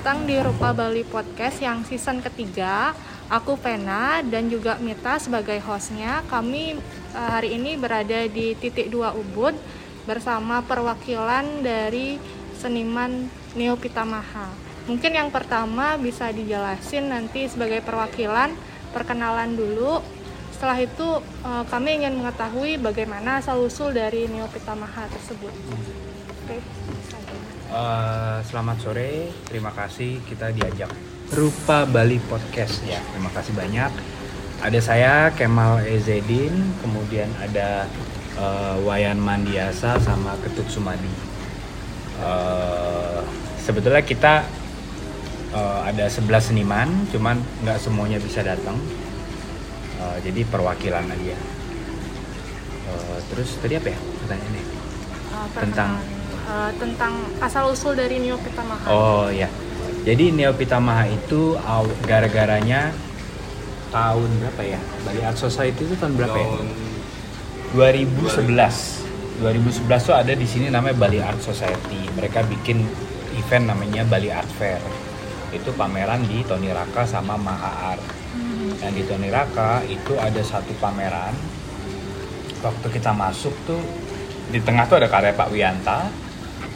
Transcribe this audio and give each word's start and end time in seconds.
datang 0.00 0.24
di 0.24 0.32
Rupa 0.32 0.72
Bali 0.72 1.04
Podcast 1.04 1.60
yang 1.60 1.84
season 1.84 2.24
ketiga. 2.24 2.96
Aku 3.28 3.60
Pena 3.60 4.24
dan 4.24 4.48
juga 4.48 4.80
Mita 4.80 5.20
sebagai 5.20 5.60
hostnya. 5.60 6.24
Kami 6.24 6.72
uh, 7.12 7.28
hari 7.36 7.60
ini 7.60 7.76
berada 7.76 8.24
di 8.24 8.56
titik 8.56 8.88
dua 8.88 9.12
Ubud 9.12 9.52
bersama 10.08 10.64
perwakilan 10.64 11.60
dari 11.60 12.16
seniman 12.56 13.28
Neo 13.52 13.76
Pitamaha. 13.76 14.48
Mungkin 14.88 15.20
yang 15.20 15.28
pertama 15.28 16.00
bisa 16.00 16.32
dijelasin 16.32 17.12
nanti 17.12 17.52
sebagai 17.52 17.84
perwakilan 17.84 18.56
perkenalan 18.96 19.52
dulu. 19.52 20.00
Setelah 20.56 20.80
itu 20.80 21.20
uh, 21.44 21.68
kami 21.68 22.00
ingin 22.00 22.16
mengetahui 22.16 22.80
bagaimana 22.80 23.44
asal 23.44 23.60
usul 23.68 23.92
dari 23.92 24.32
Neo 24.32 24.48
Pitamaha 24.48 25.12
tersebut. 25.12 25.52
Oke. 26.48 26.56
Uh, 27.70 28.42
selamat 28.50 28.82
sore, 28.82 29.30
terima 29.46 29.70
kasih 29.70 30.18
kita 30.26 30.50
diajak 30.50 30.90
Rupa 31.30 31.86
Bali 31.86 32.18
Podcast 32.18 32.82
ya. 32.82 32.98
Terima 33.14 33.30
kasih 33.30 33.54
banyak. 33.54 33.94
Ada 34.58 34.80
saya 34.82 35.14
Kemal 35.38 35.86
Ezedin, 35.86 36.50
kemudian 36.82 37.30
ada 37.38 37.86
uh, 38.42 38.74
Wayan 38.82 39.22
Mandiasa 39.22 40.02
sama 40.02 40.34
Ketut 40.42 40.66
Sumadi. 40.66 41.14
Uh, 42.18 43.22
sebetulnya 43.62 44.02
kita 44.02 44.42
uh, 45.54 45.86
ada 45.86 46.10
11 46.10 46.26
seniman, 46.50 46.90
cuman 47.14 47.38
nggak 47.62 47.78
semuanya 47.78 48.18
bisa 48.18 48.42
datang. 48.42 48.82
Uh, 50.02 50.18
jadi 50.26 50.42
perwakilan 50.42 51.06
aja. 51.06 51.38
Uh, 52.90 53.18
terus 53.30 53.54
tadi 53.62 53.78
apa 53.78 53.94
ya 53.94 53.98
pertanyaannya? 54.26 54.64
Uh, 55.30 55.46
Tentang 55.54 56.19
uh, 56.50 56.70
tentang 56.76 57.14
asal 57.38 57.70
usul 57.70 57.94
dari 57.94 58.18
Neo 58.18 58.36
Pitamaha. 58.42 58.86
Oh 58.90 59.26
ya. 59.30 59.46
Jadi 60.02 60.34
Neo 60.34 60.50
Pitamaha 60.56 61.06
itu 61.06 61.54
gara-garanya 62.02 62.90
tahun 63.94 64.30
berapa 64.42 64.62
ya? 64.64 64.80
Bali 65.06 65.20
Art 65.22 65.38
Society 65.38 65.86
itu 65.86 65.94
tahun 65.94 66.18
berapa 66.18 66.34
ya? 66.34 66.48
2011. 67.76 68.98
2011 69.40 70.08
tuh 70.08 70.16
ada 70.16 70.32
di 70.34 70.46
sini 70.48 70.68
namanya 70.68 70.96
Bali 70.98 71.22
Art 71.22 71.38
Society. 71.38 72.10
Mereka 72.16 72.44
bikin 72.48 72.82
event 73.38 73.70
namanya 73.70 74.02
Bali 74.08 74.32
Art 74.32 74.48
Fair. 74.58 74.80
Itu 75.54 75.74
pameran 75.74 76.24
di 76.26 76.42
Tony 76.46 76.70
Raka 76.70 77.06
sama 77.06 77.38
Maha 77.38 77.94
Art. 77.94 78.04
Dan 78.80 78.96
di 78.96 79.04
Tony 79.04 79.28
Raka 79.28 79.84
itu 79.84 80.16
ada 80.16 80.40
satu 80.40 80.72
pameran. 80.80 81.34
Waktu 82.60 82.86
kita 82.92 83.12
masuk 83.16 83.52
tuh 83.64 83.80
di 84.50 84.60
tengah 84.60 84.84
tuh 84.84 85.00
ada 85.00 85.08
karya 85.08 85.32
Pak 85.32 85.48
Wianta, 85.48 86.10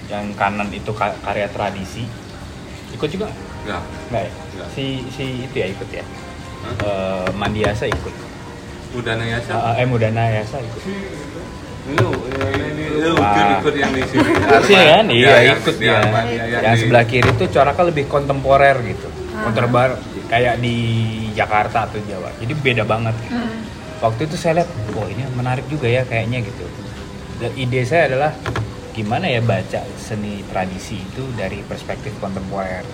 yang 0.07 0.25
kanan 0.35 0.69
itu 0.69 0.91
ka- 0.91 1.17
karya 1.21 1.49
tradisi 1.49 2.05
ikut 2.91 3.09
juga 3.09 3.27
nggak 3.65 3.83
ya 4.21 4.31
Nggak. 4.55 4.69
si 4.71 4.85
si 5.09 5.25
itu 5.43 5.57
ya 5.57 5.67
ikut 5.67 5.89
ya 5.91 6.05
Hah? 6.63 6.75
Eh, 6.81 7.29
Mandiasa 7.35 7.85
ikut 7.85 8.15
Udah 8.95 9.19
nanya 9.19 9.37
siapa? 9.39 9.75
Eh, 9.75 9.83
eh 9.83 9.87
Mudana 9.87 10.23
Yasa 10.31 10.57
ikut 10.59 10.83
Lu, 11.91 12.09
lu 12.97 13.13
ikut 13.21 13.75
yang 13.77 13.93
di 13.93 14.01
sini. 14.07 14.31
sini 14.65 14.85
kan 14.87 15.07
iya 15.07 15.33
Ya, 15.43 15.53
ikut 15.53 15.77
ya 15.77 16.01
ya, 16.01 16.59
yang 16.63 16.77
sebelah 16.79 17.05
kiri 17.05 17.29
itu 17.29 17.45
coraknya 17.51 17.85
lebih 17.85 18.05
kontemporer 18.07 18.81
gitu 18.83 19.09
Ah. 19.35 19.45
kontemporer 19.45 19.99
kayak 20.25 20.57
di 20.59 20.77
Jakarta 21.35 21.85
atau 21.85 21.99
Jawa 22.01 22.31
jadi 22.39 22.55
beda 22.55 22.85
banget 22.85 23.13
gitu. 23.21 23.35
Hmm. 23.35 23.61
waktu 24.01 24.21
itu 24.25 24.37
saya 24.39 24.63
lihat 24.63 24.71
wah 24.95 25.05
ini 25.05 25.27
menarik 25.35 25.67
juga 25.67 25.85
ya 25.85 26.01
kayaknya 26.03 26.41
gitu 26.41 26.65
dan 27.37 27.51
ide 27.53 27.83
saya 27.83 28.09
adalah 28.09 28.31
gimana 28.95 29.27
ya 29.27 29.43
baca 29.43 29.83
seni 29.99 30.47
tradisi 30.47 31.03
itu 31.03 31.27
dari 31.35 31.59
perspektif 31.67 32.15
kontemporer? 32.23 32.87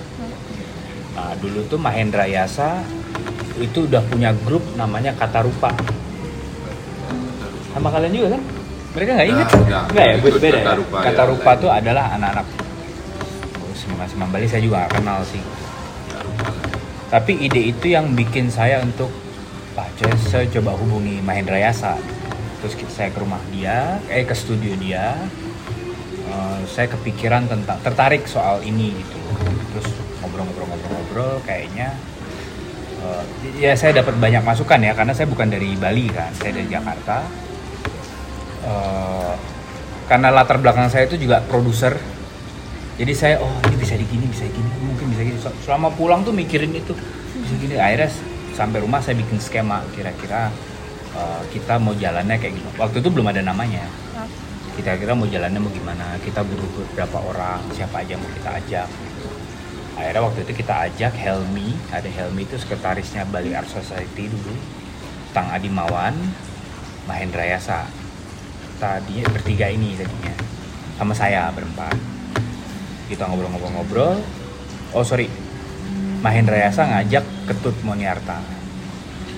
Nah 1.13 1.37
dulu 1.37 1.69
tuh 1.69 1.77
Mahendra 1.77 2.25
Yasa 2.25 2.81
itu 3.61 3.85
udah 3.85 4.01
punya 4.09 4.33
grup 4.33 4.65
namanya 4.81 5.13
Kata 5.13 5.45
Rupa. 5.45 5.69
Sama 7.77 7.93
kalian 7.93 8.17
juga 8.17 8.29
kan? 8.35 8.43
Mereka 8.97 9.11
nggak 9.15 9.29
ingat? 9.29 9.49
Nggak, 9.53 9.85
ya? 9.95 10.15
Beda 10.19 10.39
Kata 10.41 10.73
ya. 10.73 10.79
Rupa, 10.81 10.99
Kata 11.05 11.23
ya. 11.23 11.29
Rupa 11.29 11.51
tuh 11.61 11.71
adalah 11.71 12.05
anak-anak. 12.17 12.47
Oh, 13.61 13.73
Semang 14.09 14.31
Bali 14.33 14.49
saya 14.49 14.65
juga 14.65 14.83
nggak 14.83 14.93
kenal 14.99 15.21
sih. 15.29 15.43
Tapi 17.13 17.33
ide 17.45 17.77
itu 17.77 17.93
yang 17.93 18.17
bikin 18.17 18.49
saya 18.49 18.81
untuk 18.81 19.13
Pak 19.77 20.03
saya 20.33 20.49
coba 20.49 20.75
hubungi 20.81 21.21
Mahendra 21.21 21.61
Yasa. 21.61 22.01
Terus 22.65 22.75
saya 22.89 23.13
ke 23.13 23.21
rumah 23.21 23.41
dia 23.53 24.01
eh 24.09 24.25
ke 24.25 24.35
studio 24.35 24.75
dia 24.81 25.15
Eh, 26.31 26.63
saya 26.71 26.87
kepikiran 26.87 27.51
tentang 27.51 27.79
tertarik 27.83 28.23
soal 28.31 28.63
ini 28.63 28.95
gitu. 28.95 29.19
Terus 29.75 29.89
ngobrol-ngobrol-ngobrol-ngobrol 30.23 31.43
kayaknya 31.43 31.99
eh, 33.03 33.23
ya 33.59 33.75
saya 33.75 33.99
dapat 33.99 34.15
banyak 34.15 34.47
masukan 34.47 34.79
ya 34.79 34.95
karena 34.95 35.11
saya 35.11 35.27
bukan 35.27 35.51
dari 35.51 35.75
Bali 35.75 36.07
kan 36.07 36.31
saya 36.39 36.55
dari 36.55 36.71
Jakarta. 36.71 37.27
Eh, 38.63 39.35
karena 40.07 40.31
latar 40.31 40.63
belakang 40.63 40.87
saya 40.87 41.11
itu 41.11 41.19
juga 41.19 41.43
produser. 41.43 41.99
Jadi 43.01 43.13
saya 43.17 43.35
oh 43.43 43.51
ini 43.67 43.77
bisa 43.81 43.97
digini 43.99 44.29
bisa 44.31 44.47
gini 44.47 44.71
mungkin 44.87 45.11
bisa 45.11 45.23
gini. 45.27 45.39
Selama 45.67 45.91
pulang 45.91 46.23
tuh 46.23 46.31
mikirin 46.31 46.71
itu 46.71 46.95
bisa 47.43 47.55
gini. 47.59 47.75
Akhirnya 47.75 48.11
sampai 48.55 48.79
rumah 48.79 49.03
saya 49.03 49.19
bikin 49.19 49.43
skema 49.43 49.83
kira-kira 49.99 50.55
eh, 51.19 51.43
kita 51.51 51.83
mau 51.83 51.91
jalannya 51.99 52.39
kayak 52.39 52.55
gimana 52.55 52.77
waktu 52.79 53.03
itu 53.03 53.11
belum 53.11 53.27
ada 53.35 53.43
namanya. 53.43 53.83
Kita 54.81 54.97
kira 54.97 55.13
mau 55.13 55.29
jalannya 55.29 55.61
mau 55.61 55.69
gimana? 55.69 56.17
Kita 56.25 56.41
butuh 56.41 56.89
berapa 56.97 57.21
orang 57.21 57.61
siapa 57.77 58.01
aja 58.01 58.17
mau 58.17 58.33
kita 58.33 58.51
ajak. 58.65 58.89
Akhirnya 59.93 60.25
waktu 60.25 60.41
itu 60.49 60.53
kita 60.65 60.89
ajak 60.89 61.13
Helmi 61.21 61.77
ada 61.93 62.09
Helmi 62.09 62.49
itu 62.49 62.57
sekretarisnya 62.57 63.29
Bali 63.29 63.53
Art 63.53 63.69
Society 63.69 64.33
dulu 64.33 64.57
Tang 65.37 65.53
Adimawan 65.53 66.17
Mahendra 67.05 67.45
Yasa. 67.45 67.85
Tadinya 68.81 69.29
bertiga 69.29 69.69
ini 69.69 70.01
tadinya 70.01 70.33
sama 70.97 71.13
saya 71.13 71.53
berempat. 71.53 72.01
Kita 73.13 73.29
ngobrol-ngobrol-ngobrol. 73.29 74.17
Oh 74.97 75.05
sorry. 75.05 75.29
Mahendra 76.25 76.57
Yasa 76.57 76.89
ngajak 76.89 77.29
Ketut 77.53 77.77
Moniarta. 77.85 78.41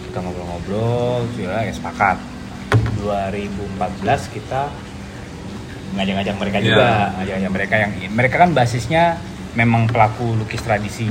Kita 0.07 0.23
ngobrol-ngobrol 0.23 1.27
sudah 1.35 1.67
ya 1.67 1.75
sepakat. 1.75 2.23
2014 3.03 4.39
kita 4.39 4.71
ngajak-ngajak 5.93 6.37
mereka 6.37 6.59
Iya. 6.59 6.67
juga 6.67 6.89
ngajak-ngajak 7.19 7.53
mereka 7.53 7.75
yang 7.77 7.91
mereka 8.11 8.37
kan 8.41 8.51
basisnya 8.53 9.05
memang 9.53 9.85
pelaku 9.87 10.33
lukis 10.35 10.65
tradisi. 10.65 11.09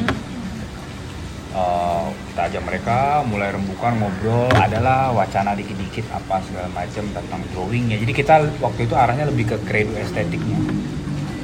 Eh, 1.51 2.05
kita 2.31 2.41
ajak 2.47 2.63
mereka 2.63 2.97
mulai 3.27 3.51
rembukan 3.51 3.91
ngobrol 3.99 4.47
adalah 4.55 5.11
wacana 5.11 5.51
dikit-dikit 5.51 6.07
apa 6.09 6.39
segala 6.47 6.71
macam 6.71 7.03
tentang 7.11 7.41
drawing 7.51 7.91
ya 7.91 7.99
jadi 7.99 8.13
kita 8.15 8.33
waktu 8.63 8.87
itu 8.87 8.95
arahnya 8.95 9.27
lebih 9.27 9.51
ke 9.51 9.57
credo 9.67 9.91
estetiknya. 9.99 10.55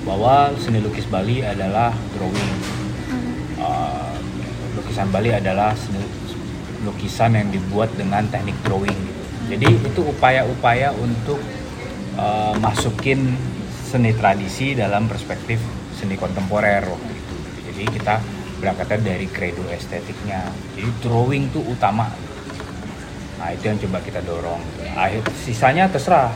Bahwa 0.08 0.56
seni 0.56 0.80
lukis 0.80 1.04
Bali 1.06 1.44
adalah 1.44 1.92
drawing. 2.16 2.54
Eh, 3.60 4.12
lukisan 4.80 5.12
Bali 5.12 5.36
adalah 5.36 5.76
seni 5.76 6.00
lukisan 6.78 7.36
yang 7.36 7.52
dibuat 7.52 7.92
dengan 8.00 8.24
teknik 8.32 8.56
drawing 8.64 8.96
gitu. 8.96 9.22
jadi 9.50 9.68
itu 9.76 10.02
upaya-upaya 10.08 10.96
untuk 10.96 11.36
eh, 12.18 12.54
masukin 12.58 13.38
seni 13.88 14.12
tradisi 14.12 14.76
dalam 14.76 15.08
perspektif 15.08 15.62
seni 15.96 16.20
kontemporer 16.20 16.84
waktu 16.84 17.12
itu. 17.16 17.36
Jadi 17.72 17.84
kita 17.96 18.20
berangkatnya 18.60 19.16
dari 19.16 19.30
credo 19.30 19.64
estetiknya. 19.70 20.44
Jadi 20.76 20.90
drawing 21.02 21.54
tuh 21.54 21.64
utama. 21.64 22.10
Nah 23.38 23.54
itu 23.54 23.70
yang 23.70 23.78
coba 23.80 24.02
kita 24.02 24.20
dorong. 24.26 24.60
Akhir 24.98 25.24
sisanya 25.46 25.88
terserah. 25.88 26.34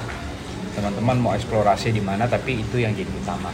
Teman-teman 0.72 1.20
mau 1.20 1.34
eksplorasi 1.36 1.92
di 1.92 2.00
mana 2.00 2.30
tapi 2.32 2.64
itu 2.64 2.80
yang 2.80 2.96
jadi 2.96 3.12
utama. 3.12 3.52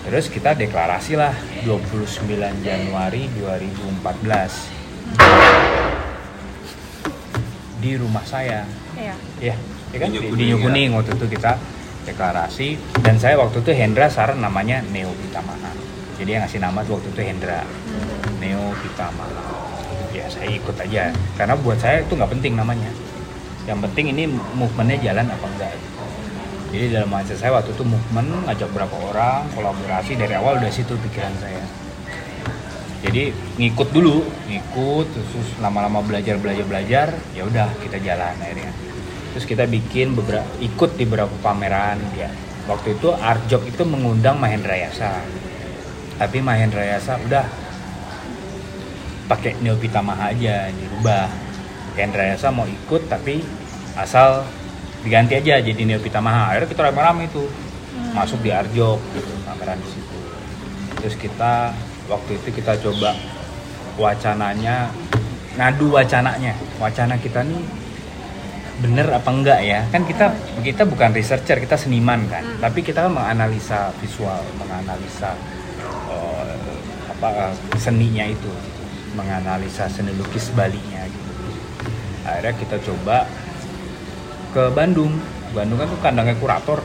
Terus 0.00 0.32
kita 0.32 0.56
deklarasi 0.56 1.12
lah 1.20 1.36
29 1.68 2.24
Januari 2.64 3.28
2014 3.36 4.80
di 7.84 7.92
rumah 8.00 8.24
saya. 8.24 8.64
Iya. 8.96 9.14
ya, 9.40 9.56
ya 9.94 9.98
kan? 9.98 10.08
Di 10.10 10.18
di, 10.18 10.26
New 10.26 10.34
di 10.34 10.44
New 10.54 10.58
Kuning, 10.58 10.62
Kuning 10.62 10.88
waktu 10.98 11.10
itu 11.18 11.26
kita 11.38 11.52
deklarasi. 12.06 12.68
Dan 13.02 13.16
saya 13.20 13.36
waktu 13.38 13.60
itu 13.62 13.70
Hendra 13.74 14.06
saran 14.10 14.40
namanya 14.40 14.82
Neo 14.90 15.12
Pitamaha. 15.14 15.72
Jadi 16.20 16.30
yang 16.36 16.42
ngasih 16.44 16.60
nama 16.60 16.80
waktu 16.84 17.08
itu 17.10 17.20
Hendra 17.22 17.64
Neo 18.38 18.72
Pitamaha. 18.80 19.42
Ya 20.10 20.26
saya 20.26 20.48
ikut 20.50 20.76
aja. 20.76 21.14
Karena 21.38 21.54
buat 21.58 21.78
saya 21.78 22.02
itu 22.02 22.12
nggak 22.16 22.30
penting 22.34 22.58
namanya. 22.58 22.90
Yang 23.68 23.78
penting 23.90 24.06
ini 24.16 24.22
movementnya 24.56 24.98
jalan 25.12 25.26
apa 25.30 25.46
enggak. 25.46 25.74
Jadi 26.70 26.86
dalam 26.94 27.10
mindset 27.10 27.38
saya 27.42 27.50
waktu 27.58 27.74
itu 27.74 27.82
movement 27.82 28.46
ngajak 28.46 28.70
berapa 28.70 28.94
orang 29.10 29.42
kolaborasi 29.58 30.14
dari 30.14 30.38
awal 30.38 30.62
udah 30.62 30.70
situ 30.70 30.94
pikiran 30.94 31.34
saya. 31.42 31.62
Jadi 33.00 33.32
ngikut 33.56 33.90
dulu 33.96 34.22
ngikut 34.46 35.06
terus, 35.08 35.28
terus 35.32 35.48
lama-lama 35.58 36.04
belajar 36.04 36.36
belajar 36.36 36.64
belajar 36.68 37.06
ya 37.32 37.48
udah 37.48 37.72
kita 37.80 37.96
jalan 38.04 38.36
akhirnya 38.36 38.70
terus 39.30 39.46
kita 39.46 39.64
bikin 39.66 40.18
beberapa 40.18 40.46
ikut 40.58 40.98
di 40.98 41.04
beberapa 41.06 41.34
pameran 41.42 41.98
ya. 42.18 42.30
Waktu 42.66 42.98
itu 42.98 43.10
Arjok 43.14 43.66
itu 43.66 43.82
mengundang 43.82 44.38
Mahendra 44.38 44.76
Yasa. 44.78 45.22
Tapi 46.18 46.38
Mahendra 46.44 46.84
Yasa 46.84 47.18
udah 47.18 47.46
pakai 49.30 49.58
Neo 49.62 49.78
Pitamaha 49.78 50.30
aja 50.34 50.70
dirubah. 50.70 51.30
Mahendra 51.94 52.30
Yasa 52.34 52.50
mau 52.54 52.66
ikut 52.66 53.06
tapi 53.10 53.42
asal 53.98 54.46
diganti 55.02 55.38
aja 55.38 55.58
jadi 55.58 55.82
Neo 55.82 55.98
Pitamaha 56.02 56.54
akhirnya 56.54 56.68
kita 56.70 56.82
rame-rame 56.90 57.26
itu. 57.30 57.44
Masuk 58.10 58.42
di 58.42 58.50
Arjok 58.50 58.98
gitu 59.14 59.30
pameran 59.46 59.78
di 59.78 59.88
situ. 59.90 60.18
Terus 60.98 61.14
kita 61.14 61.70
waktu 62.10 62.42
itu 62.42 62.48
kita 62.50 62.74
coba 62.82 63.14
wacananya 63.94 64.90
ngadu 65.54 65.94
wacananya. 65.94 66.54
Wacana 66.82 67.14
kita 67.18 67.46
nih 67.46 67.79
bener 68.80 69.06
apa 69.12 69.30
enggak 69.30 69.60
ya? 69.60 69.84
Kan 69.92 70.08
kita 70.08 70.32
kita 70.64 70.82
bukan 70.88 71.12
researcher 71.12 71.60
kita 71.60 71.76
seniman 71.76 72.24
kan. 72.26 72.44
Tapi 72.58 72.80
kita 72.80 73.06
kan 73.06 73.12
menganalisa 73.12 73.92
visual 74.00 74.40
menganalisa 74.56 75.36
eh, 76.10 76.74
apa 77.12 77.52
seninya 77.76 78.24
itu 78.24 78.50
menganalisa 79.14 79.86
seni 79.86 80.16
lukis 80.16 80.50
Bali-nya 80.56 81.04
gitu. 81.06 81.30
Akhirnya 82.24 82.54
kita 82.56 82.76
coba 82.80 83.28
ke 84.56 84.62
Bandung. 84.72 85.14
Bandung 85.52 85.78
kan 85.78 85.86
tuh 85.86 86.00
kandangnya 86.00 86.36
kurator. 86.40 86.80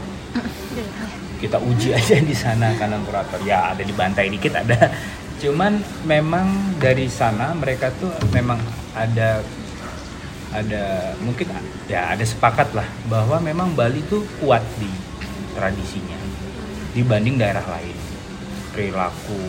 Kita 1.40 1.58
uji 1.62 1.94
aja 1.98 2.20
di 2.20 2.36
sana 2.36 2.76
kandang 2.76 3.08
kurator. 3.08 3.40
Ya 3.48 3.72
ada 3.72 3.82
di 3.82 3.94
bantai 3.96 4.28
dikit 4.28 4.52
ada. 4.52 4.92
Cuman 5.40 5.80
memang 6.08 6.76
dari 6.80 7.08
sana 7.12 7.52
mereka 7.56 7.92
tuh 7.96 8.12
memang 8.32 8.58
ada 8.96 9.44
ada 10.54 11.16
mungkin 11.24 11.50
ya 11.90 12.14
ada 12.14 12.22
sepakat 12.22 12.76
lah 12.78 12.86
bahwa 13.10 13.42
memang 13.42 13.74
Bali 13.74 14.04
tuh 14.06 14.22
kuat 14.44 14.62
di 14.78 14.90
tradisinya 15.56 16.20
dibanding 16.96 17.36
daerah 17.40 17.64
lain. 17.66 17.98
Perilaku 18.76 19.40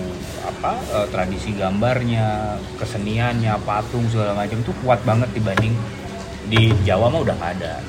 apa 0.46 0.78
eh, 1.02 1.06
tradisi 1.10 1.50
gambarnya 1.54 2.58
keseniannya 2.78 3.58
patung 3.66 4.06
segala 4.06 4.38
macam 4.38 4.62
tuh 4.62 4.74
kuat 4.86 5.02
banget 5.02 5.30
dibanding 5.34 5.74
di 6.46 6.70
Jawa 6.86 7.10
mah 7.10 7.20
udah 7.26 7.34
nggak 7.34 7.52
ada. 7.58 7.82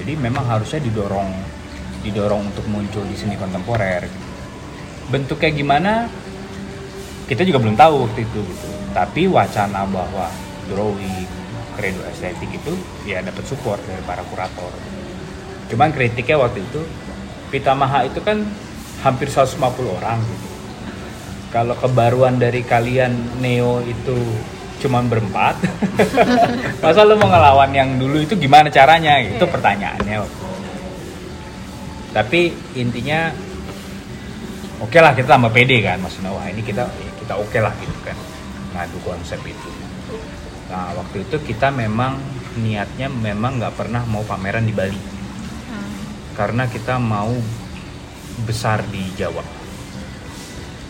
Jadi 0.00 0.16
memang 0.16 0.48
harusnya 0.48 0.80
didorong 0.80 1.28
didorong 2.02 2.48
untuk 2.48 2.64
muncul 2.72 3.04
di 3.04 3.16
seni 3.16 3.36
kontemporer. 3.36 4.08
Bentuknya 5.12 5.50
gimana 5.52 5.92
kita 7.28 7.44
juga 7.44 7.60
belum 7.60 7.76
tahu 7.76 8.08
waktu 8.08 8.24
itu 8.24 8.40
gitu. 8.40 8.68
Tapi 8.92 9.28
wacana 9.28 9.84
bahwa 9.88 10.28
drawing 10.72 11.41
credo 11.74 12.00
estetik 12.08 12.50
itu 12.52 12.72
ya 13.08 13.20
dapat 13.24 13.44
support 13.44 13.80
dari 13.84 14.02
para 14.04 14.22
kurator. 14.28 14.72
Cuman 15.72 15.90
kritiknya 15.92 16.36
waktu 16.40 16.62
itu 16.64 16.82
Pitamaha 17.52 18.08
itu 18.08 18.20
kan 18.24 18.48
hampir 19.04 19.28
150 19.28 19.60
orang 19.92 20.20
gitu. 20.24 20.46
Kalau 21.52 21.76
kebaruan 21.76 22.40
dari 22.40 22.64
kalian 22.64 23.44
Neo 23.44 23.84
itu 23.84 24.16
cuman 24.82 25.06
berempat 25.06 25.62
masa 26.82 27.06
lu 27.06 27.14
mau 27.14 27.30
ngelawan 27.30 27.70
yang 27.70 28.00
dulu 28.00 28.24
itu 28.24 28.34
gimana 28.40 28.72
caranya? 28.72 29.20
Itu 29.20 29.44
pertanyaannya 29.44 30.16
waktu 30.16 30.52
tapi 32.12 32.52
intinya 32.76 33.32
oke 34.84 34.98
lah 35.00 35.16
kita 35.16 35.32
tambah 35.32 35.48
pede 35.48 35.80
kan 35.80 35.96
maksudnya 35.96 36.28
wah 36.28 36.44
ini 36.44 36.60
kita 36.60 36.84
kita 37.24 37.34
oke 37.40 37.58
lah 37.58 37.72
gitu 37.80 37.98
kan. 38.04 38.16
Ngadu 38.76 38.98
konsep 39.04 39.40
itu 39.44 39.71
nah 40.72 40.96
waktu 40.96 41.28
itu 41.28 41.36
kita 41.52 41.68
memang 41.68 42.16
niatnya 42.56 43.08
memang 43.08 43.60
nggak 43.60 43.76
pernah 43.76 44.04
mau 44.08 44.24
pameran 44.24 44.64
di 44.64 44.74
Bali. 44.74 45.00
Karena 46.32 46.64
kita 46.64 46.96
mau 46.96 47.32
besar 48.48 48.80
di 48.88 49.04
Jawa. 49.16 49.44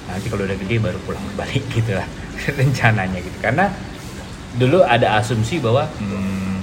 Nanti 0.06 0.26
kalau 0.30 0.46
udah 0.46 0.58
gede 0.58 0.76
baru 0.78 0.98
pulang 1.02 1.22
ke 1.22 1.34
Bali 1.34 1.58
gitu 1.74 1.92
lah 1.98 2.06
rencananya 2.58 3.18
gitu. 3.22 3.38
Karena 3.42 3.70
dulu 4.54 4.84
ada 4.86 5.18
asumsi 5.18 5.58
bahwa 5.58 5.88
hmm, 5.88 6.56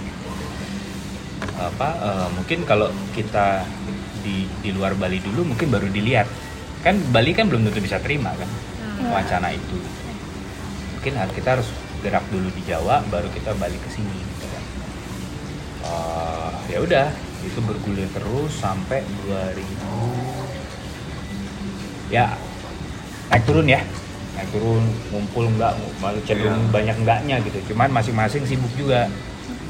apa 1.59 1.89
eh, 1.99 2.27
mungkin 2.39 2.63
kalau 2.63 2.87
kita 3.11 3.67
di 4.23 4.47
di 4.63 4.69
luar 4.71 4.95
Bali 4.95 5.19
dulu 5.19 5.43
mungkin 5.55 5.67
baru 5.71 5.87
dilihat. 5.91 6.27
Kan 6.79 7.03
Bali 7.11 7.35
kan 7.35 7.51
belum 7.51 7.67
tentu 7.67 7.83
bisa 7.83 7.99
terima 7.99 8.31
kan 8.35 8.47
wacana 9.11 9.51
itu. 9.51 9.75
Mungkin 10.99 11.15
kita 11.35 11.59
harus 11.59 11.67
gerak 11.99 12.23
dulu 12.29 12.47
di 12.51 12.63
Jawa 12.63 13.03
baru 13.07 13.27
kita 13.29 13.51
balik 13.55 13.79
ke 13.83 13.89
sini 13.91 14.13
gitu 14.13 14.45
kan. 14.47 14.63
Eh, 15.83 16.51
ya 16.71 16.79
udah 16.79 17.07
itu 17.39 17.59
bergulir 17.63 18.07
terus 18.11 18.51
sampai 18.55 18.99
2000 19.23 19.63
ya 22.09 22.35
naik 23.29 23.43
turun 23.45 23.67
ya. 23.67 23.81
Naik 24.35 24.49
turun 24.51 24.83
ngumpul 25.11 25.45
enggak 25.47 25.75
malah 25.99 26.21
cenderung 26.23 26.67
Iya. 26.67 26.73
banyak 26.73 26.95
enggaknya 27.03 27.35
gitu. 27.43 27.59
Cuman 27.73 27.89
masing-masing 27.91 28.43
sibuk 28.45 28.71
juga. 28.75 29.07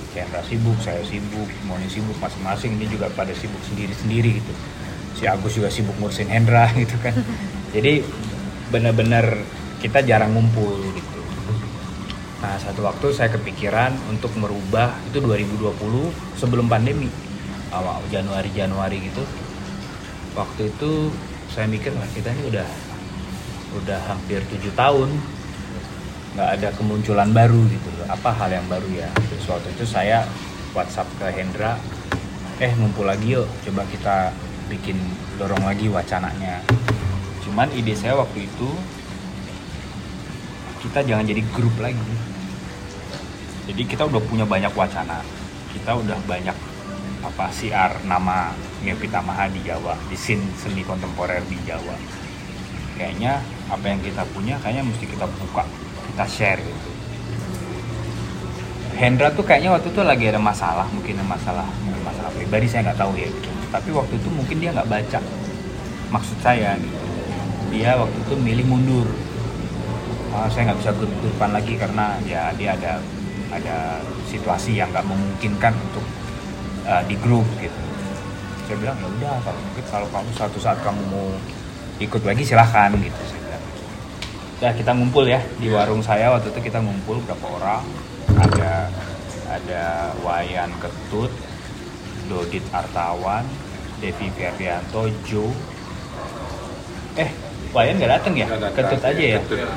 Chandra 0.10 0.42
sibuk 0.42 0.74
saya 0.82 1.06
sibuk 1.06 1.46
Moni 1.70 1.86
sibuk 1.86 2.18
masing-masing. 2.18 2.74
Ini 2.82 2.90
juga 2.90 3.14
pada 3.14 3.30
sibuk 3.30 3.62
sendiri-sendiri 3.70 4.42
gitu. 4.42 4.54
Si 5.14 5.30
Agus 5.30 5.54
juga 5.54 5.70
sibuk 5.70 5.94
ngurusin 6.02 6.30
Hendra 6.30 6.66
gitu 6.82 6.98
kan. 6.98 7.14
Jadi 7.70 8.02
benar-benar 8.70 9.38
kita 9.80 10.02
jarang 10.02 10.34
ngumpul 10.34 10.82
gitu 10.94 11.19
nah 12.40 12.56
satu 12.56 12.88
waktu 12.88 13.12
saya 13.12 13.36
kepikiran 13.36 13.92
untuk 14.08 14.32
merubah 14.40 14.96
itu 15.12 15.20
2020 15.20 16.40
sebelum 16.40 16.72
pandemi. 16.72 17.12
Awal 17.70 18.00
Januari 18.08 18.50
Januari 18.56 18.98
gitu. 19.12 19.22
Waktu 20.34 20.72
itu 20.72 21.12
saya 21.52 21.68
mikir 21.68 21.92
wah 21.94 22.08
kita 22.16 22.32
ini 22.32 22.48
udah 22.48 22.70
udah 23.84 24.00
hampir 24.08 24.40
tujuh 24.50 24.72
tahun 24.74 25.12
nggak 26.34 26.50
ada 26.56 26.70
kemunculan 26.80 27.30
baru 27.36 27.60
gitu 27.68 27.90
loh. 28.00 28.08
Apa 28.08 28.32
hal 28.32 28.56
yang 28.56 28.66
baru 28.72 28.88
ya? 28.88 29.12
Terus 29.30 29.46
waktu 29.52 29.76
itu 29.76 29.84
saya 29.84 30.24
WhatsApp 30.72 31.12
ke 31.20 31.28
Hendra 31.36 31.76
eh 32.60 32.72
ngumpul 32.76 33.08
lagi 33.08 33.36
yuk 33.36 33.48
coba 33.68 33.84
kita 33.92 34.32
bikin 34.72 34.96
dorong 35.36 35.68
lagi 35.68 35.92
wacananya. 35.92 36.64
Cuman 37.44 37.68
ide 37.76 37.92
saya 38.00 38.16
waktu 38.16 38.48
itu 38.48 38.70
kita 40.88 41.04
jangan 41.04 41.28
jadi 41.28 41.44
grup 41.52 41.76
lagi 41.84 42.29
jadi 43.70 43.86
kita 43.86 44.10
udah 44.10 44.18
punya 44.26 44.50
banyak 44.50 44.74
wacana. 44.74 45.22
Kita 45.70 45.94
udah 45.94 46.18
banyak 46.26 46.58
apa 47.22 47.46
siar 47.54 48.02
nama 48.02 48.50
Neo 48.82 48.98
Pitamaha 48.98 49.46
di 49.46 49.62
Jawa 49.62 49.94
di 50.10 50.18
scene 50.18 50.42
seni 50.58 50.82
kontemporer 50.82 51.46
di 51.46 51.54
Jawa. 51.70 51.94
Kayaknya 52.98 53.38
apa 53.70 53.86
yang 53.86 54.02
kita 54.02 54.26
punya 54.34 54.58
kayaknya 54.66 54.90
mesti 54.90 55.06
kita 55.06 55.30
buka 55.30 55.70
kita 56.10 56.26
share 56.26 56.58
gitu. 56.66 56.90
Hendra 58.98 59.30
tuh 59.38 59.46
kayaknya 59.46 59.78
waktu 59.78 59.94
itu 59.94 60.02
lagi 60.02 60.26
ada 60.34 60.42
masalah 60.42 60.90
mungkin 60.90 61.22
ada 61.22 61.30
masalah 61.30 61.68
mungkin 61.86 62.02
masalah 62.02 62.34
pribadi 62.34 62.66
saya 62.66 62.90
nggak 62.90 62.98
tahu 62.98 63.14
ya. 63.22 63.30
Tapi 63.70 63.94
waktu 63.94 64.18
itu 64.18 64.30
mungkin 64.34 64.58
dia 64.58 64.74
nggak 64.74 64.90
baca 64.90 65.20
maksud 66.10 66.42
saya 66.42 66.74
gitu. 66.82 66.98
Dia 67.70 68.02
waktu 68.02 68.18
itu 68.18 68.34
milih 68.34 68.66
mundur. 68.66 69.06
Ah, 70.34 70.50
saya 70.50 70.74
nggak 70.74 70.82
bisa 70.82 70.92
grup-grupan 70.98 71.54
lagi 71.54 71.78
karena 71.78 72.18
ya 72.26 72.50
dia 72.58 72.74
ada 72.74 72.98
ada 73.50 73.98
situasi 74.30 74.78
yang 74.78 74.94
nggak 74.94 75.06
memungkinkan 75.06 75.74
untuk 75.74 76.06
uh, 76.86 77.02
di 77.10 77.18
grup 77.18 77.46
gitu. 77.58 77.82
Saya 78.70 78.78
bilang 78.78 78.98
ya 79.02 79.08
udah 79.10 79.36
kalau 79.42 79.60
mungkin 79.66 79.86
kalau 79.90 80.08
kamu 80.14 80.30
suatu 80.38 80.58
saat 80.62 80.78
kamu 80.86 81.02
mau 81.10 81.28
ikut 81.98 82.22
lagi 82.22 82.46
silahkan 82.46 82.94
gitu 82.94 83.22
saya 83.26 83.42
bilang. 83.42 83.64
Ya 84.60 84.70
kita 84.76 84.92
ngumpul 84.94 85.26
ya 85.26 85.42
di 85.58 85.68
warung 85.74 86.06
saya 86.06 86.30
waktu 86.36 86.54
itu 86.54 86.70
kita 86.70 86.80
ngumpul 86.82 87.18
berapa 87.26 87.46
orang. 87.50 87.86
Ada 88.38 88.74
ada 89.50 89.84
Wayan 90.22 90.70
Ketut 90.78 91.34
Dodit 92.30 92.62
Artawan 92.70 93.42
Devi 93.98 94.30
Ferdianto 94.38 95.10
Jo. 95.26 95.50
Eh 97.18 97.50
Wayan 97.70 98.02
nggak 98.02 98.12
datang 98.22 98.34
ya? 98.34 98.48
Datang. 98.50 98.74
Ketut 98.74 99.02
aja 99.06 99.24
ya? 99.38 99.40
Ketut, 99.46 99.58
ya. 99.62 99.70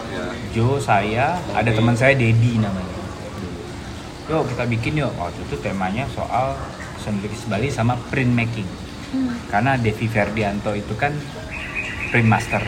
Jo, 0.52 0.80
saya, 0.80 1.36
ada 1.52 1.70
teman 1.72 1.92
saya 1.92 2.16
Dedi 2.16 2.56
namanya. 2.56 3.01
Yuk 4.30 4.46
kita 4.54 4.64
bikin 4.70 5.02
yuk. 5.02 5.10
Waktu 5.18 5.40
itu 5.48 5.56
temanya 5.58 6.06
soal 6.14 6.54
seni 7.02 7.18
lukis 7.24 7.42
Bali 7.50 7.66
sama 7.72 7.98
print 8.10 8.30
making. 8.30 8.68
Karena 9.50 9.74
Devi 9.74 10.06
Ferdianto 10.06 10.72
itu 10.72 10.94
kan 10.94 11.10
print 12.14 12.28
master. 12.28 12.62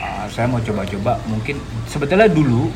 Ah, 0.00 0.24
saya 0.32 0.48
mau 0.48 0.62
coba-coba 0.62 1.20
mungkin 1.28 1.60
sebetulnya 1.84 2.30
dulu 2.30 2.72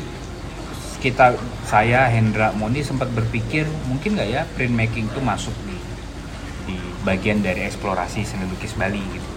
kita 1.01 1.33
saya 1.65 2.05
Hendra 2.13 2.53
Moni 2.53 2.85
sempat 2.85 3.09
berpikir 3.09 3.65
mungkin 3.89 4.13
nggak 4.13 4.29
ya 4.29 4.45
print 4.53 4.75
making 4.77 5.09
itu 5.09 5.19
masuk 5.19 5.55
di 5.65 5.77
di 6.69 6.77
bagian 7.01 7.41
dari 7.41 7.65
eksplorasi 7.65 8.21
seni 8.21 8.45
lukis 8.45 8.77
Bali 8.77 9.01
gitu. 9.01 9.29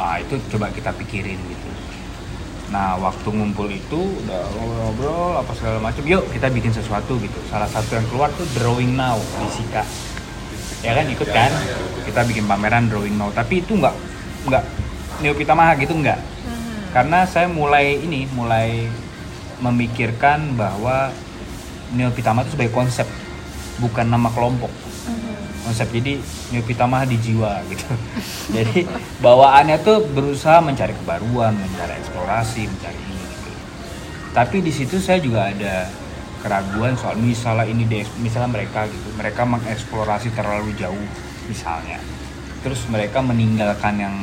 Ah 0.00 0.16
itu 0.16 0.40
coba 0.56 0.72
kita 0.72 0.96
pikirin 0.96 1.36
gitu. 1.36 1.65
Nah 2.70 2.98
waktu 2.98 3.28
ngumpul 3.30 3.70
itu 3.70 4.00
udah 4.26 4.42
ngobrol-ngobrol 4.54 5.38
apa 5.38 5.52
segala 5.54 5.78
macam, 5.78 6.02
yuk 6.02 6.26
kita 6.34 6.50
bikin 6.50 6.74
sesuatu 6.74 7.14
gitu. 7.22 7.38
Salah 7.46 7.70
satu 7.70 7.94
yang 7.94 8.06
keluar 8.10 8.30
tuh 8.34 8.46
drawing 8.58 8.98
now 8.98 9.16
di 9.16 9.46
Sika. 9.50 9.86
Ya 10.82 10.92
kan 10.94 11.06
ikut 11.06 11.28
kan? 11.30 11.50
Kita 12.02 12.26
bikin 12.26 12.44
pameran 12.50 12.90
drawing 12.90 13.14
now, 13.14 13.30
tapi 13.30 13.62
itu 13.62 13.78
nggak 13.78 13.94
nggak 14.50 14.64
Neo 15.22 15.34
Pitamaha 15.34 15.74
gitu 15.78 15.94
nggak. 15.96 16.20
karena 16.96 17.28
saya 17.28 17.44
mulai 17.44 18.00
ini 18.00 18.24
mulai 18.32 18.88
memikirkan 19.60 20.56
bahwa 20.56 21.12
Neopitama 21.92 22.42
itu 22.42 22.56
sebagai 22.56 22.74
konsep 22.74 23.04
bukan 23.78 24.08
nama 24.08 24.32
kelompok 24.32 24.72
konsep 25.66 25.90
jadi 25.90 26.22
Neopitama 26.54 27.02
di 27.02 27.18
jiwa 27.18 27.58
gitu. 27.66 27.90
Jadi 28.54 28.86
bawaannya 29.18 29.82
tuh 29.82 30.06
berusaha 30.14 30.62
mencari 30.62 30.94
kebaruan 30.94 31.58
mencari 31.58 31.98
eksplorasi 31.98 32.70
mencari 32.70 32.94
ini 32.94 33.24
gitu. 33.34 33.50
Tapi 34.30 34.56
di 34.62 34.70
situ 34.70 35.02
saya 35.02 35.18
juga 35.18 35.50
ada 35.50 35.90
keraguan 36.38 36.94
soal 36.94 37.18
misalnya 37.18 37.66
ini 37.66 37.82
misalnya 38.22 38.62
mereka 38.62 38.86
gitu. 38.86 39.10
Mereka 39.18 39.42
mengeksplorasi 39.42 40.30
terlalu 40.38 40.70
jauh 40.78 41.06
misalnya. 41.50 41.98
Terus 42.62 42.86
mereka 42.86 43.18
meninggalkan 43.18 43.98
yang 43.98 44.16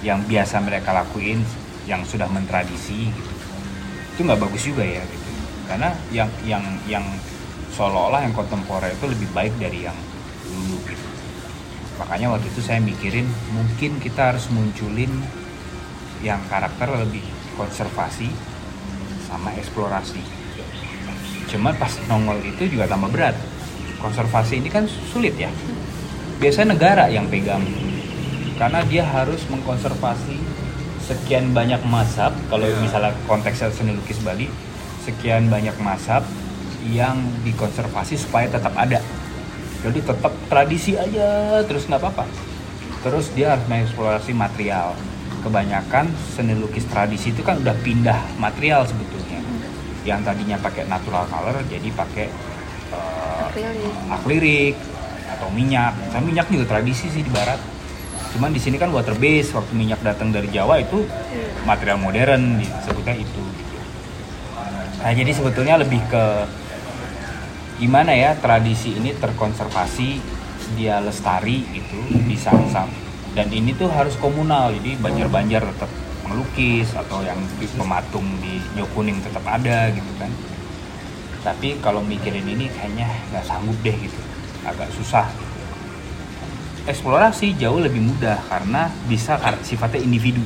yang 0.00 0.20
biasa 0.24 0.64
mereka 0.64 0.96
lakuin 0.96 1.44
yang 1.84 2.00
sudah 2.08 2.24
mentradisi 2.32 3.12
gitu. 3.12 3.32
Itu 4.16 4.20
nggak 4.24 4.40
bagus 4.40 4.64
juga 4.64 4.80
ya 4.80 5.04
gitu. 5.04 5.28
Karena 5.68 5.92
yang 6.08 6.32
yang 6.48 6.64
yang 6.88 7.04
seolah-olah 7.76 8.24
yang 8.24 8.32
kontemporer 8.32 8.96
itu 8.96 9.04
lebih 9.12 9.28
baik 9.36 9.52
dari 9.60 9.84
yang 9.84 9.96
dulu. 10.54 10.78
Gitu 10.86 11.14
makanya 11.94 12.34
waktu 12.34 12.50
itu 12.50 12.60
saya 12.62 12.82
mikirin 12.82 13.26
mungkin 13.54 14.02
kita 14.02 14.34
harus 14.34 14.50
munculin 14.50 15.10
yang 16.26 16.42
karakter 16.50 16.90
lebih 16.90 17.22
konservasi 17.54 18.34
sama 19.30 19.54
eksplorasi. 19.54 20.18
Cuman 21.54 21.74
pas 21.78 21.92
nongol 22.10 22.42
itu 22.42 22.66
juga 22.66 22.90
tambah 22.90 23.10
berat. 23.14 23.36
Konservasi 24.02 24.58
ini 24.58 24.68
kan 24.72 24.90
sulit 24.90 25.38
ya. 25.38 25.48
Biasanya 26.42 26.74
negara 26.74 27.04
yang 27.06 27.30
pegang. 27.30 27.62
Karena 28.58 28.82
dia 28.86 29.06
harus 29.06 29.42
mengkonservasi 29.46 30.38
sekian 31.04 31.52
banyak 31.54 31.78
mazhab 31.86 32.32
kalau 32.48 32.64
Iya. 32.64 32.80
misalnya 32.80 33.12
konteksnya 33.28 33.68
seni 33.70 33.92
lukis 33.92 34.18
Bali 34.24 34.48
sekian 35.04 35.52
banyak 35.52 35.76
mazhab 35.84 36.24
yang 36.88 37.20
dikonservasi 37.44 38.16
supaya 38.16 38.48
tetap 38.48 38.72
ada 38.72 39.04
jadi 39.84 39.98
tetap 40.00 40.32
tradisi 40.48 40.96
aja 40.96 41.60
terus 41.68 41.84
nggak 41.84 42.00
apa-apa 42.00 42.24
terus 43.04 43.28
dia 43.36 43.52
harus 43.52 43.68
mengeksplorasi 43.68 44.32
material 44.32 44.96
kebanyakan 45.44 46.08
seni 46.32 46.56
lukis 46.56 46.88
tradisi 46.88 47.36
itu 47.36 47.44
kan 47.44 47.60
udah 47.60 47.76
pindah 47.84 48.40
material 48.40 48.88
sebetulnya 48.88 49.44
yang 50.08 50.24
tadinya 50.24 50.56
pakai 50.56 50.88
natural 50.88 51.28
color 51.28 51.60
jadi 51.68 51.88
pakai 51.92 52.26
eh, 52.92 53.44
Akrilik. 53.44 53.92
akrilik 54.08 54.76
atau 55.34 55.48
minyak. 55.50 55.92
Nah, 56.14 56.20
minyak 56.22 56.46
juga 56.48 56.78
tradisi 56.78 57.10
sih 57.10 57.22
di 57.26 57.30
barat. 57.32 57.58
Cuman 58.34 58.50
di 58.50 58.58
sini 58.58 58.78
kan 58.78 58.90
water 58.90 59.14
base 59.14 59.54
waktu 59.54 59.72
minyak 59.78 60.02
datang 60.02 60.34
dari 60.34 60.50
Jawa 60.50 60.82
itu 60.82 61.06
material 61.62 62.02
modern 62.02 62.58
disebutnya 62.58 63.14
itu. 63.14 63.42
Nah, 65.04 65.12
jadi 65.12 65.30
sebetulnya 65.30 65.78
lebih 65.78 66.00
ke 66.10 66.24
gimana 67.80 68.14
ya 68.14 68.38
tradisi 68.38 68.94
ini 68.94 69.14
terkonservasi, 69.18 70.20
dia 70.78 71.02
lestari 71.02 71.66
itu 71.74 71.98
bisa 72.24 72.54
sam 72.70 72.88
dan 73.34 73.50
ini 73.50 73.74
tuh 73.74 73.90
harus 73.90 74.14
komunal 74.22 74.70
jadi 74.78 74.94
banjar-banjar 75.02 75.62
tetap 75.74 75.90
melukis 76.30 76.88
atau 76.94 77.20
yang 77.20 77.36
di 77.60 77.66
pematung 77.74 78.24
di 78.40 78.62
Nyokuning 78.78 79.20
tetap 79.20 79.44
ada 79.44 79.92
gitu 79.92 80.12
kan. 80.16 80.30
Tapi 81.44 81.76
kalau 81.84 82.00
mikirin 82.00 82.46
ini 82.48 82.72
kayaknya 82.72 83.10
nggak 83.28 83.44
sanggup 83.44 83.76
deh 83.84 83.92
gitu 83.92 84.20
agak 84.64 84.88
susah. 84.96 85.28
Eksplorasi 86.88 87.58
jauh 87.60 87.80
lebih 87.80 88.00
mudah 88.00 88.40
karena 88.48 88.88
bisa 89.10 89.36
sifatnya 89.60 90.00
individu. 90.00 90.40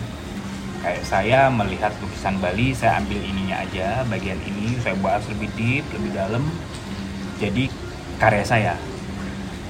Kayak 0.82 1.04
saya 1.06 1.40
melihat 1.50 1.92
lukisan 2.02 2.38
Bali 2.42 2.72
saya 2.74 3.02
ambil 3.02 3.18
ininya 3.22 3.62
aja 3.62 4.02
bagian 4.06 4.38
ini 4.46 4.78
saya 4.78 4.94
bahas 4.98 5.26
lebih 5.26 5.50
deep 5.58 5.84
lebih 5.92 6.14
dalam 6.14 6.46
jadi 7.38 7.70
karya 8.18 8.44
saya. 8.44 8.74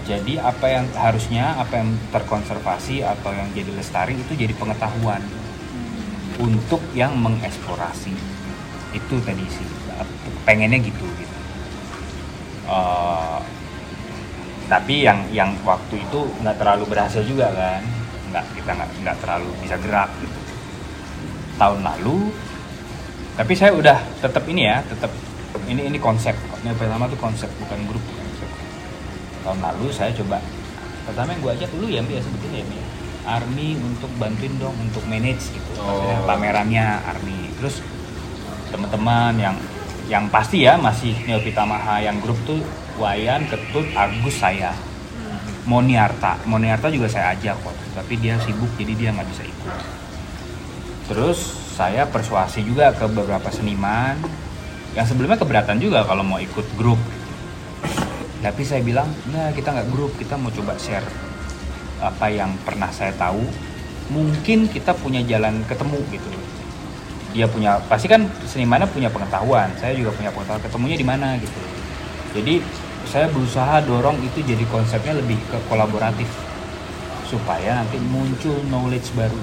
Jadi 0.08 0.40
apa 0.40 0.66
yang 0.72 0.88
harusnya 0.96 1.52
apa 1.60 1.84
yang 1.84 1.92
terkonservasi 2.08 3.04
atau 3.04 3.28
yang 3.28 3.48
jadi 3.52 3.76
lestari 3.76 4.16
itu 4.16 4.32
jadi 4.32 4.56
pengetahuan 4.56 5.20
untuk 6.40 6.80
yang 6.96 7.12
mengeksplorasi. 7.20 8.16
Itu 8.96 9.20
tadi 9.20 9.44
sih. 9.52 9.68
Pengennya 10.48 10.80
gitu 10.80 11.04
gitu. 11.04 11.36
Eh, 12.72 13.40
tapi 14.68 15.04
yang 15.04 15.28
yang 15.28 15.52
waktu 15.60 16.00
itu 16.00 16.20
nggak 16.40 16.56
terlalu 16.56 16.88
berhasil 16.88 17.20
juga 17.28 17.52
kan? 17.52 17.84
Nggak 18.32 18.44
kita 18.56 18.70
nggak 18.80 18.90
nggak 19.04 19.16
terlalu 19.20 19.50
bisa 19.60 19.76
gerak 19.76 20.08
gitu. 20.24 20.40
Tahun 21.60 21.80
lalu 21.84 22.32
tapi 23.36 23.52
saya 23.54 23.76
udah 23.76 23.98
tetap 24.18 24.42
ini 24.48 24.66
ya 24.66 24.80
tetap 24.88 25.12
ini 25.68 25.88
ini 25.88 25.98
konsep. 26.00 26.34
Yang 26.64 26.76
pertama 26.80 27.08
tuh 27.08 27.20
konsep 27.20 27.50
bukan 27.60 27.78
grup 27.88 28.04
konsep. 28.04 28.48
Tahun 29.44 29.58
lalu 29.60 29.86
saya 29.92 30.10
coba. 30.16 30.40
Pertama 31.08 31.32
yang 31.32 31.40
gue 31.40 31.52
ajak 31.56 31.70
dulu 31.72 31.86
ya 31.88 32.00
ya 32.04 32.20
sebetulnya 32.20 32.60
ya. 32.64 32.84
Army 33.28 33.76
untuk 33.76 34.08
bantuin 34.16 34.54
dong 34.56 34.76
untuk 34.80 35.04
manage 35.04 35.52
gitu. 35.52 35.70
Oh. 35.80 36.24
pamerannya 36.24 37.04
Army. 37.04 37.52
Terus 37.60 37.84
teman-teman 38.72 39.36
yang 39.36 39.56
yang 40.08 40.24
pasti 40.32 40.64
ya 40.64 40.80
masih 40.80 41.12
Neopitamaha 41.28 42.00
yang 42.00 42.16
grup 42.24 42.40
tuh 42.48 42.60
Wayan, 42.96 43.46
Ketut, 43.46 43.86
Agus, 43.94 44.40
saya. 44.40 44.72
Moniarta. 45.68 46.40
Moniarta 46.48 46.88
juga 46.88 47.06
saya 47.12 47.36
ajak 47.36 47.60
kok 47.60 47.76
tapi 47.98 48.14
dia 48.22 48.38
sibuk 48.38 48.70
jadi 48.78 48.94
dia 48.94 49.08
nggak 49.10 49.28
bisa 49.34 49.42
ikut. 49.42 49.74
Terus 51.10 51.38
saya 51.74 52.06
persuasi 52.06 52.62
juga 52.62 52.94
ke 52.94 53.10
beberapa 53.10 53.50
seniman 53.50 54.14
yang 54.98 55.06
sebelumnya 55.06 55.38
keberatan 55.38 55.78
juga 55.78 56.02
kalau 56.02 56.26
mau 56.26 56.42
ikut 56.42 56.66
grup. 56.74 56.98
Tapi 58.42 58.62
saya 58.66 58.82
bilang 58.82 59.06
nggak 59.30 59.54
kita 59.54 59.70
nggak 59.70 59.88
grup 59.94 60.10
kita 60.18 60.34
mau 60.34 60.50
coba 60.50 60.74
share 60.74 61.06
apa 62.02 62.26
yang 62.34 62.50
pernah 62.66 62.90
saya 62.90 63.14
tahu. 63.14 63.46
Mungkin 64.10 64.66
kita 64.66 64.98
punya 64.98 65.22
jalan 65.22 65.62
ketemu 65.70 66.02
gitu. 66.10 66.28
Dia 67.30 67.46
punya 67.46 67.78
pasti 67.86 68.10
kan 68.10 68.26
senimannya 68.42 68.90
punya 68.90 69.06
pengetahuan 69.06 69.70
saya 69.78 69.94
juga 69.94 70.10
punya 70.18 70.34
pengetahuan 70.34 70.66
ketemunya 70.66 70.96
di 70.98 71.06
mana 71.06 71.38
gitu. 71.38 71.60
Jadi 72.34 72.58
saya 73.06 73.30
berusaha 73.30 73.78
dorong 73.86 74.18
itu 74.26 74.42
jadi 74.42 74.66
konsepnya 74.66 75.14
lebih 75.14 75.38
ke 75.46 75.62
kolaboratif 75.70 76.26
supaya 77.30 77.86
nanti 77.86 78.02
muncul 78.02 78.58
knowledge 78.66 79.14
baru. 79.14 79.42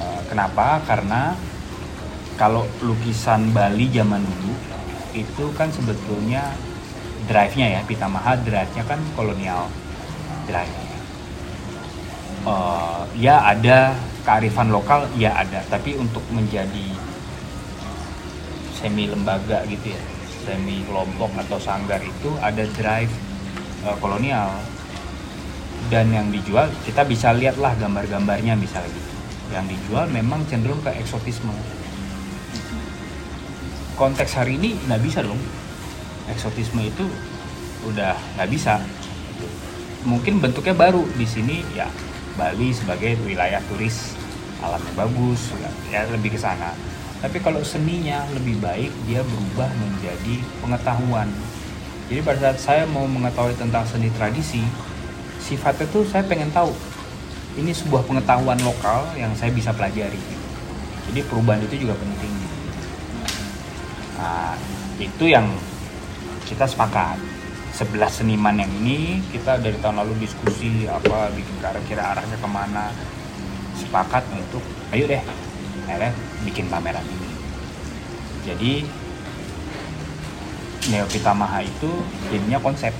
Eh, 0.00 0.20
kenapa? 0.32 0.80
Karena 0.88 1.36
kalau 2.38 2.62
lukisan 2.80 3.50
Bali 3.50 3.90
zaman 3.90 4.22
dulu 4.22 4.54
itu 5.12 5.44
kan 5.58 5.66
sebetulnya 5.74 6.54
drive-nya 7.26 7.66
ya 7.76 7.80
Pitamaha 7.82 8.38
drive-nya 8.38 8.86
kan 8.86 9.02
kolonial 9.18 9.66
drive. 10.46 10.70
Eh, 12.46 13.02
ya 13.18 13.42
ada 13.42 13.98
kearifan 14.22 14.70
lokal 14.70 15.10
ya 15.18 15.34
ada. 15.34 15.66
Tapi 15.66 15.98
untuk 15.98 16.22
menjadi 16.30 16.94
semi 18.78 19.10
lembaga 19.10 19.66
gitu 19.66 19.90
ya 19.90 20.02
semi 20.46 20.86
kelompok 20.86 21.34
atau 21.34 21.58
sanggar 21.58 21.98
itu 21.98 22.30
ada 22.38 22.62
drive 22.78 23.10
eh, 23.82 23.96
kolonial. 23.98 24.54
Dan 25.90 26.14
yang 26.14 26.30
dijual 26.30 26.70
kita 26.86 27.02
bisa 27.02 27.34
lihatlah 27.34 27.74
gambar-gambarnya 27.74 28.54
misalnya 28.54 28.94
gitu. 28.94 29.12
Yang 29.50 29.66
dijual 29.74 30.06
memang 30.14 30.46
cenderung 30.46 30.78
ke 30.86 30.94
eksotisme 30.94 31.50
konteks 33.98 34.38
hari 34.38 34.54
ini 34.54 34.78
nggak 34.86 35.02
bisa 35.02 35.26
dong. 35.26 35.42
Eksotisme 36.30 36.86
itu 36.86 37.04
udah 37.82 38.14
nggak 38.38 38.48
bisa. 38.48 38.78
Mungkin 40.06 40.38
bentuknya 40.38 40.72
baru. 40.72 41.02
Di 41.18 41.26
sini 41.26 41.66
ya 41.74 41.90
Bali 42.38 42.70
sebagai 42.70 43.18
wilayah 43.26 43.58
turis. 43.66 44.14
Alamnya 44.62 44.94
bagus 44.94 45.50
ya, 45.58 45.70
ya 45.90 46.00
lebih 46.14 46.34
ke 46.34 46.38
sana. 46.38 46.70
Tapi 47.18 47.42
kalau 47.42 47.58
seninya 47.66 48.22
lebih 48.38 48.62
baik 48.62 48.94
dia 49.10 49.26
berubah 49.26 49.66
menjadi 49.74 50.34
pengetahuan. 50.62 51.26
Jadi 52.06 52.20
pada 52.22 52.38
saat 52.38 52.58
saya 52.62 52.82
mau 52.86 53.04
mengetahui 53.04 53.58
tentang 53.58 53.82
seni 53.84 54.08
tradisi 54.14 54.62
sifatnya 55.38 55.86
tuh 55.90 56.02
saya 56.08 56.24
pengen 56.26 56.50
tahu 56.50 56.72
ini 57.58 57.74
sebuah 57.74 58.06
pengetahuan 58.06 58.58
lokal 58.62 59.02
yang 59.18 59.34
saya 59.34 59.50
bisa 59.50 59.74
pelajari. 59.74 60.18
Jadi 61.10 61.20
perubahan 61.26 61.62
itu 61.66 61.86
juga 61.86 61.98
penting 61.98 62.37
nah 64.18 64.58
itu 64.98 65.30
yang 65.30 65.46
kita 66.44 66.66
sepakat. 66.66 67.38
11 67.78 68.10
seniman 68.10 68.58
yang 68.58 68.66
ini 68.82 69.22
kita 69.30 69.62
dari 69.62 69.78
tahun 69.78 70.02
lalu 70.02 70.26
diskusi 70.26 70.90
apa 70.90 71.30
bikin 71.30 71.62
kira-kira 71.62 72.10
arahnya 72.10 72.34
ke 72.34 72.48
mana. 72.50 72.90
Sepakat 73.78 74.26
untuk 74.34 74.64
ayo 74.90 75.06
deh 75.06 75.22
akhirnya 75.86 76.10
bikin 76.42 76.66
pameran 76.66 77.06
ini. 77.06 77.30
Jadi 78.42 78.72
Neopitamaha 80.88 81.60
itu 81.60 81.90
jadinya 82.32 82.58
konsep. 82.58 82.90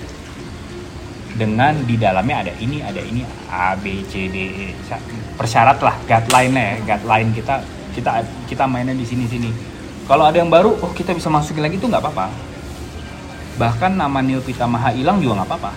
Dengan 1.39 1.73
di 1.87 1.95
dalamnya 1.95 2.45
ada 2.45 2.53
ini 2.59 2.83
ada 2.83 2.99
ini 2.99 3.23
A 3.49 3.79
B 3.79 4.03
C 4.07 4.29
D 4.29 4.37
E. 4.37 4.67
Persyarat 5.39 5.79
lah 5.81 5.97
guideline 6.05 6.55
ya 6.55 6.71
guideline 6.85 7.31
kita 7.33 7.63
kita 7.95 8.23
kita 8.51 8.65
mainnya 8.67 8.95
di 8.95 9.07
sini 9.07 9.25
sini 9.27 9.51
kalau 10.09 10.25
ada 10.25 10.41
yang 10.41 10.49
baru 10.49 10.73
oh 10.81 10.91
kita 10.97 11.13
bisa 11.13 11.29
masukin 11.29 11.63
lagi 11.63 11.77
itu 11.77 11.85
nggak 11.85 12.01
apa-apa. 12.01 12.33
Bahkan 13.61 14.01
nama 14.01 14.19
Neo 14.25 14.41
Pitamaha 14.41 14.97
hilang 14.97 15.21
juga 15.21 15.45
nggak 15.45 15.49
apa-apa. 15.53 15.73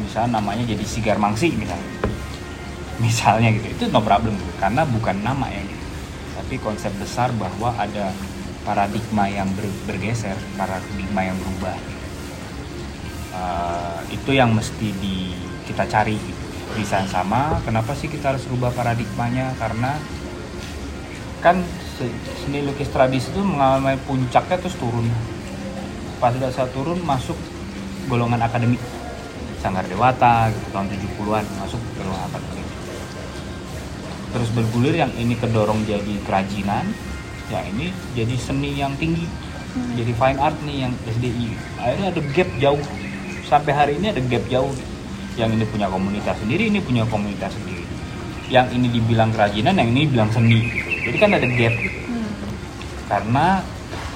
Misalnya 0.00 0.40
namanya 0.40 0.64
jadi 0.64 0.84
Sigar 0.88 1.20
Mangsi 1.20 1.52
misalnya. 1.52 1.90
Misalnya 3.04 3.52
gitu. 3.52 3.66
Itu 3.76 3.84
no 3.92 4.00
problem 4.00 4.34
karena 4.56 4.88
bukan 4.88 5.20
nama 5.20 5.46
ya. 5.52 5.60
Gitu 5.60 5.80
tapi 6.50 6.66
konsep 6.66 6.90
besar 6.98 7.30
bahwa 7.38 7.70
ada 7.78 8.10
paradigma 8.66 9.30
yang 9.30 9.46
ber- 9.54 9.70
bergeser 9.86 10.34
paradigma 10.58 11.22
yang 11.22 11.38
berubah. 11.38 11.78
Uh, 13.30 14.02
itu 14.10 14.34
yang 14.34 14.50
mesti 14.50 14.90
di 14.98 15.30
kita 15.70 15.86
cari 15.86 16.18
gitu. 16.18 16.42
yang 16.74 17.06
sama 17.06 17.62
kenapa 17.62 17.94
sih 17.94 18.10
kita 18.10 18.34
harus 18.34 18.50
rubah 18.50 18.74
paradigmanya? 18.74 19.54
Karena 19.62 19.94
kan 21.40 21.56
se- 21.96 22.20
seni 22.44 22.60
lukis 22.64 22.92
tradisi 22.92 23.32
itu 23.32 23.40
mengalami 23.40 23.96
puncaknya 24.04 24.60
terus 24.60 24.76
turun. 24.76 25.08
Pas 26.20 26.36
udah 26.36 26.52
saat 26.52 26.68
turun 26.76 27.00
masuk 27.00 27.36
golongan 28.06 28.44
akademik. 28.44 28.80
Sanggar 29.60 29.84
Dewata 29.84 30.48
gitu 30.52 30.68
tahun 30.72 30.88
70-an 30.88 31.44
masuk 31.60 31.80
golongan 31.96 32.24
akademik. 32.28 32.68
Terus 34.30 34.48
bergulir 34.54 34.94
yang 34.94 35.12
ini 35.16 35.34
kedorong 35.34 35.84
jadi 35.88 36.14
kerajinan 36.24 36.86
yang 37.50 37.64
ini 37.76 37.90
jadi 38.14 38.36
seni 38.36 38.76
yang 38.76 38.92
tinggi. 39.00 39.24
Jadi 39.70 40.12
fine 40.12 40.38
art 40.38 40.56
nih 40.66 40.86
yang 40.86 40.92
SDI 41.08 41.48
akhirnya 41.80 42.06
ada 42.12 42.20
gap 42.36 42.48
jauh. 42.60 42.84
Sampai 43.48 43.72
hari 43.74 43.92
ini 43.96 44.12
ada 44.12 44.20
gap 44.28 44.44
jauh. 44.52 44.72
Yang 45.38 45.56
ini 45.56 45.64
punya 45.72 45.88
komunitas 45.88 46.36
sendiri 46.36 46.68
ini 46.68 46.78
punya 46.84 47.02
komunitas 47.08 47.52
sendiri. 47.56 47.84
Yang 48.50 48.66
ini 48.76 48.86
dibilang 48.92 49.30
kerajinan 49.32 49.78
yang 49.78 49.88
ini 49.88 50.10
bilang 50.10 50.28
seni 50.34 50.89
jadi 51.04 51.16
kan 51.16 51.30
ada 51.36 51.46
gap. 51.48 51.74
Karena 53.10 53.46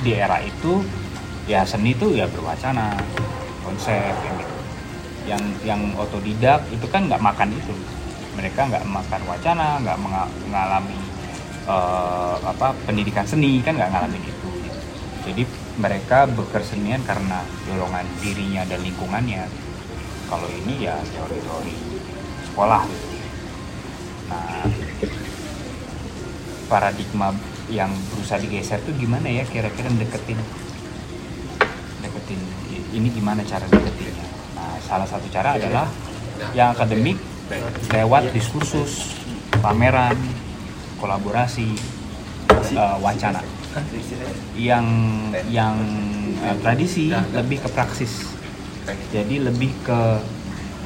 di 0.05 0.11
era 0.15 0.39
itu 0.45 0.85
ya 1.51 1.67
seni 1.67 1.97
itu 1.97 2.15
ya 2.15 2.29
berwacana 2.31 2.95
konsep 3.65 4.15
yang 4.25 4.37
gitu. 4.39 4.55
Yang 5.25 5.43
yang 5.65 5.81
otodidak 5.97 6.61
itu 6.69 6.87
kan 6.93 7.09
nggak 7.09 7.23
makan 7.23 7.51
itu. 7.57 7.75
Mereka 8.37 8.61
nggak 8.71 8.85
makan 8.87 9.21
wacana 9.31 9.81
nggak 9.81 9.99
menga- 9.99 10.33
mengalami 10.47 10.99
eh, 11.65 12.37
apa 12.45 12.77
pendidikan 12.85 13.25
seni 13.25 13.65
kan 13.65 13.75
nggak 13.75 13.91
ngalamin 13.91 14.23
itu. 14.23 14.49
Jadi 15.25 15.43
mereka 15.81 16.29
berkesenian 16.29 17.01
karena 17.03 17.41
dorongan 17.67 18.05
dirinya 18.21 18.63
dan 18.69 18.79
lingkungannya. 18.85 19.49
Kalau 20.29 20.49
ini 20.53 20.85
ya 20.85 21.01
teori-teori 21.01 21.77
sekolah 22.53 22.83
gitu. 22.87 23.07
Nah 24.29 24.69
paradigma 26.67 27.33
yang 27.73 27.91
berusaha 28.13 28.41
digeser 28.41 28.81
tuh 28.85 28.93
gimana 28.97 29.29
ya 29.29 29.45
kira-kira 29.49 29.89
deketin? 29.95 30.37
Deketin 32.05 32.41
ini 32.93 33.09
gimana 33.11 33.41
cara 33.45 33.65
deketinnya? 33.69 34.27
Nah 34.57 34.77
salah 34.85 35.09
satu 35.09 35.27
cara 35.33 35.57
adalah 35.57 35.89
yang 36.53 36.75
akademik 36.77 37.17
lewat 37.93 38.33
diskursus 38.33 39.17
pameran 39.61 40.17
kolaborasi 41.01 41.69
eh, 42.53 42.97
wacana. 43.01 43.41
Yang 44.55 44.87
yang 45.51 45.77
eh, 46.41 46.57
tradisi 46.63 47.11
lebih 47.11 47.65
ke 47.65 47.69
praksis. 47.73 48.33
Jadi 49.13 49.41
lebih 49.41 49.73
ke 49.81 50.01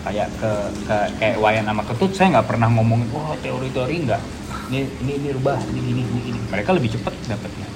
kayak 0.09 0.29
ke, 0.41 0.53
ke 0.87 0.97
kayak 1.21 1.37
wayan 1.43 1.67
sama 1.67 1.83
ketut 1.85 2.13
saya 2.15 2.39
nggak 2.39 2.49
pernah 2.49 2.71
ngomongin 2.71 3.11
wah 3.13 3.35
teori-teori 3.45 4.09
nggak 4.09 4.23
ini 4.69 4.85
ini 5.05 5.13
ini 5.21 5.29
rubah 5.33 5.59
ini 5.73 5.81
gini 5.81 6.03
ini 6.05 6.21
gini 6.33 6.41
mereka 6.53 6.77
lebih 6.77 6.93
cepat 6.93 7.15
dapatnya. 7.29 7.69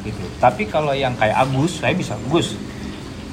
Gitu. 0.00 0.22
Tapi 0.40 0.64
kalau 0.64 0.96
yang 0.96 1.12
kayak 1.20 1.36
Agus 1.44 1.82
saya 1.82 1.92
bisa 1.92 2.16
Gus 2.30 2.56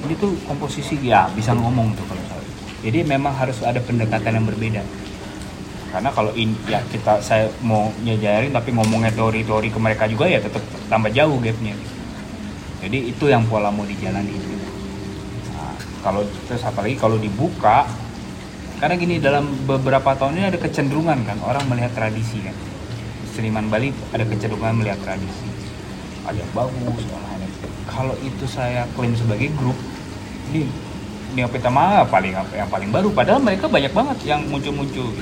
ini 0.04 0.14
tuh 0.18 0.34
komposisi 0.46 1.00
ya 1.00 1.26
bisa 1.32 1.56
ngomong 1.56 1.96
tuh 1.96 2.04
kalau 2.06 2.22
saya 2.28 2.38
jadi 2.78 3.02
memang 3.02 3.34
harus 3.34 3.58
ada 3.66 3.82
pendekatan 3.82 4.38
yang 4.38 4.46
berbeda. 4.46 4.82
Karena 5.88 6.12
kalau 6.12 6.36
in, 6.36 6.52
ya 6.68 6.84
kita 6.92 7.18
saya 7.24 7.48
mau 7.64 7.88
nyejarin 8.04 8.52
tapi 8.52 8.76
ngomongnya 8.76 9.08
teori-teori 9.16 9.72
ke 9.72 9.78
mereka 9.80 10.04
juga 10.04 10.28
ya 10.28 10.38
tetap 10.38 10.60
tambah 10.86 11.10
jauh 11.10 11.40
gapnya. 11.40 11.74
Jadi 12.78 13.10
itu 13.10 13.24
yang 13.26 13.42
pola 13.48 13.72
mau 13.72 13.82
dijalani. 13.82 14.36
Nah, 15.56 15.74
kalau 16.04 16.22
terus 16.46 16.62
apalagi 16.62 16.94
kalau 16.94 17.16
dibuka 17.18 17.88
karena 18.78 18.94
gini 18.94 19.18
dalam 19.18 19.50
beberapa 19.66 20.14
tahun 20.14 20.38
ini 20.38 20.44
ada 20.54 20.58
kecenderungan 20.60 21.26
kan 21.26 21.38
orang 21.42 21.66
melihat 21.66 21.90
tradisi 21.98 22.38
kan 22.46 22.54
seniman 23.38 23.70
Bali 23.70 23.94
ada 24.10 24.26
kecenderungan 24.26 24.82
melihat 24.82 24.98
tradisi. 25.06 25.46
Ada 26.26 26.42
yang 26.42 26.52
bagus 26.58 27.06
lain. 27.06 27.50
Kalau 27.86 28.18
itu 28.26 28.44
saya 28.50 28.82
klaim 28.98 29.14
sebagai 29.14 29.54
grup 29.54 29.78
ini 30.50 30.66
Neopitama 31.28 32.08
paling 32.08 32.32
yang 32.32 32.66
paling 32.72 32.88
baru. 32.88 33.12
Padahal 33.12 33.38
mereka 33.38 33.68
banyak 33.68 33.92
banget 33.92 34.18
yang 34.24 34.40
muncul-muncul. 34.48 35.12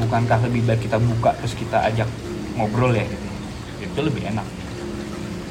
Bukankah 0.00 0.40
lebih 0.48 0.64
baik 0.64 0.88
kita 0.88 0.96
buka 0.96 1.36
terus 1.38 1.52
kita 1.54 1.76
ajak 1.92 2.08
ngobrol 2.56 2.90
ya? 2.96 3.04
Itu 3.84 4.00
lebih 4.00 4.24
enak. 4.32 4.48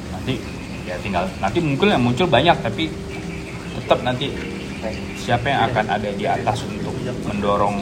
Nanti 0.10 0.42
ya 0.84 0.98
tinggal 1.00 1.30
nanti 1.38 1.64
mungkin 1.64 1.96
yang 1.96 2.04
muncul 2.04 2.28
banyak 2.28 2.58
tapi 2.60 2.92
tetap 3.78 4.04
nanti 4.04 4.36
siapa 5.16 5.48
yang 5.48 5.72
akan 5.72 5.86
ada 5.88 6.10
di 6.12 6.26
atas 6.28 6.66
untuk 6.68 6.92
mendorong 7.30 7.80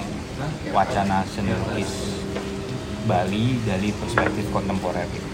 wacana 0.75 1.25
seni 1.25 1.55
Bali 3.05 3.59
dari 3.65 3.89
perspektif 3.95 4.45
kontemporer. 4.53 5.07
Gitu. 5.09 5.29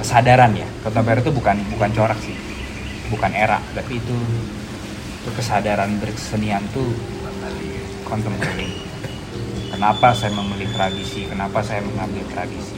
Kesadaran 0.00 0.52
ya 0.52 0.68
kontemporer 0.84 1.20
itu 1.24 1.32
bukan 1.32 1.56
bukan 1.74 1.90
corak 1.96 2.18
sih. 2.20 2.36
Bukan 3.12 3.30
era 3.36 3.60
tapi 3.76 4.00
itu 4.00 4.16
itu 5.24 5.30
kesadaran 5.32 5.96
bersenian 6.00 6.64
tuh 6.72 6.92
kontemporer. 8.04 8.68
Kenapa 9.74 10.14
saya 10.14 10.32
memilih 10.36 10.70
tradisi? 10.72 11.26
Kenapa 11.26 11.60
saya 11.64 11.82
mengambil 11.82 12.24
tradisi? 12.30 12.76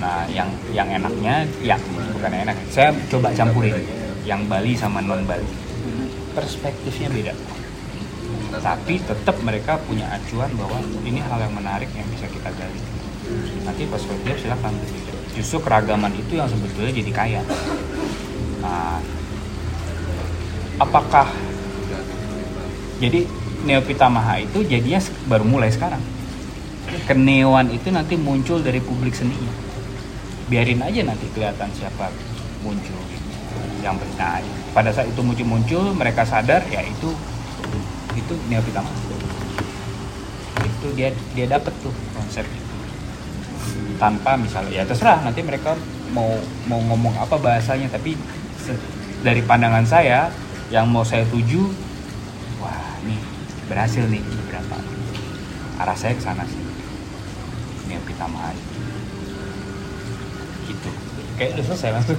Nah 0.00 0.24
yang 0.32 0.48
yang 0.72 0.88
enaknya 0.88 1.44
ya 1.60 1.76
bukan 2.16 2.32
enak. 2.32 2.56
Saya 2.72 2.94
coba 3.10 3.34
campurin 3.34 3.76
yang 4.24 4.46
Bali 4.46 4.78
sama 4.78 5.02
non 5.02 5.26
Bali 5.26 5.70
perspektifnya 6.34 7.08
beda 7.10 7.34
tapi 8.58 8.98
tetap 8.98 9.38
mereka 9.46 9.78
punya 9.86 10.10
acuan 10.10 10.50
bahwa 10.58 10.82
ini 11.06 11.22
hal 11.22 11.38
yang 11.38 11.54
menarik 11.54 11.86
yang 11.94 12.08
bisa 12.10 12.26
kita 12.26 12.50
gali. 12.50 12.80
Nanti 13.62 13.86
perspektif 13.86 14.42
silakan. 14.42 14.74
Justru 15.38 15.62
keragaman 15.62 16.10
itu 16.18 16.34
yang 16.34 16.50
sebetulnya 16.50 16.90
jadi 16.90 17.12
kaya. 17.14 17.42
Nah, 18.58 18.98
apakah 20.82 21.30
jadi 22.98 23.22
Neopitamaha 23.60 24.40
itu 24.40 24.64
jadinya 24.64 24.96
baru 25.28 25.44
mulai 25.44 25.68
sekarang? 25.68 26.00
Keneoan 27.04 27.68
itu 27.68 27.92
nanti 27.92 28.16
muncul 28.16 28.64
dari 28.64 28.80
publik 28.80 29.12
seninya. 29.12 29.52
Biarin 30.48 30.80
aja 30.80 31.04
nanti 31.04 31.28
kelihatan 31.36 31.68
siapa 31.76 32.08
muncul 32.64 32.96
yang 33.80 33.96
benar 33.96 34.44
pada 34.70 34.92
saat 34.94 35.08
itu 35.08 35.20
muncul-muncul 35.24 35.96
mereka 35.96 36.22
sadar 36.22 36.62
ya 36.70 36.84
itu 36.84 37.10
itu 38.16 38.34
Neopitamaha 38.50 39.10
itu 40.60 40.88
dia 40.96 41.12
dia 41.36 41.46
dapat 41.48 41.72
tuh 41.84 41.92
konsep 42.16 42.44
itu 42.48 42.74
tanpa 44.00 44.36
misalnya 44.40 44.80
ya 44.80 44.84
terserah 44.88 45.20
nanti 45.20 45.44
mereka 45.44 45.76
mau 46.16 46.40
mau 46.64 46.80
ngomong 46.80 47.20
apa 47.20 47.36
bahasanya 47.36 47.92
tapi 47.92 48.16
dari 49.20 49.44
pandangan 49.44 49.84
saya 49.84 50.32
yang 50.72 50.88
mau 50.88 51.04
saya 51.04 51.28
tuju 51.28 51.68
wah 52.64 52.96
nih 53.04 53.20
berhasil 53.68 54.08
nih 54.08 54.24
beberapa 54.24 54.80
arah 55.80 55.96
saya 55.96 56.16
ke 56.16 56.22
sana 56.24 56.44
sih. 56.48 56.60
Neopitamaha 57.88 58.52
gitu 58.56 58.69
kayak 61.40 61.56
udah 61.56 61.64
selesai 61.66 61.90
mas 61.90 62.06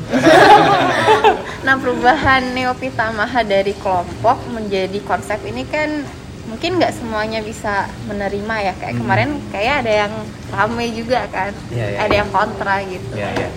Nah, 1.62 1.78
perubahan 1.78 2.58
Neopitamaha 2.58 3.46
dari 3.46 3.78
kelompok 3.78 4.42
menjadi 4.50 4.98
konsep 5.02 5.38
ini 5.46 5.62
kan 5.64 6.02
mungkin 6.44 6.82
nggak 6.82 6.90
semuanya 6.92 7.40
bisa 7.40 7.86
menerima 8.06 8.56
ya. 8.60 8.74
Kayak 8.76 8.92
Hmm. 8.92 9.02
kemarin 9.06 9.30
kayak 9.48 9.76
ada 9.86 9.94
yang 10.02 10.14
rame 10.50 10.86
juga 10.92 11.30
kan, 11.30 11.54
Iya, 11.70 11.86
iya, 11.88 11.98
ada 12.02 12.10
iya. 12.10 12.20
yang 12.20 12.30
kontra 12.30 12.76
gitu. 12.84 13.14
ya 13.14 13.30
ya 13.32 13.50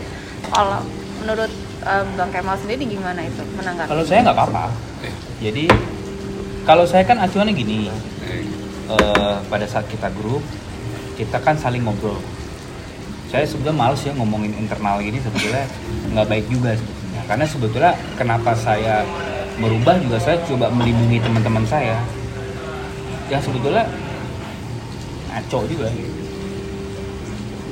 Kalau 0.46 0.84
menurut 1.16 1.48
em, 1.80 2.06
Bang 2.14 2.28
Kemal 2.28 2.56
sendiri 2.56 2.84
gimana 2.86 3.20
itu 3.20 3.40
menanggapi? 3.50 3.88
kalau 3.88 4.04
saya 4.04 4.20
nggak 4.20 4.36
apa-apa 4.36 4.64
jadi 5.38 5.64
kalau 6.62 6.84
saya 6.84 7.02
kan 7.02 7.16
acuannya 7.18 7.52
gini 7.52 7.88
eh, 8.86 9.36
pada 9.42 9.64
saat 9.64 9.88
kita 9.88 10.12
grup 10.12 10.44
kita 11.14 11.40
kan 11.40 11.56
saling 11.56 11.80
ngobrol 11.80 12.20
saya 13.34 13.50
sebetulnya 13.50 13.74
males 13.74 13.98
ya 14.06 14.14
ngomongin 14.14 14.54
internal 14.54 15.02
gini 15.02 15.18
sebetulnya 15.18 15.66
nggak 16.14 16.26
baik 16.30 16.46
juga 16.46 16.70
sebetulnya. 16.78 17.22
Karena 17.26 17.44
sebetulnya 17.50 17.92
kenapa 18.14 18.54
saya 18.54 19.02
merubah 19.58 19.98
juga 19.98 20.22
saya 20.22 20.38
coba 20.46 20.70
melindungi 20.70 21.18
teman-teman 21.18 21.66
saya. 21.66 21.98
Yang 23.26 23.50
sebetulnya 23.50 23.90
ngaco 25.34 25.58
juga. 25.66 25.90
Gitu. 25.90 26.14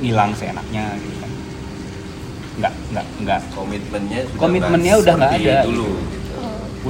ngilang 0.03 0.35
seenaknya 0.35 0.99
gitu 0.99 1.15
kan. 1.23 1.31
Nggak 2.59 2.73
nggak 2.91 3.05
nggak. 3.23 3.41
Komitmennya 3.55 4.19
sudah 4.27 4.41
Komitmennya 4.43 4.93
udah 4.99 5.13
nggak 5.15 5.33
ada, 5.39 5.57
dulu. 5.63 5.89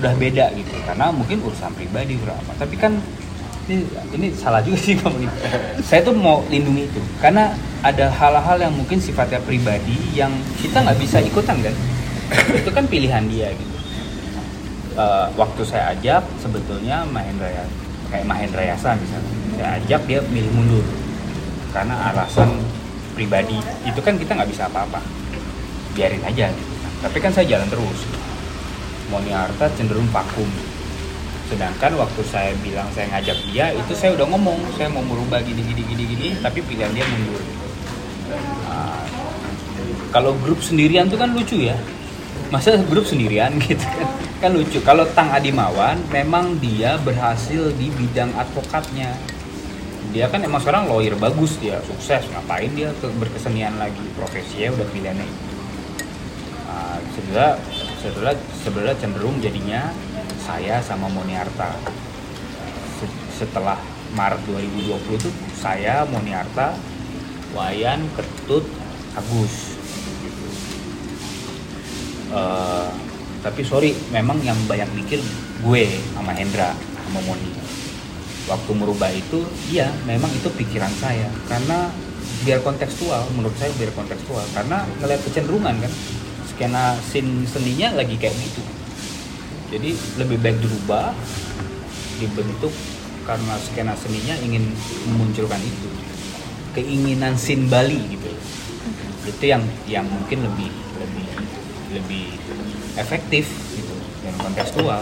udah 0.01 0.13
beda 0.17 0.45
gitu. 0.57 0.73
Karena 0.81 1.05
mungkin 1.13 1.45
urusan 1.45 1.77
pribadi 1.77 2.17
berapa 2.17 2.51
tapi 2.57 2.73
kan 2.81 2.97
ini, 3.69 3.83
ini 4.15 4.27
salah 4.35 4.59
juga 4.59 4.75
sih 4.79 4.99
ngomongin. 4.99 5.31
Saya 5.87 6.03
tuh 6.03 6.15
mau 6.15 6.43
lindungi 6.51 6.87
itu. 6.87 7.01
Karena 7.23 7.55
ada 7.79 8.11
hal-hal 8.11 8.57
yang 8.59 8.73
mungkin 8.75 8.99
sifatnya 8.99 9.39
pribadi 9.43 9.95
yang 10.11 10.31
kita 10.59 10.83
nggak 10.83 10.99
bisa 10.99 11.23
ikutan 11.23 11.59
kan? 11.63 11.75
Itu 12.59 12.69
kan 12.75 12.87
pilihan 12.87 13.23
dia 13.31 13.51
gitu. 13.55 13.75
Eh, 14.93 15.27
waktu 15.39 15.61
saya 15.65 15.95
ajak 15.97 16.21
sebetulnya 16.37 17.01
Mahendra 17.09 17.49
ya 17.49 17.65
kayak 18.11 18.25
Mahendra 18.27 18.63
Yasa 18.67 18.99
misalnya. 18.99 19.31
Saya 19.55 19.69
ajak 19.79 20.01
dia 20.11 20.19
milih 20.27 20.51
mundur. 20.51 20.85
Karena 21.71 22.11
alasan 22.11 22.59
pribadi. 23.15 23.57
Itu 23.87 24.03
kan 24.03 24.19
kita 24.19 24.35
nggak 24.35 24.49
bisa 24.51 24.67
apa-apa. 24.67 24.99
Biarin 25.93 26.25
aja 26.25 26.49
gitu. 26.49 26.73
tapi 27.03 27.19
kan 27.19 27.35
saya 27.35 27.43
jalan 27.47 27.67
terus. 27.67 27.99
Moni 29.11 29.29
Harta 29.35 29.67
cenderung 29.75 30.07
vakum 30.09 30.47
sedangkan 31.53 31.93
waktu 32.01 32.21
saya 32.25 32.51
bilang 32.65 32.89
saya 32.97 33.13
ngajak 33.13 33.37
dia 33.53 33.69
itu 33.77 33.93
saya 33.93 34.17
udah 34.17 34.25
ngomong 34.25 34.57
saya 34.73 34.89
mau 34.89 35.05
merubah 35.05 35.37
gini 35.45 35.61
gini 35.61 35.85
gini 35.85 36.03
gini 36.09 36.27
tapi 36.41 36.65
pilihan 36.65 36.89
dia 36.97 37.05
mundur. 37.05 37.41
Nah, 38.65 39.05
kalau 40.09 40.33
grup 40.41 40.65
sendirian 40.65 41.05
tuh 41.13 41.21
kan 41.21 41.29
lucu 41.29 41.69
ya. 41.69 41.77
Masa 42.49 42.81
grup 42.89 43.05
sendirian 43.05 43.53
gitu 43.69 43.85
kan? 43.85 44.09
Kan 44.41 44.51
lucu. 44.57 44.81
Kalau 44.81 45.05
Tang 45.13 45.29
Adimawan 45.29 46.01
memang 46.09 46.57
dia 46.57 46.97
berhasil 46.97 47.69
di 47.77 47.93
bidang 47.93 48.33
advokatnya. 48.33 49.13
Dia 50.09 50.29
kan 50.33 50.41
emang 50.41 50.61
sekarang 50.61 50.89
lawyer 50.89 51.13
bagus 51.13 51.61
dia 51.61 51.77
sukses. 51.85 52.25
Ngapain 52.33 52.73
dia 52.73 52.89
ke 52.97 53.13
berkesenian 53.21 53.77
lagi? 53.77 54.01
Profesinya 54.17 54.73
udah 54.73 54.87
pilihannya 54.89 55.25
itu. 55.25 55.45
Nah, 56.65 56.97
sebenarnya 57.13 57.53
sebenarnya 58.01 58.37
sebenarnya 58.65 58.95
cenderung 58.97 59.37
jadinya 59.37 59.93
saya 60.43 60.83
sama 60.83 61.07
Moniarta. 61.07 61.71
Se- 62.99 63.19
setelah 63.39 63.79
Maret 64.13 64.43
2020 64.45 65.23
tuh 65.23 65.33
saya 65.55 66.03
Moniarta 66.05 66.75
Wayan 67.55 68.03
Ketut 68.13 68.67
Agus. 69.15 69.79
Eh, 72.33 72.89
tapi 73.45 73.61
sorry 73.63 73.93
memang 74.11 74.41
yang 74.43 74.57
banyak 74.67 74.89
mikir 74.97 75.19
gue 75.63 75.83
sama 76.13 76.35
Hendra 76.35 76.75
sama 77.07 77.19
Moni. 77.23 77.51
Waktu 78.43 78.71
merubah 78.75 79.07
itu 79.15 79.47
iya 79.71 79.87
memang 80.03 80.29
itu 80.35 80.51
pikiran 80.51 80.91
saya. 80.99 81.31
Karena 81.47 81.87
biar 82.43 82.59
kontekstual 82.59 83.23
menurut 83.37 83.55
saya 83.55 83.71
biar 83.79 83.95
kontekstual. 83.95 84.43
Karena 84.51 84.83
ngeliat 84.99 85.21
kecenderungan 85.23 85.79
kan 85.79 85.93
skena 86.51 86.97
scene 86.99 87.47
seninya 87.47 87.97
lagi 87.97 88.19
kayak 88.19 88.35
gitu 88.35 88.82
jadi 89.73 89.89
lebih 90.21 90.37
baik 90.37 90.57
dirubah 90.61 91.17
dibentuk 92.21 92.69
karena 93.25 93.57
skena 93.57 93.97
seninya 93.97 94.37
ingin 94.45 94.69
memunculkan 95.09 95.57
itu. 95.65 95.89
Keinginan 96.77 97.33
scene 97.33 97.65
Bali 97.65 97.97
gitu. 98.13 98.29
Itu 99.25 99.43
yang 99.49 99.65
yang 99.89 100.05
mungkin 100.05 100.45
lebih 100.45 100.69
lebih 101.01 101.27
lebih 101.97 102.25
efektif 103.01 103.49
gitu 103.73 103.95
dan 104.21 104.33
kontekstual. 104.37 105.01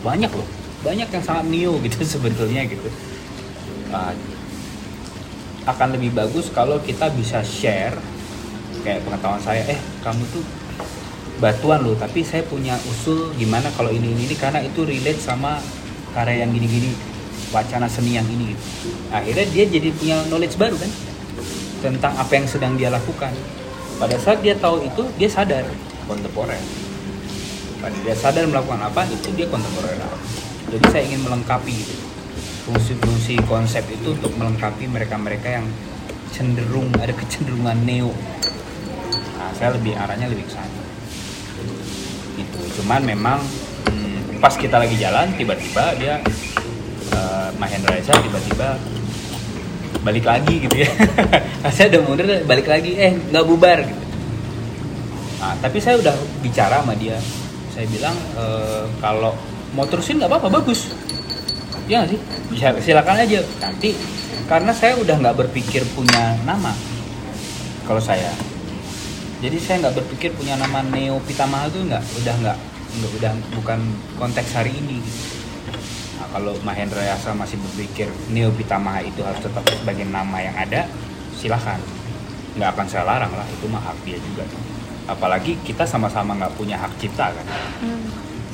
Banyak 0.00 0.32
loh. 0.32 0.48
Banyak 0.80 1.08
yang 1.12 1.24
sangat 1.24 1.44
neo 1.52 1.76
gitu 1.84 2.06
sebetulnya 2.16 2.64
gitu. 2.64 2.88
Uh, 3.92 4.16
akan 5.68 5.98
lebih 5.98 6.14
bagus 6.16 6.48
kalau 6.54 6.80
kita 6.80 7.10
bisa 7.12 7.42
share 7.42 7.98
kayak 8.86 9.02
pengetahuan 9.02 9.42
saya 9.42 9.66
eh 9.66 9.80
kamu 9.98 10.22
tuh 10.30 10.46
batuan 11.36 11.84
loh 11.84 11.96
tapi 11.96 12.24
saya 12.24 12.40
punya 12.44 12.76
usul 12.88 13.32
gimana 13.36 13.68
kalau 13.76 13.92
ini 13.92 14.12
ini, 14.12 14.30
ini 14.30 14.36
karena 14.36 14.64
itu 14.64 14.88
relate 14.88 15.20
sama 15.20 15.60
karya 16.16 16.48
yang 16.48 16.52
gini-gini 16.52 16.96
wacana 17.52 17.86
seni 17.86 18.16
yang 18.16 18.26
ini 18.26 18.56
gitu. 18.56 18.64
akhirnya 19.12 19.46
dia 19.52 19.64
jadi 19.68 19.88
punya 19.94 20.16
knowledge 20.32 20.56
baru 20.56 20.76
kan 20.80 20.90
tentang 21.84 22.12
apa 22.16 22.32
yang 22.32 22.46
sedang 22.48 22.72
dia 22.74 22.88
lakukan. 22.88 23.32
Pada 23.96 24.16
saat 24.20 24.40
dia 24.44 24.56
tahu 24.56 24.84
itu 24.84 25.02
dia 25.16 25.28
sadar. 25.28 25.64
Kontemporer. 26.08 26.60
Pada 27.80 27.96
dia 28.02 28.16
sadar 28.16 28.44
melakukan 28.48 28.80
apa 28.82 29.04
itu 29.08 29.28
dia 29.36 29.46
kontemporer. 29.48 29.96
Jadi 30.66 30.84
saya 30.90 31.02
ingin 31.06 31.22
melengkapi 31.22 31.72
gitu 31.72 31.96
fungsi-fungsi 32.66 33.38
konsep 33.46 33.86
itu 33.86 34.18
untuk 34.18 34.34
melengkapi 34.34 34.90
mereka-mereka 34.90 35.62
yang 35.62 35.66
cenderung 36.34 36.90
ada 36.98 37.14
kecenderungan 37.14 37.78
neo. 37.86 38.10
Nah, 39.38 39.54
saya 39.54 39.78
lebih 39.78 39.94
arahnya 39.94 40.26
lebih 40.26 40.50
ke 40.50 40.58
sana 40.58 40.85
cuman 42.80 43.00
memang 43.02 43.38
hmm, 43.88 44.40
pas 44.40 44.52
kita 44.54 44.76
lagi 44.76 44.96
jalan 45.00 45.32
tiba-tiba 45.34 45.96
dia 45.96 46.20
eh, 47.12 47.48
Mahendra 47.56 47.96
Esa 47.96 48.12
tiba-tiba 48.20 48.76
balik 50.06 50.22
lagi 50.22 50.62
gitu 50.62 50.86
ya. 50.86 50.90
Saya 51.74 51.90
udah 51.98 52.00
mundur 52.06 52.26
balik 52.46 52.70
lagi 52.70 52.94
eh 52.94 53.10
nggak 53.10 53.42
bubar 53.42 53.82
gitu. 53.82 54.04
Nah, 55.36 55.52
tapi 55.60 55.82
saya 55.82 56.00
udah 56.00 56.14
bicara 56.40 56.80
sama 56.80 56.94
dia. 56.96 57.18
Saya 57.74 57.86
bilang 57.90 58.14
"Eh, 58.38 58.84
kalau 59.02 59.34
mau 59.76 59.84
terusin 59.84 60.16
nggak 60.22 60.30
apa-apa 60.30 60.62
bagus. 60.62 60.94
Ya 61.90 62.06
sih? 62.06 62.18
Bisa 62.50 62.72
silakan 62.82 63.20
aja. 63.20 63.42
Nanti 63.60 63.98
karena 64.46 64.70
saya 64.70 64.94
udah 64.96 65.18
nggak 65.18 65.36
berpikir 65.42 65.82
punya 65.92 66.38
nama 66.46 66.70
kalau 67.86 67.98
saya 67.98 68.30
jadi 69.36 69.56
saya 69.60 69.76
nggak 69.84 69.96
berpikir 70.00 70.32
punya 70.32 70.56
nama 70.56 70.80
Neo 70.80 71.20
Pitamaha 71.20 71.68
itu 71.68 71.84
nggak 71.84 72.04
udah 72.24 72.34
nggak 72.40 72.58
nggak 72.96 73.12
udah 73.20 73.32
bukan 73.60 73.80
konteks 74.16 74.56
hari 74.56 74.72
ini. 74.72 75.04
Nah, 76.16 76.26
kalau 76.32 76.56
Mahendra 76.64 77.04
Yasa 77.04 77.36
masih 77.36 77.60
berpikir 77.60 78.08
Neo 78.32 78.48
Pitamaha 78.56 79.04
itu 79.04 79.20
harus 79.20 79.44
tetap 79.44 79.60
sebagai 79.68 80.08
nama 80.08 80.40
yang 80.40 80.56
ada 80.56 80.88
silahkan 81.36 81.76
nggak 82.56 82.72
akan 82.72 82.86
saya 82.88 83.04
larang 83.04 83.28
lah 83.36 83.44
itu 83.52 83.68
mah 83.68 83.84
hak 83.84 84.00
dia 84.08 84.16
juga 84.16 84.48
apalagi 85.04 85.60
kita 85.60 85.84
sama-sama 85.84 86.32
nggak 86.32 86.56
punya 86.56 86.80
hak 86.80 86.96
cipta 86.96 87.28
kan. 87.36 87.46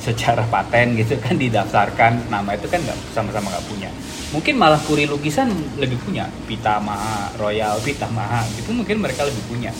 Secara 0.03 0.43
paten 0.51 0.99
gitu 0.99 1.15
kan 1.15 1.39
didaftarkan 1.39 2.27
nama 2.27 2.59
itu 2.59 2.67
kan 2.67 2.83
nggak 2.83 2.99
sama-sama 3.15 3.47
nggak 3.55 3.67
punya. 3.71 3.89
Mungkin 4.35 4.59
malah 4.59 4.81
kuri 4.83 5.07
lukisan 5.07 5.47
lebih 5.79 5.95
punya 6.03 6.27
Pitamaha 6.43 7.31
Royal 7.39 7.79
Pitamaha 7.79 8.43
gitu 8.59 8.75
mungkin 8.75 8.99
mereka 8.99 9.23
lebih 9.23 9.39
punya 9.47 9.71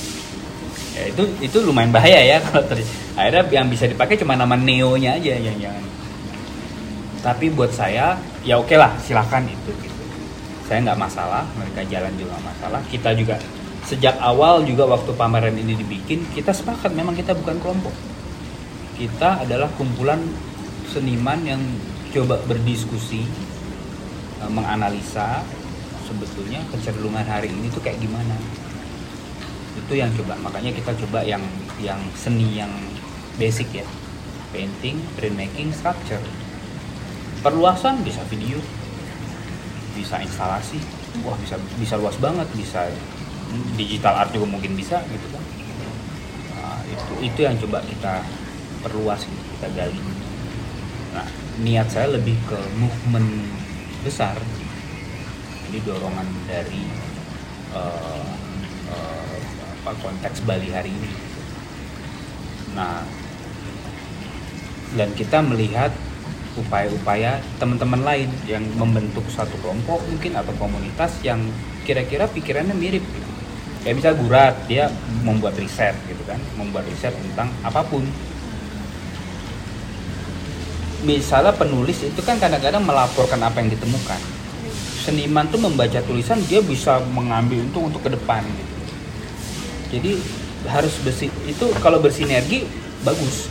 ya 0.93 1.09
itu 1.09 1.23
itu 1.41 1.57
lumayan 1.65 1.89
bahaya 1.89 2.21
ya 2.21 2.37
kalau 2.45 2.63
ter 2.69 2.85
akhirnya 3.17 3.43
yang 3.49 3.67
bisa 3.69 3.89
dipakai 3.89 4.17
cuma 4.17 4.37
nama 4.37 4.53
Neo-nya 4.53 5.17
aja 5.17 5.37
yang 5.37 5.57
jangan. 5.57 5.85
Tapi 7.23 7.49
buat 7.55 7.71
saya 7.71 8.19
ya 8.43 8.59
oke 8.59 8.75
lah 8.75 8.93
silakan 9.01 9.47
itu. 9.47 9.71
Gitu 9.73 9.93
saya 10.67 10.89
nggak 10.89 10.99
masalah 10.99 11.43
mereka 11.59 11.83
jalan 11.85 12.13
juga 12.15 12.39
masalah. 12.41 12.81
Kita 12.87 13.11
juga 13.13 13.35
sejak 13.83 14.15
awal 14.23 14.63
juga 14.63 14.87
waktu 14.87 15.11
pameran 15.13 15.53
ini 15.59 15.75
dibikin 15.75 16.23
kita 16.31 16.55
sepakat 16.55 16.95
memang 16.95 17.13
kita 17.13 17.35
bukan 17.35 17.59
kelompok. 17.59 17.93
Kita 18.95 19.43
adalah 19.43 19.67
kumpulan 19.75 20.17
seniman 20.89 21.39
yang 21.43 21.61
coba 22.15 22.39
berdiskusi 22.45 23.25
eh, 24.41 24.51
menganalisa 24.51 25.43
sebetulnya 26.09 26.61
kecenderungan 26.69 27.25
hari 27.25 27.49
ini 27.49 27.69
tuh 27.73 27.81
kayak 27.81 27.97
gimana 27.97 28.37
itu 29.73 29.93
yang 29.97 30.11
coba. 30.13 30.37
Makanya 30.39 30.71
kita 30.73 30.93
coba 31.05 31.25
yang 31.25 31.41
yang 31.81 31.99
seni 32.13 32.57
yang 32.57 32.71
basic 33.37 33.69
ya. 33.73 33.85
Painting 34.53 35.01
printmaking 35.17 35.73
sculpture. 35.73 36.21
Perluasan 37.41 38.05
bisa 38.05 38.21
video 38.29 38.61
bisa 39.93 40.21
instalasi. 40.21 40.77
Wah 41.25 41.37
bisa 41.37 41.57
bisa 41.77 41.97
luas 41.97 42.17
banget 42.17 42.49
bisa 42.57 42.89
digital 43.77 44.25
art 44.25 44.33
juga 44.33 44.49
mungkin 44.49 44.73
bisa 44.73 45.01
gitu 45.09 45.27
kan. 45.29 45.43
Nah, 46.57 46.79
itu 46.89 47.13
itu 47.21 47.39
yang 47.45 47.55
coba 47.61 47.85
kita 47.85 48.25
perluas 48.81 49.21
gitu, 49.25 49.41
kita 49.57 49.67
gali. 49.77 50.01
Nah 51.13 51.27
niat 51.61 51.87
saya 51.93 52.09
lebih 52.17 52.33
ke 52.49 52.57
movement 52.81 53.29
besar. 54.01 54.33
Ini 55.69 55.79
dorongan 55.85 56.27
dari 56.49 56.83
eh, 57.73 58.31
eh, 58.89 59.22
apa 59.83 59.91
konteks 59.99 60.47
Bali 60.47 60.71
hari 60.71 60.95
ini 60.95 61.11
nah 62.71 63.03
dan 64.95 65.11
kita 65.11 65.43
melihat 65.43 65.91
upaya-upaya 66.53 67.41
teman-teman 67.57 68.01
lain 68.05 68.29
yang 68.45 68.61
membentuk 68.77 69.25
satu 69.27 69.57
kelompok 69.59 69.99
mungkin 70.05 70.37
atau 70.37 70.53
komunitas 70.61 71.17
yang 71.25 71.41
kira-kira 71.81 72.29
pikirannya 72.29 72.77
mirip 72.77 73.01
gitu. 73.01 73.29
Kayak 73.83 73.95
bisa 73.99 74.09
Gurat, 74.15 74.55
dia 74.69 74.87
membuat 75.25 75.57
riset 75.59 75.97
gitu 76.07 76.23
kan, 76.23 76.39
membuat 76.55 76.87
riset 76.87 77.11
tentang 77.11 77.51
apa 77.65 77.81
pun. 77.83 78.05
Misalnya 81.03 81.51
penulis 81.51 81.99
itu 81.99 82.21
kan 82.23 82.39
kadang-kadang 82.39 82.85
melaporkan 82.85 83.41
apa 83.43 83.59
yang 83.59 83.73
ditemukan. 83.73 84.21
seniman 85.03 85.43
tuh 85.51 85.59
membaca 85.59 85.99
tulisan 86.07 86.39
dia 86.47 86.63
bisa 86.63 86.95
mengambil 87.11 87.59
untung 87.59 87.91
untuk 87.91 88.07
ke 88.07 88.15
depan 88.15 88.39
gitu 88.39 88.72
jadi 89.93 90.17
harus 90.73 90.97
bersi 91.05 91.29
itu 91.45 91.65
kalau 91.85 92.01
bersinergi 92.01 92.65
bagus. 93.05 93.45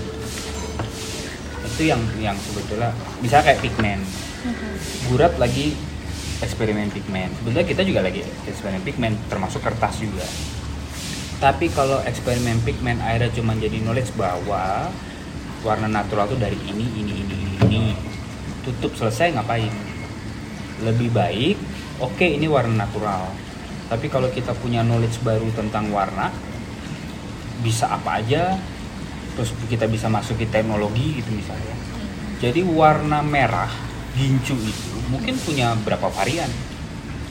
Itu 1.63 1.87
yang 1.87 2.03
yang 2.19 2.35
sebetulnya 2.35 2.91
bisa 3.23 3.39
kayak 3.47 3.63
pigmen 3.63 4.03
gurat 5.07 5.39
lagi 5.39 5.79
eksperimen 6.43 6.91
pigmen 6.91 7.31
sebenarnya 7.39 7.67
kita 7.71 7.87
juga 7.87 8.03
lagi 8.03 8.27
eksperimen 8.51 8.83
pigmen 8.83 9.15
termasuk 9.31 9.63
kertas 9.63 10.03
juga. 10.03 10.27
Tapi 11.39 11.71
kalau 11.71 12.03
eksperimen 12.03 12.59
pigmen 12.67 12.99
akhirnya 12.99 13.31
cuma 13.39 13.55
jadi 13.55 13.79
knowledge 13.79 14.11
bahwa 14.19 14.91
warna 15.63 15.87
natural 15.87 16.27
tuh 16.27 16.43
dari 16.43 16.59
ini 16.67 16.87
ini 16.99 17.13
ini 17.23 17.35
ini 17.39 17.57
ini. 17.71 17.83
Tutup 18.63 18.95
selesai 18.95 19.35
ngapain? 19.35 19.71
Lebih 20.83 21.15
baik 21.15 21.57
oke 22.03 22.27
ini 22.27 22.51
warna 22.51 22.83
natural 22.83 23.31
tapi 23.91 24.07
kalau 24.07 24.29
kita 24.31 24.53
punya 24.59 24.85
knowledge 24.85 25.19
baru 25.23 25.47
tentang 25.55 25.91
warna 25.91 26.31
bisa 27.63 27.87
apa 27.87 28.19
aja 28.19 28.59
terus 29.33 29.55
kita 29.71 29.89
bisa 29.89 30.13
masukin 30.13 30.51
teknologi 30.53 31.23
gitu 31.23 31.31
misalnya. 31.33 31.77
Jadi 32.43 32.61
warna 32.67 33.23
merah 33.23 33.71
gincu 34.13 34.53
itu 34.59 34.97
mungkin 35.09 35.39
punya 35.41 35.73
berapa 35.87 36.11
varian 36.13 36.51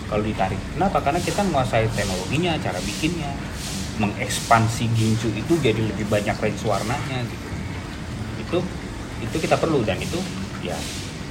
kalau 0.10 0.24
ditarik. 0.26 0.60
Kenapa? 0.76 1.00
Karena 1.04 1.20
kita 1.22 1.46
menguasai 1.46 1.88
teknologinya 1.94 2.58
cara 2.60 2.80
bikinnya. 2.82 3.32
Mengekspansi 4.00 4.90
gincu 4.98 5.30
itu 5.30 5.54
jadi 5.62 5.78
lebih 5.78 6.10
banyak 6.10 6.34
range 6.34 6.64
warnanya 6.66 7.22
gitu. 7.28 7.48
Itu 8.42 8.58
itu 9.22 9.36
kita 9.38 9.62
perlu 9.62 9.86
dan 9.86 10.02
itu 10.02 10.18
ya. 10.66 10.74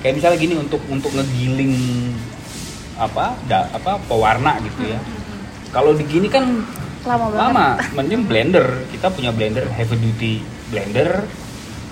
Kayak 0.00 0.22
misalnya 0.22 0.38
gini 0.38 0.54
untuk 0.54 0.80
untuk 0.86 1.10
ngegiling 1.12 1.74
apa 3.00 3.32
da, 3.48 3.72
apa 3.72 3.96
pewarna 4.04 4.60
gitu 4.60 4.92
ya. 4.92 5.00
Kalau 5.72 5.96
digini 5.96 6.28
kan 6.28 6.60
lama 7.08 7.32
banget. 7.32 7.40
lama 7.40 7.66
mending 7.96 8.22
blender. 8.28 8.66
Kita 8.92 9.08
punya 9.08 9.32
blender 9.32 9.64
heavy 9.72 9.96
duty 9.96 10.34
blender 10.68 11.24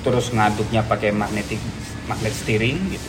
terus 0.05 0.31
ngaduknya 0.31 0.85
pakai 0.85 1.11
magnetic 1.11 1.59
magnet 2.05 2.37
steering 2.37 2.77
gitu. 2.93 3.09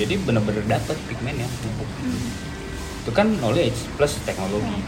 Jadi 0.00 0.16
bener-bener 0.24 0.64
dapet 0.64 0.96
pigmennya 1.04 1.46
pupuk 1.60 1.90
itu 3.02 3.10
kan 3.10 3.28
knowledge 3.42 3.76
plus 3.98 4.14
teknologi. 4.22 4.78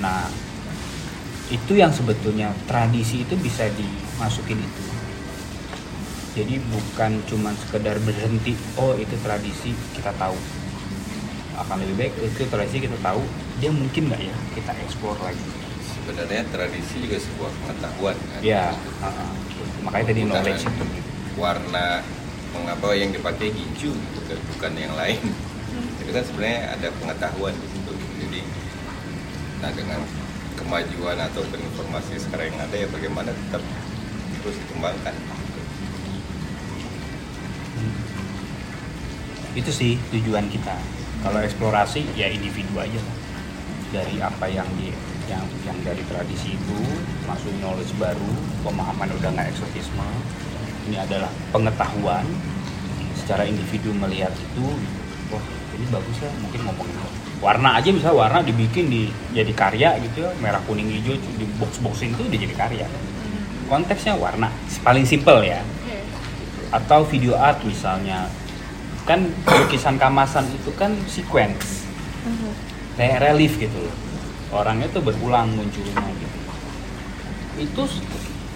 Nah 0.00 0.26
itu 1.52 1.76
yang 1.76 1.92
sebetulnya 1.92 2.50
tradisi 2.64 3.22
itu 3.22 3.36
bisa 3.36 3.68
dimasukin 3.76 4.56
itu. 4.56 4.82
Jadi 6.34 6.58
bukan 6.66 7.22
cuma 7.30 7.54
sekedar 7.54 8.00
berhenti 8.02 8.58
oh 8.80 8.98
itu 8.98 9.14
tradisi 9.22 9.70
kita 9.94 10.10
tahu 10.18 10.34
akan 11.54 11.76
lebih 11.86 11.94
baik 11.96 12.12
itu 12.18 12.44
tradisi 12.50 12.82
kita 12.82 12.98
tahu 12.98 13.22
dia 13.62 13.70
mungkin 13.70 14.10
nggak 14.10 14.22
ya 14.22 14.36
kita 14.58 14.72
eksplor 14.82 15.14
lagi. 15.22 15.46
Sebenarnya 15.94 16.42
tradisi 16.50 16.94
juga 17.00 17.16
sebuah 17.22 17.50
pengetahuan 17.62 18.16
kan? 18.18 18.40
Ya 18.42 18.74
uh-uh. 19.00 19.30
makanya 19.86 20.04
tadi 20.12 20.20
knowledge 20.26 20.64
itu. 20.66 20.84
warna 21.34 22.02
mengapa 22.54 22.94
yang 22.94 23.10
dipakai 23.10 23.50
hijau 23.50 23.90
bukan 23.94 24.38
bukan 24.54 24.72
yang 24.78 24.94
lain. 24.98 25.22
Itu 26.02 26.10
kan 26.10 26.24
sebenarnya 26.26 26.60
ada 26.78 26.88
pengetahuan 26.98 27.54
di 27.54 27.66
situ. 27.70 27.92
Jadi 27.94 28.40
nah 29.62 29.70
dengan 29.72 30.00
kemajuan 30.58 31.18
atau 31.18 31.42
informasi 31.46 32.20
sekarang 32.20 32.52
yang 32.52 32.60
ada 32.62 32.76
ya 32.76 32.86
bagaimana 32.90 33.30
tetap 33.32 33.62
terus 34.42 34.56
dikembangkan. 34.66 35.14
Itu 39.54 39.70
sih 39.70 39.96
tujuan 40.10 40.50
kita 40.50 41.03
kalau 41.24 41.40
eksplorasi 41.40 42.04
ya 42.12 42.28
individu 42.28 42.76
aja. 42.76 43.00
Dari 43.88 44.20
apa 44.20 44.44
yang 44.52 44.68
di 44.76 44.92
yang 45.24 45.40
yang 45.64 45.78
dari 45.80 46.04
tradisi 46.04 46.52
itu 46.52 46.78
masuk 47.24 47.48
knowledge 47.64 47.96
baru 47.96 48.30
pemahaman 48.60 49.08
udah 49.16 49.32
nggak 49.32 49.48
eksotisme. 49.56 50.04
Ini 50.92 51.00
adalah 51.00 51.32
pengetahuan. 51.48 52.28
Secara 53.16 53.48
individu 53.48 53.96
melihat 53.96 54.36
itu 54.36 54.68
wah 55.32 55.40
ini 55.72 55.88
bagus 55.88 56.16
ya 56.20 56.28
mungkin 56.44 56.60
ngomongin 56.68 56.96
warna. 57.40 57.80
Aja 57.80 57.88
bisa 57.88 58.12
warna 58.12 58.44
dibikin 58.44 58.92
di 58.92 59.08
jadi 59.32 59.52
karya 59.56 59.96
gitu 60.04 60.28
ya. 60.28 60.30
Merah 60.44 60.60
kuning 60.68 60.92
hijau 60.92 61.16
di 61.16 61.48
box 61.56 61.80
boxing 61.80 62.12
itu 62.12 62.28
udah 62.28 62.38
jadi 62.44 62.54
karya. 62.54 62.86
Konteksnya 63.64 64.20
warna 64.20 64.52
paling 64.84 65.08
simple 65.08 65.40
ya. 65.40 65.64
Atau 66.68 67.06
video 67.08 67.38
art 67.38 67.64
misalnya 67.64 68.28
kan 69.04 69.20
lukisan 69.44 70.00
kamasan 70.00 70.48
itu 70.48 70.72
kan 70.80 70.96
sequence. 71.08 71.84
Kayak 72.96 73.20
relief 73.30 73.60
gitu 73.60 73.76
loh. 73.76 73.96
Orangnya 74.54 74.88
tuh 74.92 75.04
berulang 75.04 75.52
munculnya 75.52 75.92
gitu. 76.16 76.38
Itu 77.60 77.82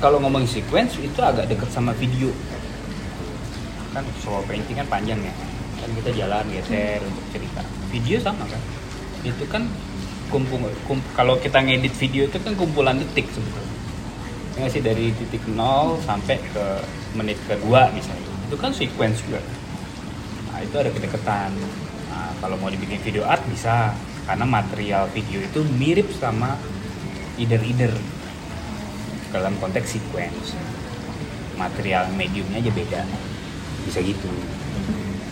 kalau 0.00 0.22
ngomongin 0.24 0.48
sequence 0.48 0.96
itu 0.98 1.20
agak 1.20 1.52
deket 1.52 1.68
sama 1.68 1.92
video. 2.00 2.32
Kan 3.92 4.04
solo 4.24 4.40
painting 4.48 4.80
kan 4.80 4.88
panjang 4.88 5.20
ya. 5.20 5.34
Kan 5.84 5.90
kita 6.00 6.10
jalan 6.16 6.44
geser 6.48 7.02
untuk 7.04 7.24
cerita. 7.34 7.62
Video 7.92 8.16
sama 8.22 8.48
kan? 8.48 8.62
Itu 9.26 9.44
kan 9.52 9.68
kumpul 10.32 10.60
kum- 10.88 11.04
kalau 11.12 11.36
kita 11.40 11.60
ngedit 11.60 11.92
video 11.96 12.28
itu 12.28 12.38
kan 12.40 12.56
kumpulan 12.56 12.96
detik 12.96 13.28
sebetulnya. 13.32 13.76
Ya 14.58 14.66
sih? 14.70 14.80
Dari 14.80 15.12
titik 15.12 15.44
nol 15.52 16.00
sampai 16.08 16.40
ke 16.40 16.64
menit 17.12 17.36
kedua 17.44 17.92
misalnya. 17.92 18.32
Itu 18.48 18.56
kan 18.56 18.72
sequence 18.72 19.20
juga 19.28 19.44
nah 20.58 20.66
itu 20.66 20.74
ada 20.74 20.90
kedekatan. 20.90 21.54
Nah, 22.10 22.34
kalau 22.42 22.58
mau 22.58 22.66
dibikin 22.66 22.98
video 22.98 23.22
art 23.22 23.46
bisa. 23.46 23.94
Karena 24.26 24.42
material 24.42 25.06
video 25.14 25.38
itu 25.38 25.62
mirip 25.78 26.10
sama 26.18 26.58
either-either. 27.38 27.94
Dalam 29.30 29.54
konteks 29.62 29.94
sequence. 29.94 30.58
Material 31.54 32.10
mediumnya 32.10 32.58
aja 32.58 32.74
beda. 32.74 33.06
Bisa 33.86 34.02
gitu. 34.02 34.26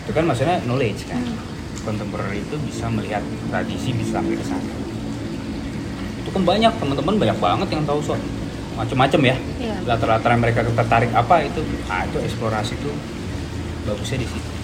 Itu 0.06 0.14
kan 0.14 0.30
maksudnya 0.30 0.62
knowledge 0.62 1.10
kan? 1.10 1.18
Contemporary 1.82 2.46
itu 2.46 2.54
bisa 2.62 2.86
melihat 2.86 3.26
tradisi 3.50 3.90
bisa 3.98 4.22
sampai 4.22 4.38
ke 4.38 4.46
sana. 4.46 4.74
Itu 6.22 6.30
kan 6.30 6.46
banyak. 6.46 6.70
Teman-teman 6.78 7.18
banyak 7.18 7.38
banget 7.42 7.68
yang 7.74 7.82
tahu 7.82 7.98
soal 7.98 8.22
macem-macem 8.78 9.20
ya. 9.26 9.36
Iya. 9.58 9.74
latar-latar 9.90 10.38
mereka 10.38 10.62
tertarik 10.62 11.10
apa 11.10 11.42
itu. 11.42 11.66
Nah 11.90 12.06
itu 12.06 12.22
eksplorasi 12.22 12.78
itu 12.78 12.94
bagusnya 13.90 14.22
di 14.22 14.28
situ 14.30 14.55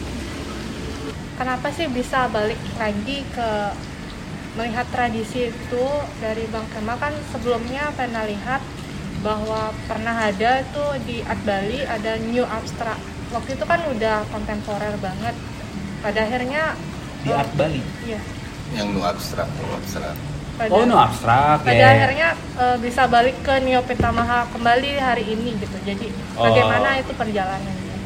Kenapa 1.43 1.75
sih 1.75 1.91
bisa 1.91 2.31
balik 2.31 2.55
lagi 2.79 3.27
ke 3.35 3.51
melihat 4.55 4.87
tradisi 4.95 5.51
itu 5.51 5.85
dari 6.23 6.47
Bang 6.55 6.63
Kema 6.71 6.95
kan 7.03 7.11
sebelumnya 7.35 7.91
pernah 7.99 8.23
lihat 8.31 8.63
bahwa 9.27 9.75
pernah 9.91 10.31
ada 10.31 10.63
tuh 10.71 10.95
di 11.03 11.19
Art 11.27 11.43
Bali 11.43 11.83
ada 11.83 12.15
new 12.31 12.47
abstrak. 12.47 12.95
Waktu 13.35 13.59
itu 13.59 13.65
kan 13.67 13.83
udah 13.91 14.23
kontemporer 14.31 14.95
banget. 15.03 15.35
Pada 15.99 16.23
akhirnya 16.23 16.79
di 17.27 17.35
eh, 17.35 17.41
art 17.43 17.51
Bali 17.59 17.83
Iya. 18.07 18.23
yang 18.79 18.95
nu 18.95 19.03
abstrak 19.03 19.51
nu 19.51 19.67
abstrak 19.83 20.15
Pada, 20.63 20.71
oh 20.71 20.87
no 20.87 20.95
abstrak 20.95 21.67
pada 21.67 21.75
ya 21.75 21.87
akhirnya 21.91 22.29
eh, 22.39 22.77
bisa 22.79 23.11
balik 23.11 23.35
ke 23.43 23.59
Neo 23.67 23.83
Pitamaha 23.83 24.47
kembali 24.55 24.95
hari 24.95 25.27
ini 25.27 25.59
gitu. 25.59 25.75
Jadi 25.83 26.07
Oh. 26.39 26.47
bagaimana 26.47 27.03
itu 27.03 27.11
perjalanannya? 27.19 27.99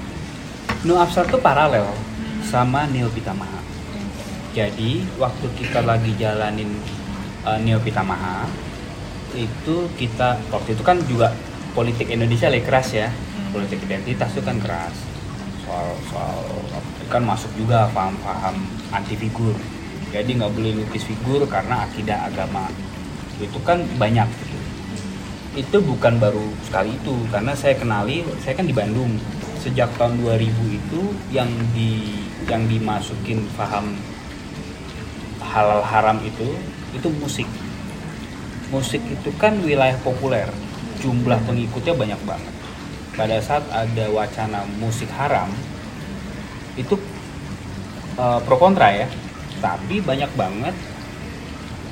no 0.89 0.97
abstrak 0.97 1.29
tuh 1.29 1.41
paralel 1.45 1.85
sama 2.47 2.87
Neo 2.89 3.11
Pitamaha 3.11 3.77
jadi 4.57 5.05
waktu 5.21 5.53
kita 5.53 5.85
lagi 5.85 6.17
jalanin 6.17 6.73
uh, 7.45 7.61
Neo 7.61 7.77
Pitamaha 7.77 8.49
itu 9.37 9.85
kita 10.01 10.41
waktu 10.49 10.73
itu 10.73 10.81
kan 10.81 10.97
juga 11.05 11.29
politik 11.77 12.09
Indonesia 12.09 12.49
lagi 12.49 12.65
keras 12.65 12.89
ya. 12.97 13.13
Politik 13.53 13.85
identitas 13.85 14.33
itu 14.33 14.41
kan 14.41 14.57
keras. 14.57 14.97
Soal 15.61 15.93
soal 16.09 16.41
kan 17.13 17.21
masuk 17.21 17.53
juga 17.61 17.93
paham-paham 17.93 18.57
anti 18.97 19.13
figur. 19.21 19.53
Jadi 20.09 20.41
nggak 20.41 20.57
boleh 20.57 20.73
lukis 20.73 21.05
figur 21.05 21.45
karena 21.45 21.85
akidah 21.85 22.33
agama. 22.33 22.73
Itu 23.37 23.61
kan 23.61 23.85
banyak. 24.01 24.25
Gitu 24.25 24.57
itu 25.57 25.81
bukan 25.81 26.21
baru 26.21 26.53
sekali 26.69 26.93
itu 26.93 27.17
karena 27.33 27.57
saya 27.57 27.77
kenali 27.77 28.25
saya 28.41 28.57
kan 28.57 28.65
di 28.65 28.73
Bandung. 28.73 29.21
Sejak 29.61 29.93
tahun 30.01 30.21
2000 30.25 30.49
itu 30.81 31.01
yang 31.33 31.49
di 31.77 32.25
yang 32.47 32.71
dimasukin 32.71 33.43
paham 33.59 33.99
halal 35.43 35.83
haram 35.83 36.19
itu 36.23 36.47
itu 36.95 37.09
musik. 37.19 37.49
Musik 38.71 39.03
itu 39.07 39.31
kan 39.39 39.59
wilayah 39.63 39.99
populer. 40.03 40.47
Jumlah 41.03 41.39
pengikutnya 41.47 41.95
banyak 41.95 42.21
banget. 42.27 42.55
Pada 43.17 43.37
saat 43.41 43.65
ada 43.73 44.07
wacana 44.13 44.63
musik 44.79 45.09
haram 45.15 45.49
itu 46.79 46.95
eh, 48.19 48.39
pro 48.43 48.57
kontra 48.59 48.95
ya. 48.95 49.09
Tapi 49.59 50.05
banyak 50.05 50.31
banget 50.37 50.77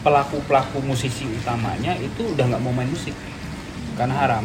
pelaku 0.05 0.37
pelaku 0.45 0.85
musisi 0.85 1.25
utamanya 1.25 1.97
itu 1.97 2.37
udah 2.37 2.45
nggak 2.45 2.63
mau 2.63 2.77
main 2.77 2.91
musik 2.91 3.17
karena 3.97 4.15
haram. 4.15 4.45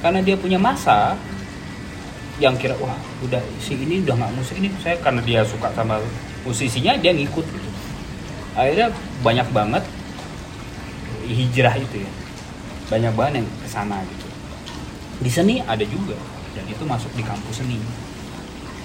Karena 0.00 0.24
dia 0.24 0.38
punya 0.38 0.56
masa 0.56 1.18
yang 2.40 2.56
kira 2.56 2.72
wah 2.80 2.96
udah 3.20 3.38
si 3.60 3.76
ini 3.76 4.00
udah 4.00 4.16
nggak 4.16 4.32
musik 4.32 4.56
ini. 4.56 4.72
Saya 4.80 4.96
karena 4.98 5.20
dia 5.20 5.44
suka 5.44 5.68
sama 5.76 6.00
musisinya 6.42 6.96
dia 6.96 7.12
ngikut 7.12 7.44
gitu. 7.44 7.68
akhirnya 8.56 8.90
banyak 9.22 9.48
banget 9.54 9.84
hijrah 11.28 11.76
itu 11.76 12.02
ya. 12.02 12.10
Banyak 12.90 13.12
banget 13.14 13.32
yang 13.44 13.46
ke 13.46 13.68
sana 13.68 14.00
gitu. 14.02 14.26
Di 15.20 15.30
seni 15.30 15.60
ada 15.62 15.84
juga 15.84 16.16
dan 16.56 16.64
itu 16.66 16.82
masuk 16.88 17.12
di 17.14 17.22
kampus 17.22 17.60
seni. 17.60 17.78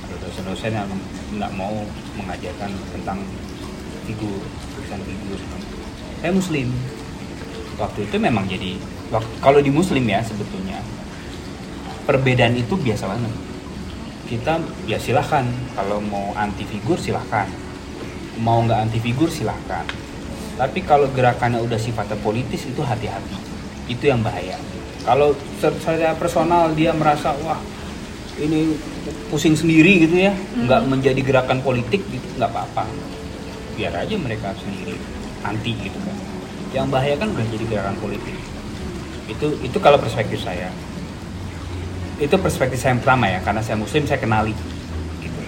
Ada 0.05 0.15
dosen-dosen 0.21 0.71
yang 0.75 0.91
nggak 1.39 1.51
mau 1.57 1.73
mengajarkan 2.19 2.69
tentang 2.93 3.23
figur 4.05 4.43
tulisan 4.75 4.99
figur. 5.01 5.39
Saya 6.21 6.31
muslim. 6.35 6.69
Waktu 7.75 8.07
itu 8.07 8.15
memang 8.19 8.47
jadi 8.47 8.79
kalau 9.43 9.59
di 9.59 9.67
muslim 9.67 10.07
ya 10.07 10.23
sebetulnya 10.23 10.79
perbedaan 12.05 12.53
itu 12.55 12.77
biasa 12.77 13.09
banget. 13.09 13.33
Kita 14.29 14.61
ya 14.85 14.97
silahkan. 15.01 15.45
Kalau 15.73 15.99
mau 16.01 16.31
anti 16.37 16.63
figur 16.65 16.97
silahkan. 17.01 17.49
Mau 18.39 18.61
nggak 18.63 18.89
anti 18.89 18.99
figur 19.01 19.27
silahkan. 19.29 19.85
Tapi 20.55 20.79
kalau 20.87 21.11
gerakannya 21.11 21.59
udah 21.59 21.75
sifatnya 21.75 22.15
politis 22.21 22.69
itu 22.69 22.79
hati-hati. 22.79 23.37
Itu 23.91 24.07
yang 24.07 24.23
bahaya. 24.23 24.55
Kalau 25.03 25.35
se- 25.61 25.77
secara 25.81 26.15
personal 26.17 26.73
dia 26.73 26.95
merasa 26.95 27.35
wah 27.45 27.59
ini 28.39 28.77
pusing 29.29 29.53
sendiri 29.57 30.07
gitu 30.07 30.15
ya. 30.15 30.33
Nggak 30.55 30.81
menjadi 30.87 31.21
gerakan 31.21 31.59
politik 31.61 32.01
gitu 32.07 32.27
nggak 32.39 32.49
apa-apa. 32.49 32.87
Biar 33.75 33.93
aja 33.93 34.15
mereka 34.15 34.55
sendiri 34.55 34.95
anti 35.43 35.75
gitu 35.75 35.99
kan. 36.01 36.15
Yang 36.73 36.87
bahaya 36.91 37.15
kan 37.19 37.29
udah 37.29 37.45
jadi 37.51 37.65
gerakan 37.67 37.97
politik. 37.99 38.35
Itu 39.29 39.57
itu 39.61 39.77
kalau 39.81 39.99
perspektif 39.99 40.41
saya 40.41 40.69
itu 42.15 42.35
perspektif 42.39 42.79
saya 42.79 42.95
yang 42.95 43.01
pertama 43.03 43.25
ya 43.27 43.39
karena 43.43 43.59
saya 43.59 43.75
muslim 43.75 44.07
saya 44.07 44.19
kenali. 44.19 44.55
Gitu. 45.19 45.41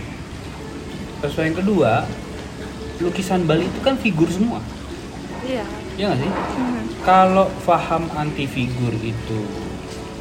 Perspektif 1.23 1.47
yang 1.55 1.59
kedua 1.63 1.91
lukisan 2.97 3.45
Bali 3.45 3.69
itu 3.69 3.79
kan 3.85 3.95
figur 3.95 4.27
semua. 4.27 4.59
Iya. 5.47 5.63
ya 5.95 6.03
nggak 6.11 6.19
sih? 6.21 6.31
Kalau 7.05 7.47
paham 7.63 8.03
anti 8.13 8.45
figur 8.45 8.91
itu 8.99 9.39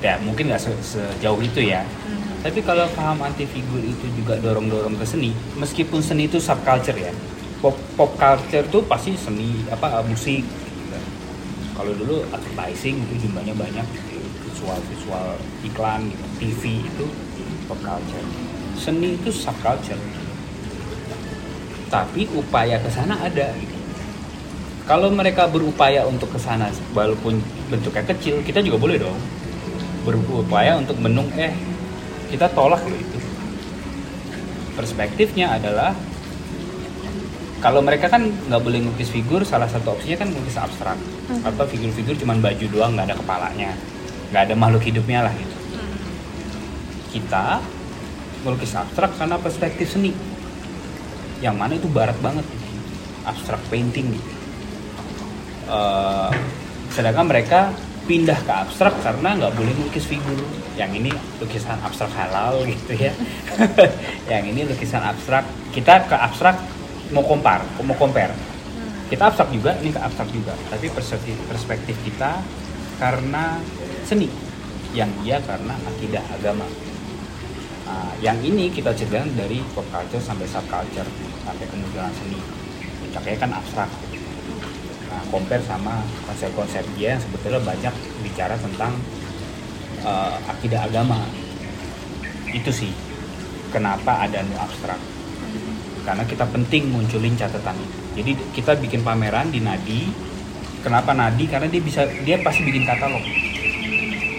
ya 0.05 0.21
mungkin 0.23 0.53
nggak 0.53 0.61
se- 0.63 0.83
sejauh 0.97 1.41
itu 1.43 1.67
ya. 1.67 1.83
Tapi 2.47 2.63
kalau 2.63 2.87
paham 2.95 3.27
anti 3.27 3.43
figur 3.43 3.83
itu 3.83 4.07
juga 4.15 4.39
dorong 4.39 4.71
dorong 4.71 4.95
ke 4.95 5.05
seni 5.09 5.35
meskipun 5.59 5.99
seni 5.99 6.31
itu 6.31 6.39
subculture 6.39 6.95
ya. 6.95 7.11
Pop 7.59 7.75
pop 7.97 8.15
culture 8.15 8.65
tuh 8.71 8.85
pasti 8.87 9.17
seni 9.19 9.67
apa 9.73 10.05
musik. 10.07 10.45
Gitu 10.45 10.99
kalau 11.77 11.93
dulu 11.93 12.25
advertising 12.33 13.03
itu 13.05 13.27
jumlahnya 13.27 13.53
banyak. 13.53 13.85
gitu. 13.93 14.16
Visual 14.57 14.81
visual 14.89 15.29
iklan 15.69 16.09
gitu 16.09 16.25
TV 16.41 16.63
itu 16.81 17.05
pop 17.69 17.77
culture. 17.85 18.25
Seni 18.81 19.21
itu 19.21 19.29
subculture. 19.29 20.01
Tapi 21.93 22.25
upaya 22.33 22.81
ke 22.81 22.89
sana 22.89 23.21
ada 23.21 23.53
gitu. 23.53 23.77
Kalau 24.89 25.13
mereka 25.13 25.45
berupaya 25.45 26.09
untuk 26.09 26.33
ke 26.33 26.41
sana 26.41 26.73
walaupun 26.97 27.37
bentuknya 27.69 28.01
kecil 28.09 28.41
kita 28.41 28.65
juga 28.65 28.81
boleh 28.81 28.97
dong. 28.97 29.21
Berupaya 30.09 30.81
untuk 30.81 30.97
menung 31.05 31.29
eh 31.37 31.53
kita 32.33 32.49
tolak 32.57 32.81
loh 32.81 32.97
itu. 32.97 33.19
Perspektifnya 34.73 35.53
adalah 35.53 35.93
kalau 37.61 37.85
mereka 37.85 38.09
kan 38.09 38.25
nggak 38.25 38.63
boleh 38.63 38.79
ngelukis 38.89 39.13
figur 39.13 39.45
salah 39.45 39.69
satu 39.69 39.93
opsinya 39.93 40.25
kan 40.25 40.33
ngelukis 40.33 40.57
abstrak. 40.57 40.97
Atau 41.45 41.69
figur-figur 41.69 42.17
cuman 42.17 42.41
baju 42.41 42.65
doang 42.73 42.97
nggak 42.97 43.13
ada 43.13 43.17
kepalanya 43.21 43.77
nggak 44.31 44.43
ada 44.51 44.55
makhluk 44.59 44.83
hidupnya 44.87 45.27
lah 45.27 45.33
gitu. 45.35 45.57
Kita 47.17 47.63
melukis 48.47 48.75
abstrak 48.75 49.15
karena 49.19 49.37
perspektif 49.39 49.87
seni. 49.91 50.13
Yang 51.43 51.57
mana 51.59 51.73
itu 51.75 51.89
barat 51.91 52.17
banget. 52.23 52.47
Abstrak 53.27 53.61
painting 53.71 54.15
gitu. 54.15 54.33
Eh, 55.67 56.31
sedangkan 56.95 57.27
mereka 57.27 57.75
pindah 58.07 58.39
ke 58.47 58.53
abstrak 58.55 58.95
karena 59.03 59.35
nggak 59.35 59.53
boleh 59.59 59.73
melukis 59.75 60.07
figur. 60.07 60.39
Yang 60.79 61.03
ini 61.03 61.11
lukisan 61.43 61.79
abstrak 61.83 62.15
halal 62.15 62.63
gitu 62.63 62.95
ya. 62.95 63.13
Yang 64.33 64.45
ini 64.55 64.61
lukisan 64.71 65.03
abstrak. 65.03 65.43
Kita 65.75 66.07
ke 66.07 66.15
abstrak 66.15 66.57
mau 67.11 67.23
kompar 67.23 67.63
mau 67.83 67.95
compare. 67.99 68.35
Kita 69.07 69.31
abstrak 69.31 69.51
juga 69.55 69.75
ini 69.83 69.91
ke 69.91 70.01
abstrak 70.03 70.31
juga. 70.31 70.55
Tapi 70.71 70.87
perspektif 70.91 71.35
perspektif 71.51 71.97
kita 72.07 72.39
karena 72.97 73.59
seni. 74.07 74.31
Yang 74.95 75.11
dia 75.27 75.37
karena 75.43 75.75
akidah 75.75 76.25
agama. 76.31 76.65
Nah, 77.87 78.11
yang 78.23 78.39
ini 78.43 78.71
kita 78.71 78.95
ceritakan 78.95 79.35
dari 79.35 79.63
pop 79.75 79.87
culture 79.91 80.23
sampai 80.23 80.47
subculture 80.47 81.07
sampai 81.43 81.67
kemunculan 81.71 82.11
seni. 82.15 82.39
Puncaknya 83.03 83.37
kan 83.39 83.51
abstrak. 83.59 83.91
Nah 85.07 85.23
compare 85.31 85.63
sama 85.63 86.03
konsep-konsep 86.27 86.83
dia 86.99 87.15
yang 87.15 87.23
sebetulnya 87.23 87.63
banyak 87.63 87.95
bicara 88.27 88.59
tentang 88.59 88.93
eh, 90.03 90.35
akidah 90.51 90.83
agama. 90.87 91.23
Itu 92.51 92.75
sih 92.75 92.91
kenapa 93.71 94.27
ada 94.27 94.43
nu 94.43 94.59
abstrak. 94.59 94.99
Karena 96.03 96.23
kita 96.27 96.47
penting 96.47 96.91
munculin 96.91 97.35
catatan 97.39 97.75
itu. 97.79 97.99
Jadi 98.19 98.33
kita 98.55 98.79
bikin 98.79 99.07
pameran 99.07 99.51
di 99.51 99.63
Nadi. 99.63 100.11
Kenapa 100.83 101.15
Nadi? 101.15 101.47
Karena 101.51 101.67
dia 101.71 101.83
bisa 101.83 102.07
dia 102.23 102.39
pasti 102.43 102.67
bikin 102.67 102.87
katalog 102.87 103.23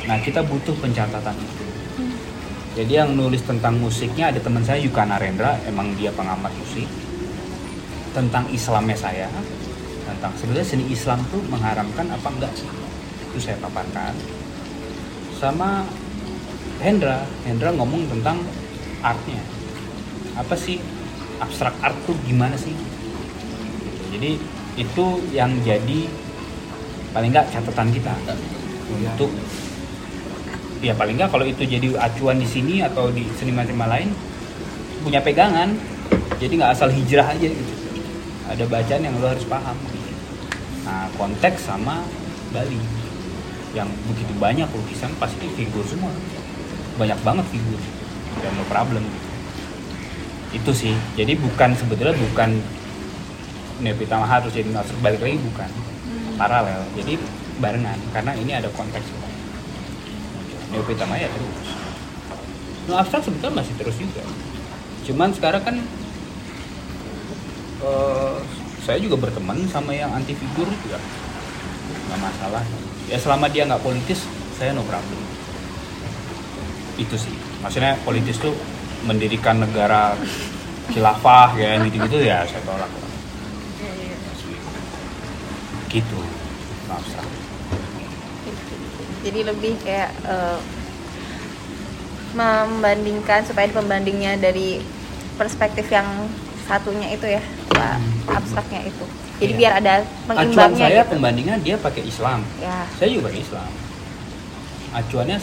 nah 0.08 0.18
kita 0.24 0.40
butuh 0.40 0.72
pencatatan 0.80 1.36
itu. 1.36 1.66
Jadi 2.78 2.94
yang 2.94 3.12
nulis 3.18 3.44
tentang 3.44 3.76
musiknya 3.82 4.32
ada 4.32 4.40
teman 4.40 4.64
saya 4.64 4.80
Yuka 4.80 5.04
Narendra 5.04 5.60
emang 5.68 5.92
dia 6.00 6.14
pengamat 6.14 6.54
musik 6.56 6.88
tentang 8.16 8.48
Islamnya 8.54 8.96
saya 8.96 9.28
tentang 10.08 10.32
sebenarnya 10.40 10.68
seni 10.78 10.86
Islam 10.88 11.20
tuh 11.28 11.44
mengharamkan 11.52 12.08
apa 12.08 12.28
enggak 12.32 12.54
sih? 12.56 12.70
Itu 13.28 13.38
saya 13.44 13.60
paparkan. 13.60 14.16
Sama 15.36 15.84
Hendra 16.80 17.28
Hendra 17.44 17.76
ngomong 17.76 18.08
tentang 18.08 18.40
artnya. 19.04 19.42
Apa 20.40 20.56
sih? 20.56 20.80
Abstrak 21.38 21.76
art 21.84 21.98
tuh 22.08 22.16
gimana 22.26 22.56
sih? 22.56 22.74
Jadi 24.14 24.40
itu 24.80 25.06
yang 25.36 25.52
jadi 25.66 26.08
paling 27.12 27.34
enggak 27.34 27.50
catatan 27.52 27.90
kita 27.90 28.14
untuk 28.88 29.34
ya 30.82 30.94
paling 30.94 31.18
enggak 31.18 31.34
kalau 31.34 31.46
itu 31.46 31.64
jadi 31.66 31.98
acuan 31.98 32.38
di 32.38 32.48
sini 32.48 32.86
atau 32.86 33.10
di 33.10 33.26
seniman-seniman 33.38 33.90
lain 33.90 34.10
punya 35.02 35.24
pegangan. 35.24 35.74
Jadi 36.38 36.54
nggak 36.60 36.72
asal 36.78 36.90
hijrah 36.94 37.34
aja 37.34 37.48
gitu. 37.50 37.74
Ada 38.48 38.64
bacaan 38.70 39.02
yang 39.02 39.16
lo 39.18 39.28
harus 39.28 39.46
paham. 39.48 39.78
Nah 40.86 41.10
konteks 41.18 41.66
sama 41.66 42.06
Bali. 42.54 42.80
Yang 43.76 43.90
begitu 44.10 44.34
banyak 44.38 44.70
lukisan 44.70 45.12
pasti 45.18 45.50
figur 45.58 45.84
semua. 45.84 46.14
Banyak 46.98 47.20
banget 47.26 47.46
figur 47.50 47.82
dan 48.38 48.54
no 48.54 48.64
problem 48.70 49.02
gitu. 49.02 49.30
itu 50.62 50.72
sih. 50.74 50.96
Jadi 51.18 51.36
bukan 51.36 51.76
sebetulnya 51.76 52.16
bukan 52.16 52.56
Nepita 53.78 54.18
Maha 54.18 54.42
harus 54.42 54.54
jadi 54.54 54.70
Nasr 54.74 54.96
balik 55.02 55.22
lagi 55.22 55.38
bukan. 55.42 55.70
Paralel. 56.38 56.82
Jadi 56.98 57.18
barengan. 57.62 58.00
Karena 58.14 58.32
ini 58.38 58.52
ada 58.54 58.70
konteks 58.74 59.06
Nepita 60.72 61.06
Maha 61.08 61.24
ya 61.24 61.30
terus. 61.32 61.58
No 62.88 62.94
abstrak 63.00 63.24
sebetulnya 63.24 63.64
masih 63.64 63.74
terus 63.80 63.96
juga. 63.96 64.24
Cuman 65.08 65.32
sekarang 65.32 65.64
kan 65.64 65.76
eh, 67.84 68.38
saya 68.84 68.98
juga 69.00 69.16
berteman 69.20 69.68
sama 69.72 69.96
yang 69.96 70.12
anti 70.12 70.36
figur 70.36 70.68
itu 70.68 70.88
ya. 70.92 71.00
Nggak 72.12 72.20
masalah. 72.20 72.64
Ya 73.08 73.18
selama 73.20 73.48
dia 73.48 73.64
nggak 73.68 73.84
politis 73.84 74.28
saya 74.60 74.76
no 74.76 74.84
problem. 74.84 75.20
Itu 77.00 77.16
sih. 77.16 77.36
Maksudnya 77.64 77.96
politis 78.04 78.40
tuh 78.40 78.56
mendirikan 79.08 79.64
negara 79.64 80.16
khilafah 80.92 81.56
ya 81.60 81.80
gitu 81.88 82.04
gitu 82.08 82.18
ya 82.24 82.44
saya 82.48 82.64
tolak. 82.68 82.92
Gitu. 85.88 86.20
No 86.88 86.94
abstrak 87.00 87.37
jadi 89.28 89.40
lebih 89.46 89.76
kayak 89.84 90.10
eh, 90.24 90.60
membandingkan 92.32 93.44
supaya 93.44 93.68
pembandingnya 93.70 94.38
dari 94.38 94.80
perspektif 95.36 95.88
yang 95.88 96.06
satunya 96.64 97.08
itu 97.10 97.26
ya 97.26 97.42
Pak, 97.70 97.98
abstraknya 98.30 98.82
itu. 98.86 99.06
Jadi 99.38 99.52
Iya. 99.54 99.60
biar 99.60 99.74
ada 99.76 99.94
acuan 100.02 100.28
pengimbangnya 100.28 100.82
saya 100.82 101.02
gitu. 101.02 101.12
pembandingan 101.14 101.58
dia 101.62 101.76
pakai 101.78 102.04
Islam. 102.04 102.40
Ya. 102.58 102.84
Saya 102.96 103.08
juga 103.10 103.30
pakai 103.30 103.42
Islam. 103.42 103.70
Acuannya 104.94 105.38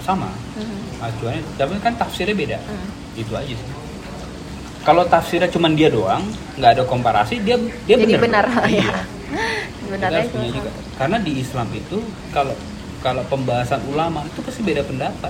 sama. 0.00 0.30
Mhm. 0.54 0.78
acuannya 1.00 1.42
tapi 1.56 1.72
kan 1.80 1.92
tafsirnya 1.96 2.32
beda. 2.32 2.58
Hmm. 2.60 2.88
itu 3.14 3.30
aja 3.30 3.54
sih. 3.54 3.68
Kalau 4.82 5.06
tafsirnya 5.06 5.46
cuma 5.46 5.70
dia 5.70 5.86
doang 5.86 6.26
nggak 6.58 6.70
ada 6.74 6.82
komparasi 6.82 7.38
dia 7.40 7.54
dia 7.86 7.94
Jadi 7.94 8.18
benar. 8.18 8.42
benar, 8.50 8.66
ya. 8.66 8.82
iya 8.82 8.90
cuma- 10.34 10.50
juga. 10.50 10.70
karena 10.98 11.16
di 11.22 11.32
Islam 11.38 11.68
itu 11.70 12.02
kalau 12.34 12.58
kalau 13.04 13.20
pembahasan 13.28 13.84
ulama 13.92 14.24
itu 14.24 14.40
pasti 14.40 14.64
beda 14.64 14.80
pendapat. 14.80 15.28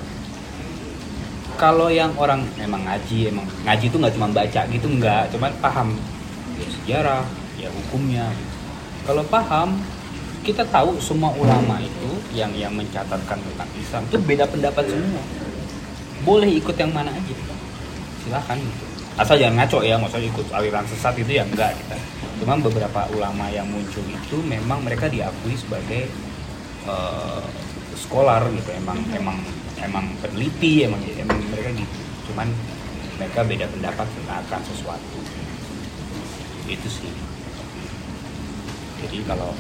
Kalau 1.59 1.91
yang 1.91 2.15
orang 2.15 2.47
emang 2.63 2.87
ngaji 2.87 3.35
emang 3.35 3.47
ngaji 3.67 3.91
itu 3.91 3.97
nggak 3.99 4.15
cuma 4.15 4.31
baca 4.31 4.61
gitu 4.71 4.87
nggak 4.87 5.35
cuman 5.35 5.51
paham. 5.59 5.89
Ya 6.55 6.67
sejarah 6.71 7.23
ya 7.59 7.69
hukumnya. 7.75 8.31
Kalau 9.03 9.27
paham 9.27 9.83
kita 10.47 10.63
tahu 10.71 10.95
semua 11.03 11.35
ulama 11.35 11.83
itu 11.83 12.11
yang 12.31 12.55
yang 12.55 12.71
mencatatkan 12.71 13.43
tentang 13.43 13.71
Islam 13.75 14.03
itu 14.07 14.19
beda 14.23 14.47
pendapat 14.47 14.87
semua. 14.87 15.23
Boleh 16.23 16.55
ikut 16.55 16.79
yang 16.79 16.95
mana 16.95 17.11
aja. 17.11 17.35
Silakan. 18.23 18.63
Gitu 18.63 18.95
asal 19.15 19.39
jangan 19.39 19.63
ngaco 19.63 19.79
ya 19.87 19.95
maksudnya 19.95 20.27
ikut 20.27 20.47
aliran 20.51 20.83
sesat 20.91 21.15
itu 21.19 21.39
ya 21.39 21.47
enggak 21.47 21.71
kita. 21.79 21.97
Cuma 22.43 22.59
beberapa 22.59 23.07
ulama 23.15 23.47
yang 23.47 23.67
muncul 23.71 24.03
itu 24.03 24.37
memang 24.43 24.83
mereka 24.83 25.07
diakui 25.07 25.55
sebagai 25.55 26.11
eh, 26.85 27.45
scholar 27.95 28.43
gitu 28.53 28.71
emang 28.77 28.99
emang 29.17 29.39
emang 29.81 30.05
peneliti 30.21 30.85
emang 30.85 31.01
emang 31.05 31.39
mereka 31.53 31.71
gitu. 31.73 31.97
Cuman 32.31 32.49
mereka 33.21 33.41
beda 33.47 33.67
pendapat 33.71 34.07
tentang 34.17 34.63
sesuatu. 34.67 35.19
Itu 36.67 36.89
sih. 36.89 37.13
Jadi 39.05 39.19
kalau 39.29 39.53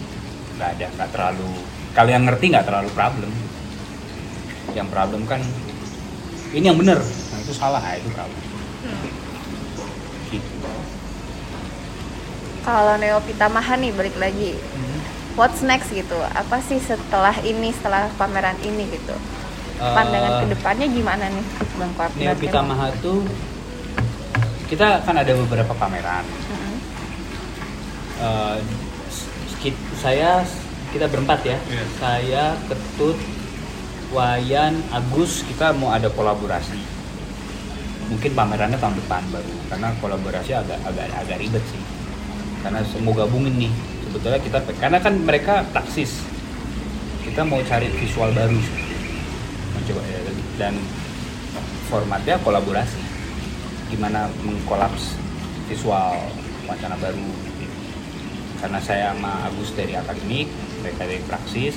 nggak 0.54 0.70
ada 0.78 0.86
nggak 0.94 1.10
terlalu 1.10 1.50
kalau 1.94 2.10
yang 2.10 2.24
ngerti 2.26 2.44
nggak 2.50 2.66
terlalu 2.66 2.90
problem. 2.92 3.32
Yang 4.74 4.88
problem 4.90 5.22
kan 5.30 5.40
ini 6.54 6.70
yang 6.70 6.78
benar 6.78 6.98
nah 7.02 7.38
itu 7.42 7.52
salah. 7.54 7.82
Nah, 7.82 7.94
itu 7.98 8.08
problem. 8.10 8.42
Gitu. 10.30 10.56
Kalau 12.64 12.96
Neo 12.96 13.20
Pitamaha 13.20 13.76
nih 13.76 13.92
balik 13.92 14.16
lagi, 14.16 14.56
what's 15.34 15.60
next 15.60 15.90
gitu? 15.90 16.16
Apa 16.32 16.58
sih 16.60 16.78
setelah 16.78 17.34
ini, 17.40 17.70
setelah 17.70 18.10
pameran 18.14 18.56
ini 18.60 18.86
gitu? 18.88 19.14
Pandangan 19.74 20.30
Eh, 20.30 20.40
ke 20.40 20.46
depannya 20.50 20.86
gimana 20.86 21.24
nih, 21.26 21.44
Bang 21.74 21.90
Kuat? 21.92 22.14
Neo 22.14 22.34
Pitamaha 22.34 22.94
tuh 23.00 23.26
kita 24.64 25.02
kan 25.02 25.14
ada 25.14 25.32
beberapa 25.34 25.74
pameran. 25.74 26.22
Mm-mm. 26.24 26.74
Eh, 28.16 28.58
ki- 29.60 29.82
saya 29.94 30.46
kita 30.88 31.10
berempat 31.10 31.42
ya. 31.42 31.58
Iya. 31.66 31.84
Saya 31.98 32.44
Ketut, 32.64 33.18
Wayan, 34.14 34.78
Agus 34.88 35.42
kita 35.42 35.74
mau 35.74 35.90
ada 35.90 36.06
kolaborasi. 36.06 36.78
Mungkin 38.04 38.30
pamerannya 38.30 38.78
tahun 38.78 38.94
depan 38.94 39.26
baru 39.28 39.54
karena 39.66 39.90
kolaborasi 39.98 40.54
agak 40.54 40.78
agak 40.86 41.10
agak 41.18 41.36
ribet 41.42 41.64
sih. 41.66 41.82
Karena 42.62 42.78
semua 42.86 43.12
gabungin 43.16 43.58
nih. 43.58 43.72
Sebetulnya 44.14 44.38
kita 44.38 44.62
karena 44.78 45.02
kan 45.02 45.18
mereka 45.18 45.66
taksis. 45.74 46.22
Kita 47.26 47.42
mau 47.42 47.58
cari 47.66 47.90
visual 47.98 48.30
baru. 48.30 48.62
Mencoba 49.74 50.02
ya, 50.06 50.20
dan 50.54 50.78
formatnya 51.90 52.38
kolaborasi. 52.46 53.02
Gimana 53.90 54.30
mengkolaps 54.46 55.18
visual 55.66 56.14
wacana 56.70 56.94
baru 57.02 57.26
karena 58.64 58.80
saya 58.80 59.12
sama 59.12 59.44
Agus 59.44 59.76
dari 59.76 59.92
akademik 59.92 60.48
mereka 60.80 61.04
dari 61.04 61.20
praksis 61.28 61.76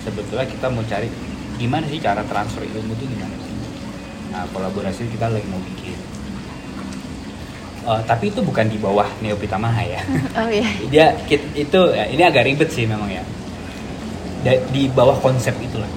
sebetulnya 0.00 0.48
kita 0.48 0.72
mau 0.72 0.80
cari 0.88 1.12
gimana 1.60 1.84
sih 1.84 2.00
cara 2.00 2.24
transfer 2.24 2.64
ilmu 2.64 2.96
itu 2.96 3.04
gimana 3.04 3.36
sih 3.36 3.56
nah 4.32 4.48
kolaborasi 4.48 5.12
kita 5.12 5.28
lagi 5.28 5.44
mau 5.52 5.60
bikin 5.60 6.11
Eh, 7.82 8.02
tapi 8.06 8.30
itu 8.30 8.38
bukan 8.38 8.70
di 8.70 8.78
bawah 8.78 9.10
Neo 9.18 9.34
Pitamaha 9.34 9.82
ya. 9.82 9.98
Oh 10.38 10.46
iya. 10.46 10.70
dia 10.86 11.06
itu 11.58 11.80
ya, 11.90 12.06
ini 12.06 12.22
agak 12.22 12.46
ribet 12.46 12.70
sih 12.70 12.86
memang 12.86 13.10
ya. 13.10 13.26
Di 14.70 14.86
bawah 14.94 15.18
konsep 15.18 15.54
itulah. 15.58 15.90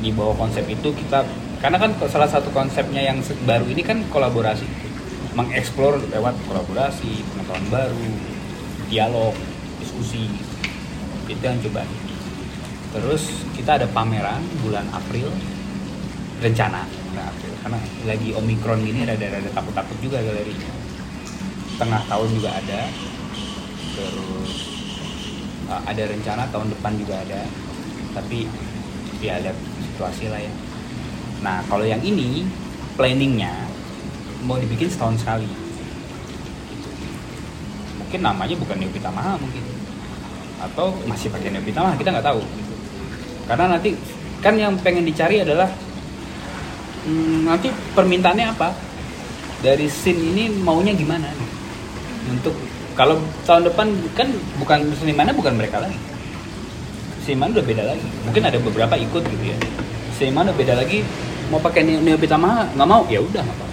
Di 0.00 0.08
bawah 0.16 0.32
konsep 0.32 0.64
itu 0.64 0.88
kita 0.96 1.28
karena 1.60 1.76
kan 1.76 1.92
salah 2.08 2.28
satu 2.28 2.48
konsepnya 2.56 3.04
yang 3.04 3.20
baru 3.44 3.68
ini 3.68 3.84
kan 3.84 4.00
kolaborasi. 4.08 4.64
Mengeksplor 5.36 6.00
lewat 6.08 6.32
kolaborasi 6.48 7.20
pengetahuan 7.28 7.64
baru 7.68 8.08
dialog 8.88 9.36
diskusi. 9.76 10.32
Itu 11.28 11.42
yang 11.44 11.60
coba. 11.68 11.84
Terus 12.96 13.44
kita 13.52 13.76
ada 13.76 13.84
pameran 13.92 14.40
bulan 14.64 14.88
April. 14.88 15.28
Rencana 16.40 16.88
bulan 17.12 17.28
April. 17.28 17.52
Karena 17.60 17.78
lagi 18.08 18.28
omikron 18.32 18.80
gini 18.88 19.04
ada 19.04 19.20
ada 19.20 19.50
takut-takut 19.52 20.00
juga 20.00 20.24
galerinya 20.24 20.85
tengah 21.76 22.02
tahun 22.08 22.28
juga 22.36 22.50
ada. 22.56 22.80
Terus 23.96 24.52
uh, 25.68 25.82
ada 25.84 26.02
rencana 26.08 26.42
tahun 26.52 26.68
depan 26.72 26.92
juga 27.00 27.14
ada. 27.22 27.42
Tapi 28.16 28.48
ya 29.20 29.40
lihat 29.40 29.56
situasi 29.92 30.28
lah 30.28 30.40
ya. 30.40 30.52
Nah 31.44 31.60
kalau 31.68 31.84
yang 31.84 32.00
ini 32.00 32.44
planningnya 32.96 33.52
mau 34.44 34.56
dibikin 34.60 34.88
setahun 34.88 35.20
sekali. 35.20 35.48
Mungkin 38.00 38.20
namanya 38.22 38.56
bukan 38.56 38.76
Neo 38.80 38.90
Pitamaha 38.92 39.36
mungkin. 39.36 39.64
Atau 40.60 40.96
masih 41.04 41.28
pakai 41.28 41.52
Neo 41.52 41.64
Pitamaha 41.64 41.96
kita 41.96 42.12
nggak 42.12 42.26
tahu. 42.26 42.40
Karena 43.46 43.76
nanti 43.76 43.94
kan 44.40 44.56
yang 44.56 44.76
pengen 44.80 45.04
dicari 45.04 45.40
adalah 45.44 45.68
hmm, 47.04 47.48
nanti 47.48 47.68
permintaannya 47.92 48.46
apa? 48.52 48.72
Dari 49.64 49.88
scene 49.88 50.20
ini 50.36 50.44
maunya 50.52 50.92
gimana. 50.92 51.45
Untuk 52.30 52.54
kalau 52.96 53.20
tahun 53.44 53.68
depan 53.68 53.92
kan 54.16 54.28
bukan 54.58 54.78
senimannya 54.96 55.34
bukan 55.36 55.54
mereka 55.54 55.82
lagi. 55.82 55.98
Seniman 57.22 57.50
udah 57.52 57.64
beda 57.66 57.82
lagi. 57.82 58.08
Mungkin 58.24 58.42
ada 58.46 58.58
beberapa 58.62 58.94
ikut 58.94 59.22
gitu 59.22 59.44
ya. 59.44 59.58
Seniman 60.16 60.48
udah 60.48 60.56
beda 60.56 60.74
lagi 60.78 61.02
mau 61.46 61.62
pakai 61.62 61.86
Neo, 61.86 62.18
Pitamaha 62.18 62.66
nggak 62.74 62.88
mau 62.90 63.06
ya 63.06 63.22
udah 63.22 63.44
apa 63.44 63.66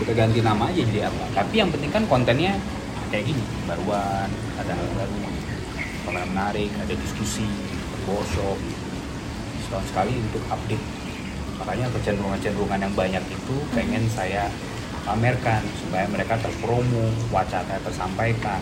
kita 0.00 0.16
ganti 0.16 0.40
nama 0.40 0.64
aja 0.72 0.80
jadi 0.80 1.12
apa. 1.12 1.24
Tapi 1.36 1.54
yang 1.60 1.68
penting 1.68 1.92
kan 1.92 2.02
kontennya 2.08 2.56
kayak 3.12 3.28
gini 3.28 3.44
baruan 3.68 4.28
ada 4.56 4.72
hal 4.72 4.88
baru 4.96 5.16
pameran 6.08 6.28
menarik 6.32 6.72
ada 6.80 6.94
diskusi 6.96 7.44
workshop. 8.08 8.56
Setahun 9.68 9.84
sekali 9.92 10.16
untuk 10.16 10.40
update. 10.48 10.84
Makanya 11.60 11.92
kecenderungan-kecenderungan 11.92 12.80
yang 12.80 12.94
banyak 12.96 13.24
itu 13.28 13.56
pengen 13.76 14.08
saya 14.08 14.48
pamerkan 15.02 15.62
supaya 15.76 16.06
mereka 16.06 16.36
terpromo 16.38 17.04
wacana 17.28 17.76
tersampaikan. 17.80 18.60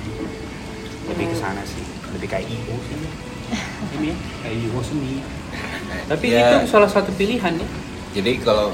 Lebih 1.09 1.33
ke 1.33 1.37
sana 1.37 1.63
sih 1.65 1.85
lebih 2.09 2.29
kayak 2.29 2.49
IO 2.49 2.77
sih. 2.85 2.97
Ini 3.97 4.13
ya? 4.13 4.17
Kayak 4.45 4.57
IO 4.65 4.81
seni. 4.81 5.21
Tapi 6.09 6.27
Ya. 6.29 6.41
itu 6.61 6.69
salah 6.69 6.89
satu 6.89 7.09
pilihan 7.13 7.53
ya? 7.57 7.69
Jadi 8.17 8.33
kalau 8.41 8.73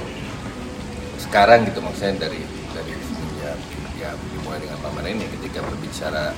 sekarang 1.19 1.67
gitu 1.67 1.83
maksudnya 1.83 2.27
dari 2.27 2.43
dari 2.71 2.93
semenjak 3.03 3.59
ya 3.99 4.11
dimulai 4.35 4.59
dengan 4.62 4.79
pameran 4.83 5.15
ini 5.15 5.27
ketika 5.39 5.62
berbicara 5.62 6.31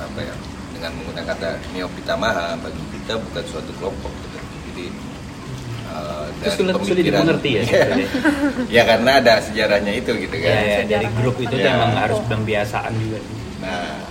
apa 0.00 0.20
ya 0.22 0.34
dengan 0.74 0.90
menggunakan 0.96 1.26
kata 1.36 1.48
Neo 1.70 1.86
Pitamaha 1.92 2.56
bagi 2.58 2.82
kita 2.94 3.20
bukan 3.20 3.44
suatu 3.46 3.70
kelompok 3.78 4.10
gitu. 4.24 4.38
Jadi 4.70 4.84
eh, 5.90 6.26
itu 6.40 6.48
sulit 6.56 6.74
sulit 6.80 7.04
dimengerti 7.04 7.50
ya 7.52 7.62
Iya. 7.70 7.84
ya 8.70 8.82
karena 8.86 9.10
ada 9.18 9.34
sejarahnya 9.42 9.92
itu 9.92 10.10
gitu 10.16 10.36
kan. 10.36 10.48
ya, 10.48 10.60
ya 10.62 10.80
dari 10.88 11.06
grup 11.14 11.36
itu 11.36 11.54
Ya. 11.54 11.74
emang 11.74 11.92
harus 11.94 12.18
pembiasaan 12.24 12.92
juga 12.96 13.18
Nah, 13.60 14.08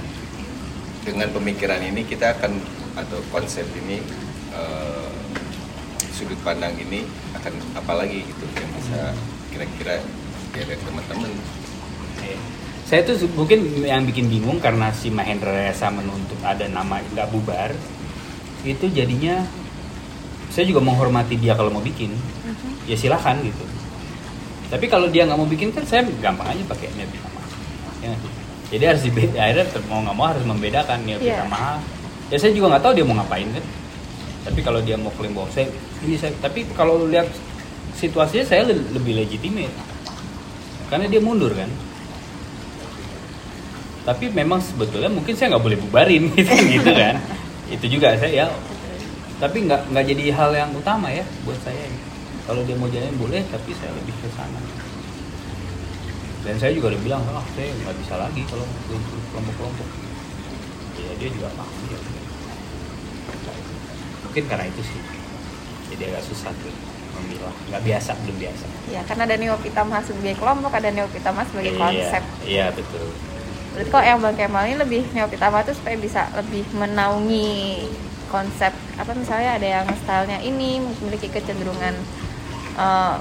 dengan 1.01 1.25
pemikiran 1.33 1.81
ini 1.81 2.05
kita 2.05 2.37
akan 2.37 2.53
atau 2.93 3.17
konsep 3.29 3.65
ini 3.75 3.97
eh, 4.51 5.09
sudut 6.11 6.37
pandang 6.43 6.75
ini 6.77 7.01
akan 7.33 7.49
apa 7.73 7.93
lagi 7.97 8.21
gitu 8.21 8.45
yang 8.53 8.69
bisa 8.77 8.99
kira-kira 9.49 9.95
ya 10.53 10.63
dari 10.67 10.81
teman-teman. 10.83 11.31
Iya. 12.19 12.37
Saya 12.85 13.01
tuh 13.05 13.25
mungkin 13.33 13.59
yang 13.81 14.03
bikin 14.03 14.27
bingung 14.27 14.57
karena 14.59 14.89
si 14.91 15.09
Mahendra 15.09 15.49
Resa 15.49 15.89
menuntut 15.89 16.37
ada 16.43 16.65
nama 16.65 16.99
nggak 16.99 17.29
bubar, 17.31 17.71
itu 18.61 18.85
jadinya 18.89 19.45
saya 20.49 20.65
juga 20.65 20.79
menghormati 20.79 21.35
dia 21.35 21.53
kalau 21.53 21.69
mau 21.69 21.79
bikin, 21.79 22.13
ya 22.83 22.93
silahkan 22.93 23.37
gitu. 23.39 23.63
Tapi 24.69 24.85
kalau 24.85 25.07
dia 25.07 25.25
nggak 25.25 25.35
mau 25.35 25.45
bikin 25.45 25.69
kan 25.69 25.81
saya 25.83 26.05
gampang 26.19 26.45
aja 26.47 26.61
pakai 26.65 26.89
Neo 26.93 27.07
Pitamaha. 27.07 27.47
Ya 27.99 28.07
nggak 28.09 28.21
sih? 28.21 28.31
Jadi 28.69 28.83
harus 28.85 29.01
dibeda, 29.01 29.37
akhirnya 29.39 29.65
mau 29.85 29.99
nggak 30.01 30.15
mau 30.15 30.25
harus 30.27 30.43
membedakan 30.43 30.97
Neo 31.01 31.17
Iya. 31.17 31.41
Pitamaha. 31.41 31.73
Ya 32.29 32.37
saya 32.37 32.51
juga 32.53 32.65
nggak 32.69 32.83
tahu 32.83 32.93
dia 32.93 33.05
mau 33.05 33.15
ngapain 33.17 33.49
kan. 33.49 33.65
Tapi 34.39 34.59
kalau 34.61 34.79
dia 34.79 34.95
mau 34.95 35.09
klaim 35.11 35.33
bahwa 35.33 35.49
saya 35.49 35.69
ini 36.01 36.15
saya, 36.15 36.31
tapi 36.37 36.65
kalau 36.71 37.05
lihat 37.05 37.27
situasinya 37.93 38.45
saya 38.45 38.63
le- 38.63 38.87
lebih 38.93 39.17
legitimate 39.17 39.73
karena 40.87 41.05
dia 41.05 41.19
mundur 41.19 41.51
kan 41.51 41.67
tapi 44.01 44.31
memang 44.31 44.57
sebetulnya 44.57 45.11
mungkin 45.11 45.35
saya 45.35 45.53
nggak 45.53 45.63
boleh 45.63 45.77
bubarin 45.77 46.23
gitu, 46.37 46.49
gitu 46.65 46.91
kan 46.95 47.19
itu 47.69 47.85
juga 47.91 48.15
saya 48.15 48.31
ya 48.31 48.45
tapi 49.39 49.57
nggak 49.65 49.95
nggak 49.95 50.05
jadi 50.05 50.23
hal 50.35 50.51
yang 50.51 50.71
utama 50.75 51.07
ya 51.07 51.23
buat 51.47 51.55
saya. 51.63 51.87
Kalau 52.43 52.61
dia 52.67 52.75
mau 52.75 52.91
jalan 52.91 53.15
boleh 53.15 53.39
tapi 53.47 53.71
saya 53.71 53.95
lebih 53.95 54.11
ke 54.19 54.27
sana. 54.35 54.59
Dan 56.43 56.55
saya 56.59 56.75
juga 56.75 56.91
udah 56.91 57.01
bilang 57.03 57.23
ah 57.31 57.45
saya 57.55 57.71
nggak 57.71 57.95
bisa 58.03 58.13
lagi 58.19 58.43
kalau 58.51 58.67
kelompok-kelompok. 59.31 59.87
Ya 60.99 61.11
dia 61.15 61.29
juga 61.31 61.47
paham 61.55 61.79
ya. 61.87 61.99
Mungkin 64.27 64.43
karena 64.45 64.65
itu 64.67 64.81
sih. 64.83 64.99
Jadi 65.95 66.03
agak 66.11 66.23
susah 66.27 66.51
tuh 66.59 66.75
memilah. 67.15 67.55
Nggak 67.71 67.83
biasa 67.87 68.11
belum 68.27 68.37
biasa. 68.43 68.65
Ya, 68.91 69.01
karena 69.07 69.23
ada 69.25 69.35
Neopitama 69.39 69.97
sebagai 70.03 70.35
kelompok, 70.35 70.71
ada 70.75 70.89
Neopitama 70.91 71.41
sebagai 71.47 71.73
konsep. 71.79 72.21
iya 72.43 72.69
betul. 72.75 73.07
Berarti 73.73 73.89
kok 73.93 74.03
yang 74.03 74.19
Bang 74.19 74.35
Kemal 74.35 74.63
ini 74.67 74.77
lebih 74.77 75.01
Neopitama 75.15 75.63
tuh 75.63 75.77
supaya 75.77 75.95
bisa 75.95 76.27
lebih 76.35 76.65
menaungi 76.75 77.87
konsep 78.29 78.69
apa 78.95 79.11
misalnya 79.11 79.57
ada 79.57 79.67
yang 79.75 79.85
stylenya 79.97 80.39
ini 80.39 80.77
memiliki 80.79 81.27
kecenderungan 81.27 81.97
eh, 82.75 83.15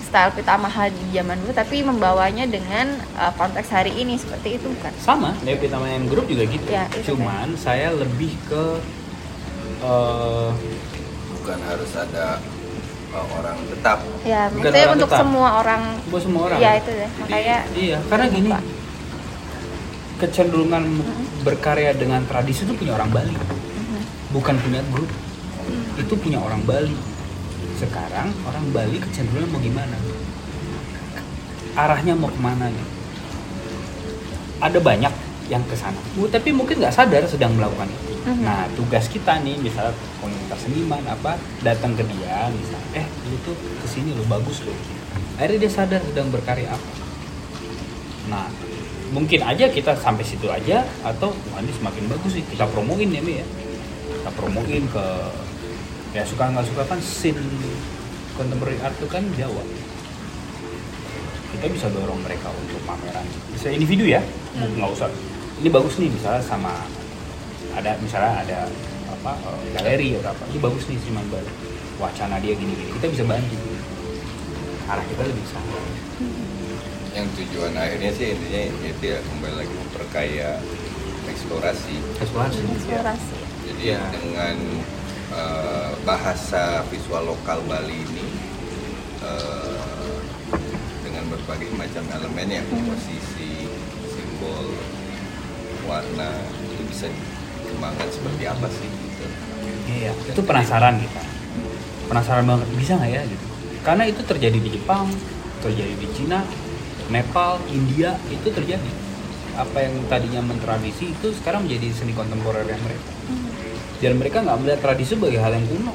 style 0.00 0.30
pitamaha 0.32 0.86
di 0.88 1.10
zaman 1.12 1.36
dulu 1.36 1.52
tapi 1.52 1.82
membawanya 1.82 2.46
dengan 2.46 2.86
eh, 2.96 3.32
konteks 3.34 3.68
hari 3.68 3.92
ini 3.92 4.14
seperti 4.14 4.56
itu 4.56 4.70
bukan? 4.70 4.92
sama 4.96 5.34
Neo 5.42 5.58
Pitama 5.58 5.86
yang 5.86 6.06
grup 6.06 6.24
juga 6.24 6.46
gitu 6.46 6.66
Ya, 6.66 6.86
cuman 7.04 7.52
saya 7.56 7.90
lebih 7.92 8.32
ke 8.44 8.64
eh, 9.82 10.48
bukan 11.34 11.58
harus 11.60 11.92
ada 11.92 12.40
uh, 13.12 13.26
orang 13.34 13.58
tetap 13.68 13.98
Ya, 14.24 14.48
Bukan 14.48 14.64
maksudnya 14.64 14.80
orang 14.80 14.96
untuk 14.96 15.10
tetap. 15.10 15.20
semua 15.20 15.48
orang. 15.60 15.82
buat 16.08 16.22
semua 16.22 16.42
orang 16.48 16.58
Iya 16.58 16.70
itu 16.74 16.90
deh. 16.90 17.10
Makanya 17.20 17.56
iya 17.76 17.98
karena 18.08 18.26
gini 18.28 18.48
Lupa. 18.48 18.60
kecenderungan 20.14 20.84
berkarya 21.42 21.92
dengan 21.92 22.24
tradisi 22.24 22.64
itu 22.64 22.72
punya 22.72 22.94
orang 22.94 23.10
Bali 23.10 23.34
bukan 24.34 24.58
punya 24.58 24.82
grup. 24.90 25.10
Itu 25.94 26.18
punya 26.18 26.42
orang 26.42 26.66
Bali. 26.66 26.98
Sekarang 27.78 28.34
orang 28.44 28.66
Bali 28.74 28.98
kecenderungan 28.98 29.48
mau 29.54 29.62
gimana? 29.62 29.96
Arahnya 31.78 32.18
mau 32.18 32.28
ke 32.28 32.40
mana 32.42 32.66
nih? 32.66 32.86
Ada 34.58 34.78
banyak 34.82 35.14
yang 35.46 35.62
ke 35.70 35.76
sana. 35.78 35.98
Bu, 36.18 36.26
tapi 36.26 36.50
mungkin 36.50 36.82
nggak 36.82 36.94
sadar 36.94 37.22
sedang 37.30 37.54
melakukan 37.54 37.86
itu. 37.86 38.14
Mhm. 38.24 38.40
nah 38.40 38.64
tugas 38.72 39.04
kita 39.12 39.36
nih 39.44 39.60
misalnya 39.60 39.92
komunitas 40.16 40.64
seniman 40.64 41.04
apa 41.04 41.36
datang 41.60 41.92
ke 41.92 42.00
dia 42.08 42.48
misalnya 42.48 43.04
eh 43.04 43.06
lu 43.28 43.36
tuh 43.44 43.52
ke 43.52 43.84
sini 43.84 44.16
lo 44.16 44.24
bagus 44.24 44.64
lo 44.64 44.72
akhirnya 45.36 45.68
dia 45.68 45.72
sadar 45.72 46.00
sedang 46.00 46.32
berkarya 46.32 46.72
apa. 46.72 46.92
Nah 48.32 48.48
mungkin 49.12 49.44
aja 49.44 49.68
kita 49.68 49.92
sampai 50.00 50.24
situ 50.24 50.48
aja 50.48 50.88
atau 51.04 51.36
wah 51.52 51.60
ini 51.60 51.68
semakin 51.76 52.08
bagus 52.08 52.40
sih 52.40 52.44
kita 52.48 52.64
promoin 52.72 53.04
ya 53.04 53.20
Mi 53.20 53.44
ya 53.44 53.46
kita 54.04 54.30
promoin 54.36 54.84
ke 54.88 55.06
ya 56.14 56.22
suka 56.22 56.52
nggak 56.52 56.66
suka 56.68 56.82
kan 56.86 56.98
scene 57.02 57.40
contemporary 58.38 58.78
art 58.84 58.94
itu 58.96 59.08
kan 59.08 59.24
Jawa. 59.34 59.64
Kita 61.54 61.70
bisa 61.70 61.86
dorong 61.94 62.18
mereka 62.22 62.50
untuk 62.50 62.82
pameran. 62.82 63.26
Bisa 63.54 63.70
individu 63.70 64.04
ya? 64.04 64.20
Nggak 64.58 64.90
usah. 64.90 65.08
Ini 65.62 65.68
bagus 65.70 65.96
nih 66.02 66.10
misalnya 66.10 66.42
sama 66.42 66.74
ada 67.74 67.94
misalnya 68.02 68.32
ada 68.42 68.58
apa 69.08 69.32
eh, 69.38 69.60
galeri 69.78 70.08
atau 70.18 70.34
apa. 70.34 70.44
Ini 70.50 70.58
bagus 70.58 70.84
nih 70.90 70.98
Seniman 71.00 71.26
Bali 71.30 71.52
wacana 72.02 72.36
dia 72.42 72.52
gini-gini. 72.58 72.90
Kita 72.98 73.06
bisa 73.08 73.24
bantu. 73.24 73.56
Arah 74.84 75.04
kita 75.08 75.22
lebih 75.24 75.46
sana 75.48 75.78
yang 77.14 77.30
tujuan 77.38 77.72
akhirnya 77.78 78.10
sih 78.10 78.34
intinya 78.34 78.62
itu 78.90 79.04
ya 79.06 79.18
kembali 79.22 79.54
lagi 79.54 79.70
memperkaya 79.70 80.58
eksplorasi. 81.30 81.94
Eksplorasi. 82.18 82.58
Eksplorasi. 82.74 83.43
Jadi 83.64 83.82
Ya. 83.96 84.00
dengan 84.10 84.56
eh, 85.30 85.90
bahasa 86.04 86.84
visual 86.88 87.24
lokal 87.26 87.60
Bali 87.64 87.96
ini 87.96 88.24
eh, 89.20 90.18
dengan 91.00 91.24
berbagai 91.28 91.68
macam 91.74 92.04
elemen 92.10 92.48
ya 92.50 92.62
komposisi 92.66 93.68
simbol 94.08 94.72
warna 95.84 96.30
itu 96.64 96.82
bisa 96.88 97.06
dikembangkan 97.08 98.08
seperti 98.08 98.44
apa 98.46 98.66
sih 98.68 98.88
gitu 98.88 99.26
Iya, 99.84 100.12
itu 100.16 100.40
penasaran 100.40 100.96
kita. 100.96 101.20
Penasaran 102.08 102.44
banget 102.44 102.68
bisa 102.72 102.96
nggak 102.96 103.10
ya 103.10 103.22
gitu. 103.24 103.44
Karena 103.84 104.04
itu 104.08 104.20
terjadi 104.24 104.56
di 104.56 104.70
Jepang, 104.72 105.12
terjadi 105.60 105.92
di 105.92 106.08
Cina, 106.16 106.40
Nepal, 107.12 107.60
India 107.68 108.16
itu 108.32 108.48
terjadi. 108.48 108.90
Apa 109.54 109.86
yang 109.86 109.94
tadinya 110.10 110.42
mentradisi 110.42 111.14
itu 111.14 111.30
sekarang 111.34 111.66
menjadi 111.66 111.94
seni 111.94 112.12
kontemporer 112.12 112.66
yang 112.66 112.82
mereka. 112.82 113.10
Dan 114.02 114.12
mereka 114.18 114.42
nggak 114.42 114.58
melihat 114.60 114.80
tradisi 114.82 115.14
sebagai 115.14 115.38
hal 115.38 115.54
yang 115.54 115.66
kuno. 115.70 115.94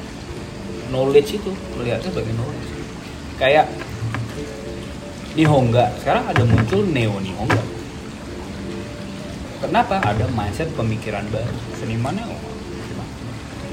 Knowledge 0.90 1.38
itu 1.38 1.52
melihatnya 1.76 2.10
sebagai 2.10 2.34
knowledge. 2.34 2.70
Kayak 3.36 3.66
Nihonga, 5.38 5.94
sekarang 6.02 6.24
ada 6.26 6.42
muncul 6.42 6.82
neo 6.90 7.16
Nihonga. 7.22 7.62
Kenapa? 9.60 10.02
Ada 10.02 10.26
mindset 10.32 10.72
pemikiran 10.74 11.22
baru. 11.30 11.54
Senimannya 11.78 12.24
oh, 12.26 12.50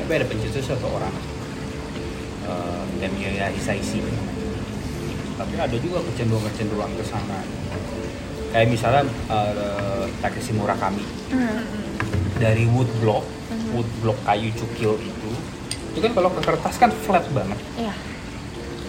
tapi 0.08 0.24
ada 0.24 0.28
pencetus 0.32 0.72
atau 0.72 0.88
orang 0.88 1.12
uh, 2.48 2.80
Demiya 3.04 3.52
Hisaishi 3.52 4.00
tapi 5.36 5.54
ada 5.60 5.76
juga 5.84 6.00
kecenderungan-kecenderungan 6.00 6.96
ke 6.96 7.04
sana 7.04 7.44
kayak 8.50 8.68
misalnya 8.68 9.02
uh, 9.28 10.04
Takeshi 10.20 10.52
Murakami 10.52 11.04
Hmm. 11.28 11.60
dari 12.36 12.64
wood 12.66 12.88
block 12.98 13.26
wood 13.70 13.89
block 14.00 14.16
kayu 14.24 14.48
cukil 14.54 14.95
itu 14.98 15.30
itu 15.91 16.00
kan 16.00 16.14
kalau 16.14 16.30
ke 16.30 16.41
kertas 16.41 16.76
kan 16.76 16.88
flat 16.98 17.26
banget 17.30 17.60
Iya. 17.76 17.93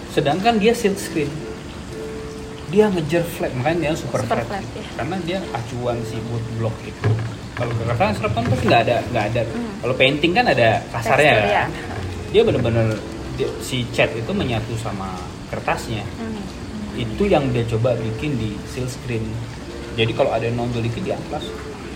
sedangkan 0.09 0.55
dia 0.55 0.71
silk 0.71 0.95
screen 0.95 1.27
dia 2.69 2.85
ngejar 2.87 3.25
flat 3.25 3.51
makanya 3.51 3.77
dia 3.81 3.93
super, 3.93 4.21
Super 4.21 4.39
flat, 4.39 4.47
flat, 4.47 4.65
ya. 4.71 4.85
karena 4.95 5.15
dia 5.19 5.37
acuan 5.51 5.97
si 6.03 6.21
wood 6.29 6.45
block 6.55 6.75
itu 6.81 7.09
kalau 7.53 7.73
ke 7.73 7.83
kertas 7.83 8.13
serap 8.15 8.31
kan 8.31 8.43
pasti 8.45 8.65
nggak 8.65 8.81
ada 8.83 8.97
nggak 9.05 9.25
ada 9.27 9.41
Hmm. 9.43 9.73
kalau 9.81 9.95
painting 9.95 10.31
kan 10.31 10.45
ada 10.47 10.69
kasarnya 10.87 11.33
Tekstur, 11.33 11.49
kan 11.49 11.49
ya. 11.49 11.63
dia 12.29 12.41
bener-bener 12.45 12.87
dia- 13.35 13.55
si 13.59 13.83
cat 13.89 14.11
itu 14.11 14.31
menyatu 14.31 14.77
sama 14.77 15.17
kertasnya 15.49 16.05
Hmm. 16.15 16.39
Itu 16.99 17.23
yang 17.31 17.47
dia 17.55 17.63
coba 17.63 17.95
bikin 17.95 18.35
di 18.35 18.59
silk 18.67 18.91
screen. 18.91 19.23
Jadi 19.95 20.11
kalau 20.11 20.35
ada 20.35 20.43
yang 20.43 20.59
nonjol 20.59 20.83
dikit 20.83 21.03
di 21.03 21.15
atas 21.15 21.47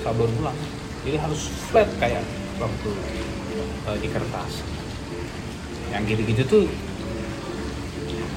sabar 0.04 0.28
ulang 0.28 0.56
jadi 1.04 1.20
harus 1.20 1.52
flat 1.68 1.88
kayak 2.00 2.24
waktu 2.58 2.90
uh, 3.92 3.98
di 4.00 4.08
kertas. 4.08 4.64
Yang 5.92 6.16
gitu-gitu 6.16 6.44
tuh 6.48 6.64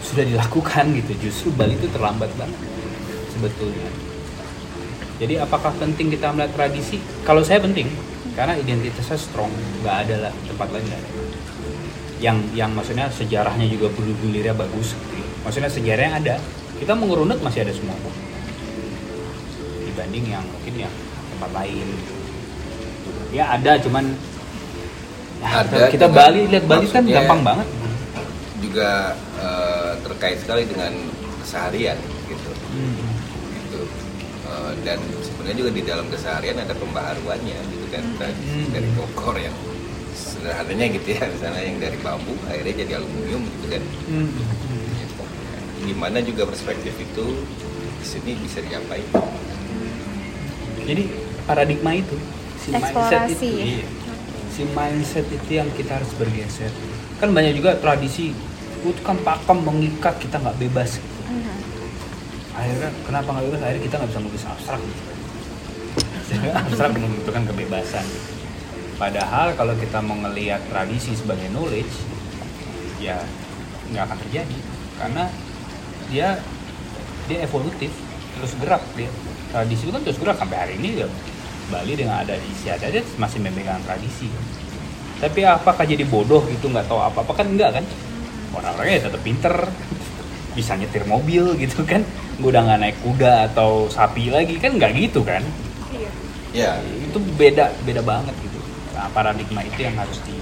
sudah 0.02 0.26
dilakukan 0.26 0.84
gitu. 0.98 1.12
Justru 1.22 1.54
Bali 1.54 1.78
itu 1.78 1.86
terlambat 1.94 2.30
banget 2.34 2.58
sebetulnya. 3.30 3.86
Jadi 5.16 5.40
apakah 5.40 5.72
penting 5.78 6.12
kita 6.12 6.34
melihat 6.34 6.52
tradisi? 6.52 7.00
Kalau 7.24 7.40
saya 7.40 7.62
penting 7.62 7.88
karena 8.34 8.58
identitasnya 8.58 9.16
strong. 9.16 9.48
Nggak 9.80 9.96
ada 10.10 10.28
lah 10.28 10.32
tempat 10.50 10.68
lain 10.74 10.86
yang 12.16 12.40
yang 12.56 12.72
maksudnya 12.72 13.06
sejarahnya 13.12 13.70
juga 13.70 13.94
bulu 13.94 14.12
gulirnya 14.20 14.52
bagus. 14.52 14.98
Maksudnya 15.46 15.70
sejarahnya 15.70 16.12
ada 16.18 16.34
kita 16.76 16.92
mau 16.92 17.06
ngerunut 17.06 17.38
masih 17.38 17.62
ada 17.62 17.70
semua 17.70 17.94
kok 17.94 18.14
dibanding 19.86 20.26
yang 20.26 20.44
mungkin 20.44 20.74
yang 20.76 20.94
tempat 21.32 21.50
lain 21.54 21.86
ya 23.30 23.54
ada 23.54 23.72
cuman 23.78 24.04
ya, 25.38 25.48
Ada, 25.62 25.78
kita 25.88 26.06
Bali 26.08 26.50
lihat 26.50 26.64
Bali 26.66 26.86
kan 26.86 27.06
gampang 27.06 27.40
banget 27.42 27.68
juga 28.58 28.90
eh, 29.36 29.92
terkait 30.02 30.38
sekali 30.40 30.66
dengan 30.66 30.92
keseharian 31.40 31.96
gitu 32.26 32.50
Hmm. 32.66 32.98
gitu 33.56 33.80
Eh, 34.46 34.72
dan 34.84 34.98
sebenarnya 35.20 35.56
juga 35.58 35.70
di 35.72 35.82
dalam 35.82 36.06
keseharian 36.06 36.54
ada 36.56 36.70
pembaharuannya 36.72 37.58
gitu 37.66 37.86
kan 37.88 38.04
dari, 38.14 38.34
Hmm. 38.36 38.68
dari 38.70 38.88
Bogor 38.94 39.36
yang 39.36 39.54
sederhananya 40.12 40.86
gitu 40.92 41.08
ya 41.12 41.24
misalnya 41.26 41.62
yang 41.62 41.78
dari 41.78 41.98
bambu 41.98 42.32
akhirnya 42.46 42.74
jadi 42.78 42.92
aluminium 42.98 43.42
gitu 43.48 43.66
kan 43.70 43.82
Hmm. 44.06 44.30
Gimana 45.86 46.18
juga 46.18 46.42
perspektif 46.50 46.98
itu 46.98 47.26
di 48.02 48.06
sini 48.06 48.32
bisa 48.42 48.58
diapain 48.62 49.06
jadi 50.86 51.04
paradigma 51.44 51.92
itu 51.98 52.16
si 52.62 52.70
mindset 52.70 52.94
Eksplorasi 52.94 53.34
itu 53.34 53.58
ya. 53.58 53.66
iya. 53.66 53.86
si 54.54 54.62
mindset 54.70 55.26
itu 55.28 55.50
yang 55.50 55.68
kita 55.74 55.98
harus 55.98 56.10
bergeser 56.14 56.70
kan 57.18 57.34
banyak 57.34 57.58
juga 57.58 57.74
tradisi 57.82 58.30
itu 58.86 59.02
kan 59.02 59.18
pakem 59.26 59.66
mengikat 59.66 60.14
kita 60.22 60.38
nggak 60.38 60.62
bebas 60.62 61.02
gitu. 61.02 61.20
Hmm. 61.26 61.58
akhirnya 62.54 62.90
kenapa 63.02 63.28
nggak 63.34 63.44
bebas 63.50 63.60
akhirnya 63.66 63.82
kita 63.82 63.94
nggak 63.98 64.10
bisa 64.14 64.20
melukis 64.22 64.44
abstrak 64.46 64.80
gitu. 64.80 65.02
abstrak 66.54 66.90
membutuhkan 66.94 67.44
kebebasan 67.50 68.06
padahal 68.96 69.48
kalau 69.58 69.74
kita 69.74 69.98
mau 69.98 70.16
ngelihat 70.22 70.62
tradisi 70.70 71.18
sebagai 71.18 71.50
knowledge 71.50 71.94
ya 73.02 73.18
nggak 73.90 74.06
akan 74.06 74.18
terjadi 74.22 74.58
karena 74.96 75.24
dia 76.10 76.38
dia 77.26 77.38
evolutif 77.42 77.90
terus 78.36 78.52
gerak 78.60 78.82
dia. 78.94 79.10
Tradisi 79.50 79.82
itu 79.88 79.92
kan 79.94 80.02
terus 80.04 80.18
gerak 80.20 80.36
sampai 80.38 80.56
hari 80.58 80.74
ini 80.78 81.02
ya 81.04 81.08
Bali 81.66 81.98
dengan 81.98 82.22
ada 82.22 82.38
istiadatnya 82.38 83.02
masih 83.18 83.42
memegang 83.42 83.82
tradisi. 83.82 84.30
Tapi 85.18 85.42
apakah 85.42 85.82
jadi 85.82 86.04
bodoh 86.06 86.44
gitu 86.46 86.70
nggak 86.70 86.86
tahu 86.86 87.00
apa 87.02 87.24
apa 87.24 87.32
kan 87.34 87.46
enggak 87.50 87.80
kan? 87.80 87.84
Orang-orangnya 88.54 88.94
ya 89.00 89.02
tetap 89.10 89.22
pinter. 89.26 89.54
Bisa 90.56 90.72
nyetir 90.72 91.04
mobil 91.04 91.52
gitu 91.60 91.84
kan? 91.84 92.00
Gua 92.40 92.48
udah 92.54 92.62
nggak 92.64 92.80
naik 92.80 92.96
kuda 93.04 93.52
atau 93.52 93.90
sapi 93.92 94.32
lagi 94.32 94.56
kan 94.56 94.78
nggak 94.78 94.92
gitu 94.96 95.20
kan? 95.26 95.42
Iya. 96.54 96.80
ya. 96.80 97.02
Itu 97.02 97.18
beda 97.36 97.74
beda 97.84 98.00
banget 98.00 98.32
gitu. 98.40 98.60
Nah, 98.96 99.10
paradigma 99.12 99.60
itu 99.60 99.84
yang 99.84 99.96
harus 99.98 100.16
di 100.24 100.36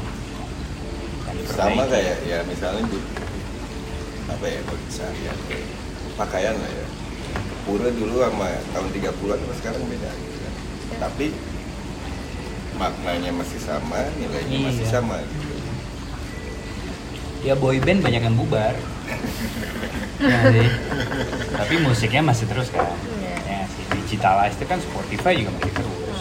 yang 1.34 1.38
sama 1.50 1.82
kayak 1.90 2.22
ya 2.22 2.38
misalnya 2.46 2.86
di 2.86 2.98
apa 4.24 4.44
ya 4.44 4.60
kalau 4.64 4.80
seharian 4.88 5.36
pakaian 6.14 6.56
lah 6.56 6.70
ya 6.70 6.86
pura 7.64 7.88
dulu 7.88 8.20
sama 8.20 8.48
tahun 8.70 8.88
30-an 8.90 9.38
sama 9.40 9.54
sekarang 9.56 9.82
beda 9.84 10.10
gitu 10.10 10.36
kan. 10.38 10.54
tapi 11.00 11.26
maknanya 12.74 13.30
masih 13.32 13.56
sama 13.58 14.00
nilainya 14.16 14.56
Iya. 14.58 14.66
masih 14.68 14.86
sama 14.86 15.16
gitu. 15.20 15.54
ya 17.42 17.54
boy 17.54 17.76
band 17.78 18.00
banyak 18.00 18.22
yang 18.22 18.36
bubar 18.36 18.74
ya 20.18 20.38
sih 20.50 20.68
tapi 21.52 21.74
musiknya 21.80 22.22
masih 22.22 22.46
terus 22.46 22.68
kan 22.68 22.88
Iya. 23.20 23.36
ya 23.44 23.60
sih 23.68 23.84
digitalize 23.92 24.56
itu 24.56 24.64
kan 24.64 24.78
Spotify 24.80 25.32
juga 25.36 25.50
masih 25.54 25.72
terus 25.72 26.18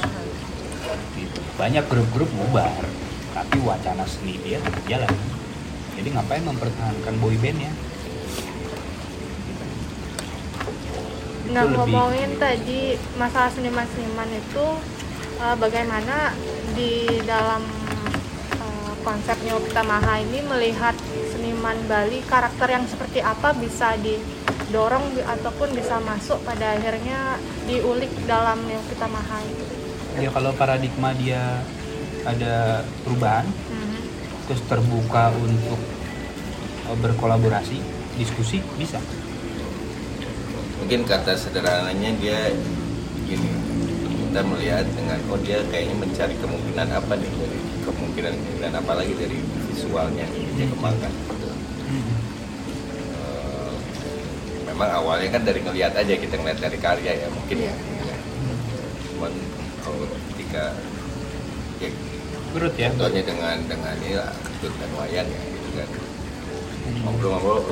gitu. 1.16 1.40
banyak 1.56 1.84
grup-grup 1.88 2.30
bubar 2.30 2.72
tapi 3.34 3.58
wacana 3.60 4.04
seni 4.04 4.40
dia 4.40 4.60
tetap 4.60 4.84
jalan 4.86 5.12
jadi 5.94 6.08
ngapain 6.10 6.44
mempertahankan 6.44 7.16
boy 7.18 7.36
bandnya 7.38 7.72
Nah 11.54 11.64
lebih- 11.64 11.78
ngomongin 11.78 12.32
tadi 12.36 12.82
masalah 13.14 13.48
seniman-seniman 13.48 14.30
itu 14.34 14.66
eh, 15.36 15.56
bagaimana 15.56 16.34
di 16.72 16.92
dalam 17.24 17.62
eh, 18.56 18.94
konsep 19.02 19.38
Neopita 19.40 19.84
Maha 19.84 20.18
ini 20.20 20.42
melihat 20.44 20.98
seniman 21.30 21.78
Bali 21.86 22.20
karakter 22.24 22.68
yang 22.72 22.86
seperti 22.86 23.22
apa 23.22 23.54
bisa 23.54 23.94
didorong 23.98 25.04
ataupun 25.20 25.70
bisa 25.72 26.02
masuk 26.02 26.42
pada 26.42 26.74
akhirnya 26.74 27.38
diulik 27.64 28.10
dalam 28.26 28.58
Neopita 28.64 29.06
Maha 29.08 29.38
itu. 29.44 29.66
ya 30.16 30.30
kalau 30.30 30.54
paradigma 30.54 31.10
dia 31.14 31.62
ada 32.24 32.82
perubahan 33.04 33.46
Mhm. 33.46 34.00
terus 34.44 34.62
terbuka 34.64 35.30
untuk 35.36 35.82
eh, 36.84 36.98
berkolaborasi 37.00 37.78
diskusi 38.14 38.58
bisa 38.76 38.98
mungkin 40.84 41.08
kata 41.08 41.40
sederhananya 41.40 42.12
dia 42.20 42.52
gini 43.24 43.48
kita 44.36 44.44
melihat 44.44 44.84
dengan 44.92 45.16
oh 45.32 45.40
dia 45.40 45.64
kayaknya 45.72 45.96
mencari 45.96 46.36
kemungkinan 46.44 46.92
apa 46.92 47.16
nih 47.16 47.32
dari 47.40 47.60
kemungkinan 47.88 48.34
kemungkinan 48.36 48.74
apa 48.84 48.92
lagi 49.00 49.16
dari 49.16 49.40
visualnya 49.72 50.28
dia 50.60 50.68
kembangkan. 50.68 51.08
Gitu. 51.08 51.48
Memang 54.68 54.90
awalnya 54.92 55.32
kan 55.32 55.48
dari 55.48 55.64
ngelihat 55.64 55.96
aja 55.96 56.14
kita 56.20 56.36
ngeliat 56.36 56.60
dari 56.60 56.76
karya 56.76 57.16
ya 57.16 57.28
mungkin 57.32 57.64
ya. 57.64 57.74
Cuman 59.08 59.32
kalau 59.88 60.04
ketika 60.36 60.76
ya 61.80 61.88
Berut 62.52 62.76
ya. 62.76 62.92
contohnya 62.92 63.24
dengan 63.24 63.56
dengan 63.72 63.96
ini 64.04 64.20
lah 64.20 64.36
dan 64.60 64.92
wayan 65.00 65.32
ya 65.32 65.42
gitu 65.48 65.70
kan. 65.80 65.90
Ngobrol-ngobrol 67.08 67.72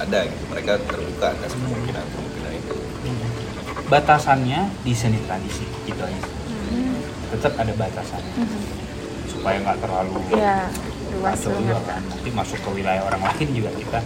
ada 0.00 0.18
gitu. 0.24 0.44
Mereka 0.48 0.72
terbuka 0.86 1.26
atas 1.34 1.52
kemungkinan 1.52 2.04
kemungkinan 2.12 2.52
itu. 2.56 2.74
Batasannya 3.88 4.60
di 4.80 4.92
seni 4.96 5.18
tradisi 5.26 5.64
gitu 5.84 6.00
aja. 6.00 6.22
Tetap 7.36 7.52
ada 7.56 7.72
batasannya 7.76 8.34
supaya 9.28 9.58
nggak 9.64 9.80
terlalu 9.80 10.20
ya 10.36 10.68
luas 11.18 11.40
juga 11.40 11.76
kan 11.82 11.98
kan 11.98 12.02
nanti 12.08 12.28
masuk 12.30 12.58
ke 12.62 12.70
wilayah 12.78 13.02
orang 13.04 13.20
lain 13.20 13.48
juga 13.52 13.70
kita. 13.74 14.00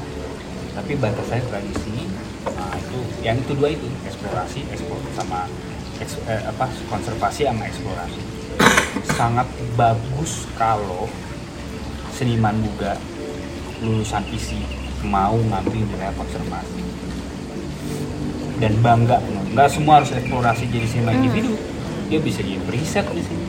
Tapi 0.74 0.92
batasannya 0.96 1.44
tradisi 1.50 2.06
nah 2.46 2.70
itu 2.78 2.98
yang 3.26 3.36
itu 3.42 3.52
dua 3.58 3.74
itu 3.74 3.90
eksplorasi 4.06 4.70
ekspor 4.70 5.02
sama 5.18 5.50
eks- 5.98 6.22
eh, 6.30 6.42
apa 6.46 6.70
konservasi 6.86 7.42
sama 7.50 7.66
eksplorasi. 7.66 8.22
Sangat 9.18 9.50
bagus 9.74 10.46
kalau 10.54 11.10
seniman 12.14 12.54
muda 12.56 12.96
lulusan 13.82 14.24
isi 14.32 14.62
mau 15.06 15.38
ngambil 15.38 15.86
wilayah 15.86 16.14
konservasi 16.18 16.82
dan 18.56 18.72
bangga 18.80 19.20
nggak 19.52 19.68
semua 19.68 20.00
harus 20.00 20.12
eksplorasi 20.12 20.68
jadi 20.68 20.86
seniman 20.88 21.16
individu. 21.20 21.56
Dia 22.06 22.20
bisa 22.22 22.40
jadi 22.40 22.60
riset 22.70 23.06
di 23.12 23.22
sini. 23.24 23.46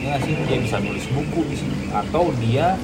Ya 0.00 0.16
sih? 0.20 0.34
Dia 0.48 0.58
bisa 0.58 0.76
nulis 0.80 1.06
buku 1.12 1.40
di 1.48 1.56
sini. 1.56 1.88
Atau 1.92 2.32
dia 2.40 2.74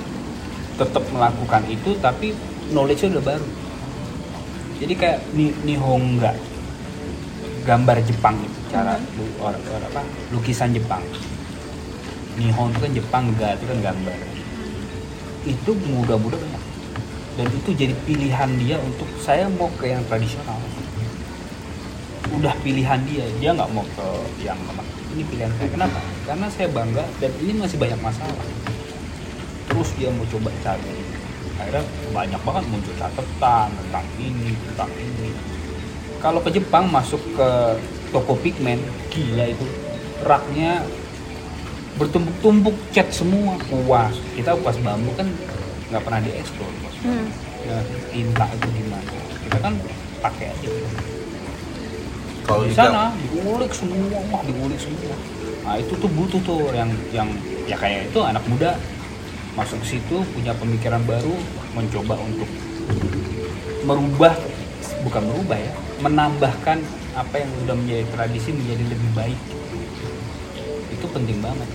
tetap 0.76 1.02
melakukan 1.10 1.64
itu 1.68 1.96
tapi 1.98 2.36
knowledge-nya 2.72 3.18
udah 3.18 3.24
baru. 3.24 3.48
Jadi 4.76 4.94
kayak 4.94 5.20
ni 5.32 5.52
nihonga 5.64 6.36
gambar 7.64 7.96
Jepang 8.04 8.36
itu 8.44 8.58
cara 8.70 9.00
lu- 9.16 9.36
or, 9.40 9.56
or 9.56 9.82
apa? 9.90 10.04
Lukisan 10.30 10.76
Jepang. 10.76 11.02
Nihon 12.36 12.68
itu 12.72 12.80
kan 12.80 12.92
Jepang 12.92 13.24
ga 13.40 13.56
itu 13.56 13.64
kan 13.64 13.78
gambar. 13.92 14.18
Itu 15.48 15.70
muda-muda 15.88 16.36
banyak 16.36 16.62
dan 17.36 17.46
itu 17.52 17.70
jadi 17.76 17.94
pilihan 18.08 18.50
dia 18.56 18.76
untuk 18.80 19.08
saya 19.20 19.44
mau 19.60 19.68
ke 19.76 19.92
yang 19.92 20.00
tradisional. 20.08 20.56
Udah 22.32 22.56
pilihan 22.64 23.00
dia 23.04 23.24
dia 23.38 23.52
nggak 23.52 23.70
mau 23.76 23.84
ke 23.84 24.06
yang 24.40 24.56
ini 25.16 25.22
pilihan 25.28 25.52
saya. 25.56 25.68
Kenapa? 25.72 26.00
Karena 26.28 26.46
saya 26.52 26.68
bangga 26.72 27.04
dan 27.20 27.32
ini 27.40 27.52
masih 27.56 27.76
banyak 27.80 28.00
masalah. 28.00 28.44
Terus 29.68 29.88
dia 30.00 30.08
mau 30.12 30.24
coba 30.28 30.52
cari. 30.64 30.96
Akhirnya 31.56 31.84
banyak 32.12 32.40
banget 32.44 32.64
muncul 32.68 32.94
catatan 33.00 33.68
tentang 33.72 34.06
ini 34.20 34.52
tentang 34.72 34.92
ini. 34.96 35.30
Kalau 36.20 36.40
ke 36.40 36.50
Jepang 36.52 36.88
masuk 36.88 37.20
ke 37.36 37.48
toko 38.12 38.36
pigmen 38.40 38.80
gila 39.12 39.44
itu. 39.48 39.66
Raknya 40.24 40.84
bertumpuk-tumpuk 42.00 42.76
cat 42.92 43.08
semua. 43.12 43.56
Kuas 43.68 44.16
kita 44.36 44.56
kuas 44.60 44.76
bambu 44.80 45.12
kan 45.16 45.28
nggak 45.92 46.02
pernah 46.02 46.20
diekspor 46.24 46.68
Bos. 46.84 46.95
Hmm. 47.06 47.26
ya, 47.62 47.78
tinta 48.10 48.44
itu 48.50 48.66
gimana 48.82 49.10
kita 49.46 49.58
kan 49.62 49.72
pakai 50.18 50.46
aja. 50.50 50.68
Kalau 52.46 52.62
di 52.66 52.74
sana 52.74 53.14
diulik 53.30 53.70
semua 53.70 54.18
wah 54.30 54.42
diulik 54.42 54.78
semua. 54.78 55.14
Nah 55.66 55.74
itu 55.78 55.94
tuh 55.98 56.10
butuh 56.10 56.40
tuh 56.42 56.70
yang 56.74 56.90
yang 57.10 57.30
ya 57.66 57.78
kayak 57.78 58.10
itu 58.10 58.18
anak 58.22 58.42
muda. 58.50 58.74
Masuk 59.54 59.80
ke 59.86 59.96
situ 59.96 60.20
punya 60.36 60.52
pemikiran 60.52 61.00
baru 61.08 61.32
mencoba 61.72 62.14
untuk 62.20 62.50
merubah 63.86 64.34
bukan 65.00 65.22
merubah 65.30 65.56
ya 65.56 65.72
menambahkan 66.02 66.78
apa 67.16 67.34
yang 67.40 67.50
udah 67.64 67.74
menjadi 67.78 68.04
tradisi 68.14 68.50
menjadi 68.50 68.84
lebih 68.94 69.10
baik. 69.14 69.40
Itu 70.90 71.06
penting 71.10 71.38
banget. 71.38 71.70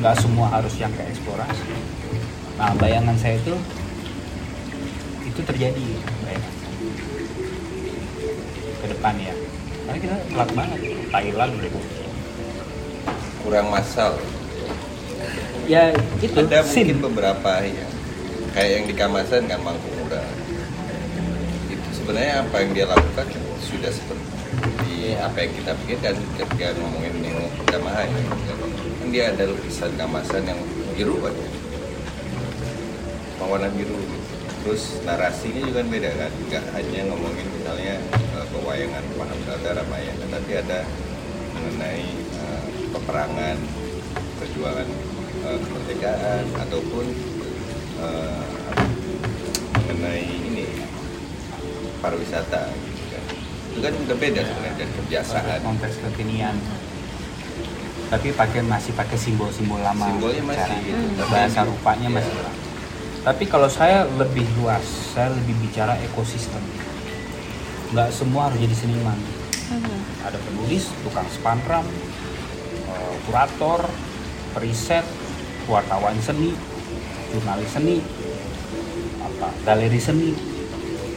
Nggak 0.00 0.14
semua 0.20 0.46
harus 0.52 0.76
yang 0.76 0.92
ke 0.92 1.02
eksplorasi. 1.04 1.68
Nah 2.60 2.70
bayangan 2.78 3.16
saya 3.18 3.36
itu 3.40 3.56
itu 5.34 5.42
terjadi 5.42 5.86
bayangan 6.22 6.54
ke 8.78 8.86
depan 8.86 9.14
ya 9.18 9.34
karena 9.82 9.98
kita 9.98 10.16
telat 10.30 10.50
banget 10.54 10.80
Thailand 11.10 11.50
udah 11.58 11.70
kurang 13.42 13.66
massal 13.74 14.14
ya 15.66 15.90
itu 16.22 16.38
ada 16.38 16.62
scene. 16.62 16.94
mungkin 16.94 16.98
beberapa 17.10 17.66
ya 17.66 17.86
kayak 18.54 18.70
yang 18.70 18.84
di 18.86 18.94
Kamasan 18.94 19.50
kan 19.50 19.58
Mangku 19.66 19.90
Mura 19.98 20.22
itu 21.66 21.88
sebenarnya 21.90 22.46
apa 22.46 22.56
yang 22.62 22.70
dia 22.70 22.86
lakukan 22.86 23.26
sudah 23.58 23.90
seperti 23.90 25.18
apa 25.18 25.36
yang 25.42 25.52
kita 25.58 25.72
pikirkan 25.82 26.14
ketika 26.38 26.78
ngomongin 26.78 27.14
Nemo 27.18 27.50
Kamahan 27.66 28.06
ya. 28.06 28.22
kan 28.54 29.08
dia 29.10 29.24
ada 29.34 29.50
lukisan 29.50 29.90
Kamasan 29.98 30.46
yang 30.46 30.60
biru 30.94 31.18
kan 31.18 31.34
warna 33.44 33.68
biru 33.76 33.92
gitu. 33.92 34.23
Terus 34.64 34.82
narasinya 35.04 35.60
juga 35.62 35.78
kan 35.78 35.88
beda 35.88 36.10
kan? 36.16 36.32
Nggak 36.48 36.64
hanya 36.72 37.00
ngomongin 37.12 37.46
misalnya 37.52 37.94
eh, 38.00 38.46
pewayangan 38.48 39.04
paham 39.14 39.38
Dadara 39.44 39.84
Maya 39.86 40.12
tapi 40.24 40.52
ada 40.56 40.78
mengenai 41.52 42.06
eh, 42.16 42.62
peperangan 42.90 43.56
perjuangan 44.40 44.88
eh, 45.44 45.58
kemerdekaan 45.60 46.44
ataupun 46.58 47.04
eh, 48.00 48.42
mengenai 49.74 50.24
ini 50.24 50.64
pariwisata 52.00 52.72
gitu 52.72 53.04
kan. 53.12 53.24
itu 53.74 53.78
kan 53.80 53.94
berbeda 54.06 54.40
sebenarnya 54.40 54.76
dari 54.78 54.92
kebiasaan. 54.96 55.58
Konteks 55.60 55.96
kekinian. 56.00 56.56
Tapi 58.04 58.30
pakai 58.30 58.60
masih 58.62 58.92
pakai 58.94 59.16
simbol-simbol 59.16 59.80
lama 59.80 60.06
Simbolnya 60.06 60.42
masih 60.44 60.60
Cara- 60.70 60.86
gitu, 60.86 61.24
bahasa 61.26 61.60
rupanya 61.66 62.08
Iya. 62.08 62.16
masih 62.16 62.34
lama 62.38 62.52
tapi 63.24 63.48
kalau 63.48 63.72
saya 63.72 64.04
lebih 64.20 64.44
luas 64.60 64.84
saya 65.16 65.32
lebih 65.32 65.56
bicara 65.64 65.96
ekosistem. 66.04 66.60
Nggak 67.96 68.12
semua 68.12 68.52
harus 68.52 68.60
jadi 68.60 68.76
seniman. 68.76 69.16
Mhm. 69.64 70.28
ada 70.28 70.36
penulis 70.44 70.92
tukang 71.00 71.24
spandram 71.32 71.88
eh, 72.84 73.14
kurator 73.24 73.80
periset 74.52 75.00
wartawan 75.64 76.12
seni 76.20 76.52
jurnalis 77.32 77.72
seni 77.72 77.96
apa 79.24 79.48
galeri 79.64 79.96
seni 79.96 80.36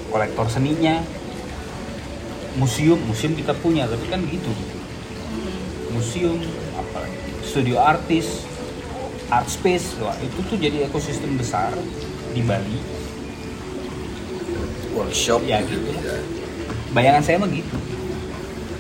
kolektor 0.08 0.48
seninya 0.48 1.04
museum 2.56 2.96
museum 3.04 3.36
kita 3.36 3.52
punya 3.60 3.84
tapi 3.84 4.08
kan 4.08 4.24
gitu. 4.24 4.52
Museum 5.92 6.40
apa 6.80 7.04
studio 7.44 7.84
artis 7.84 8.48
art 9.28 9.48
space. 9.52 9.96
Wah, 10.00 10.16
itu 10.24 10.40
tuh 10.48 10.58
jadi 10.60 10.88
ekosistem 10.88 11.36
besar 11.36 11.76
di 12.32 12.42
Bali. 12.44 12.80
Workshop. 14.96 15.46
Ya, 15.46 15.62
gitu. 15.62 15.94
ya. 16.02 16.18
bayangan 16.96 17.22
saya 17.22 17.38
mah 17.38 17.50
gitu. 17.52 17.78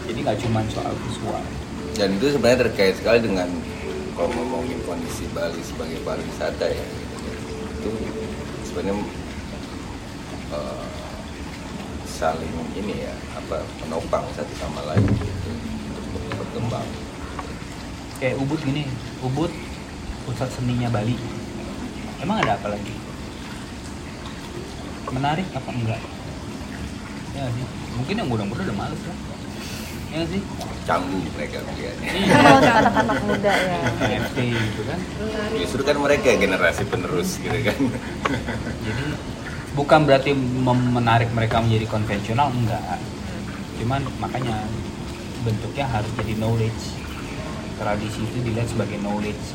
Jadi 0.07 0.17
nggak 0.23 0.39
cuma 0.47 0.63
soal 0.71 0.93
visual. 1.05 1.43
Dan 1.97 2.17
itu 2.17 2.33
sebenarnya 2.33 2.69
terkait 2.69 2.95
sekali 2.97 3.19
dengan 3.21 3.49
kalau 4.15 4.31
ngomongin 4.33 4.79
kondisi 4.87 5.29
Bali 5.35 5.59
sebagai 5.61 5.99
pariwisata 6.01 6.65
ya. 6.71 6.87
Itu 7.77 7.91
sebenarnya 8.65 8.95
eh, 10.55 10.87
saling 12.17 12.55
ini 12.73 13.05
ya 13.05 13.13
apa 13.37 13.61
penopang 13.77 14.25
satu 14.33 14.53
sama 14.57 14.81
lain 14.89 15.05
gitu, 15.05 15.51
untuk 15.93 16.23
berkembang. 16.41 16.87
Kayak 18.17 18.41
Ubud 18.41 18.57
gini 18.65 18.89
Ubud 19.21 19.53
pusat 20.27 20.51
seninya 20.51 20.91
Bali. 20.91 21.15
Emang 22.19 22.43
ada 22.43 22.59
apa 22.59 22.75
lagi? 22.75 22.91
Menarik 25.07 25.47
apa 25.55 25.69
enggak? 25.71 26.01
Ya 27.31 27.47
sih. 27.47 27.65
Mungkin 27.95 28.15
yang 28.19 28.27
muda-muda 28.27 28.67
udah 28.67 28.75
males 28.75 29.01
lah. 29.07 29.17
Ya 30.11 30.21
sih. 30.27 30.43
Canggung 30.83 31.23
mereka 31.31 31.63
melihatnya 31.67 32.11
kalau 32.31 32.59
untuk 32.59 32.75
anak-anak 32.75 33.19
muda 33.23 33.53
ya. 33.55 33.79
NFT 34.03 34.37
gitu 34.51 34.81
kan. 34.83 34.99
Justru 35.55 35.81
kan 35.87 35.95
mereka 35.95 36.35
generasi 36.35 36.83
penerus 36.83 37.39
gitu 37.39 37.59
kan. 37.63 37.79
Jadi 38.83 39.05
bukan 39.79 39.99
berarti 40.03 40.31
menarik 40.91 41.31
mereka 41.31 41.63
menjadi 41.63 41.87
konvensional 41.87 42.51
enggak. 42.51 42.99
Cuman 43.79 44.03
makanya 44.19 44.67
bentuknya 45.47 45.87
harus 45.87 46.11
jadi 46.19 46.35
knowledge. 46.35 46.99
Tradisi 47.77 48.25
itu 48.25 48.41
dilihat 48.41 48.67
sebagai 48.73 48.97
knowledge 49.05 49.53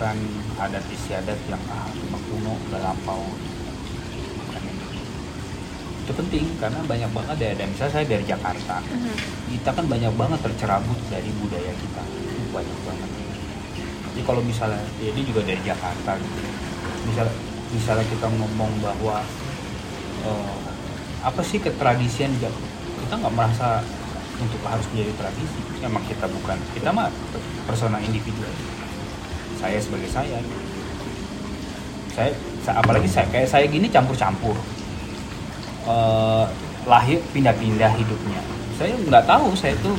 bukan 0.00 0.16
adat 0.56 0.80
istiadat 0.88 1.36
yang 1.44 1.60
ah 1.68 1.84
kuno 2.08 2.56
udah 2.56 2.80
lampau 2.80 3.20
itu 6.00 6.12
penting 6.16 6.48
karena 6.56 6.80
banyak 6.88 7.10
banget 7.12 7.36
ya 7.36 7.52
dan 7.60 7.68
misalnya 7.68 7.92
saya 8.00 8.06
dari 8.08 8.24
Jakarta 8.24 8.80
kita 9.52 9.70
kan 9.76 9.84
banyak 9.84 10.08
banget 10.16 10.40
tercerabut 10.40 10.96
dari 11.12 11.28
budaya 11.36 11.68
kita. 11.76 12.02
Banyak 12.48 12.78
banget. 12.88 13.10
Jadi 14.08 14.20
kalau 14.24 14.40
misalnya 14.40 14.80
ya 15.04 15.12
dia 15.12 15.24
juga 15.28 15.44
dari 15.44 15.60
Jakarta 15.68 16.16
gitu. 16.16 16.40
Misal 17.04 17.28
misalnya 17.68 18.06
kita 18.08 18.26
ngomong 18.40 18.72
bahwa 18.80 19.20
eh, 20.24 20.56
apa 21.20 21.44
sih 21.44 21.60
ketradisian 21.60 22.32
kita 22.40 23.14
nggak 23.20 23.34
merasa 23.36 23.84
untuk 24.40 24.64
harus 24.64 24.88
menjadi 24.96 25.12
tradisi. 25.12 25.60
Emang 25.84 26.02
kita 26.08 26.24
bukan. 26.24 26.56
Kita 26.72 26.88
mah 26.88 27.12
persona 27.68 28.00
individu 28.00 28.40
aja. 28.48 28.79
Saya 29.60 29.78
sebagai 29.78 30.08
saya 30.08 30.38
saya 32.10 32.30
sa- 32.60 32.76
apalagi 32.76 33.06
saya 33.06 33.28
kayak 33.28 33.46
saya 33.46 33.64
gini 33.66 33.86
campur-campur 33.86 34.56
Eh, 35.80 36.44
lahir 36.84 37.18
pindah-pindah 37.30 37.88
hidupnya 37.94 38.40
saya 38.74 38.92
nggak 39.00 39.24
tahu 39.24 39.52
saya 39.54 39.72
tuh 39.80 39.96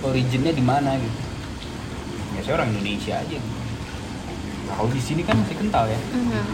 originnya 0.00 0.50
di 0.50 0.62
mana 0.62 0.94
gitu 0.94 1.20
ya 2.32 2.40
saya 2.40 2.54
orang 2.56 2.70
Indonesia 2.70 3.14
aja 3.16 3.34
gitu. 3.34 3.50
Nah, 4.64 4.74
kalau 4.74 4.88
di 4.88 4.98
sini 4.98 5.20
kan 5.20 5.34
masih 5.36 5.56
kental 5.56 5.84
ya 5.86 5.98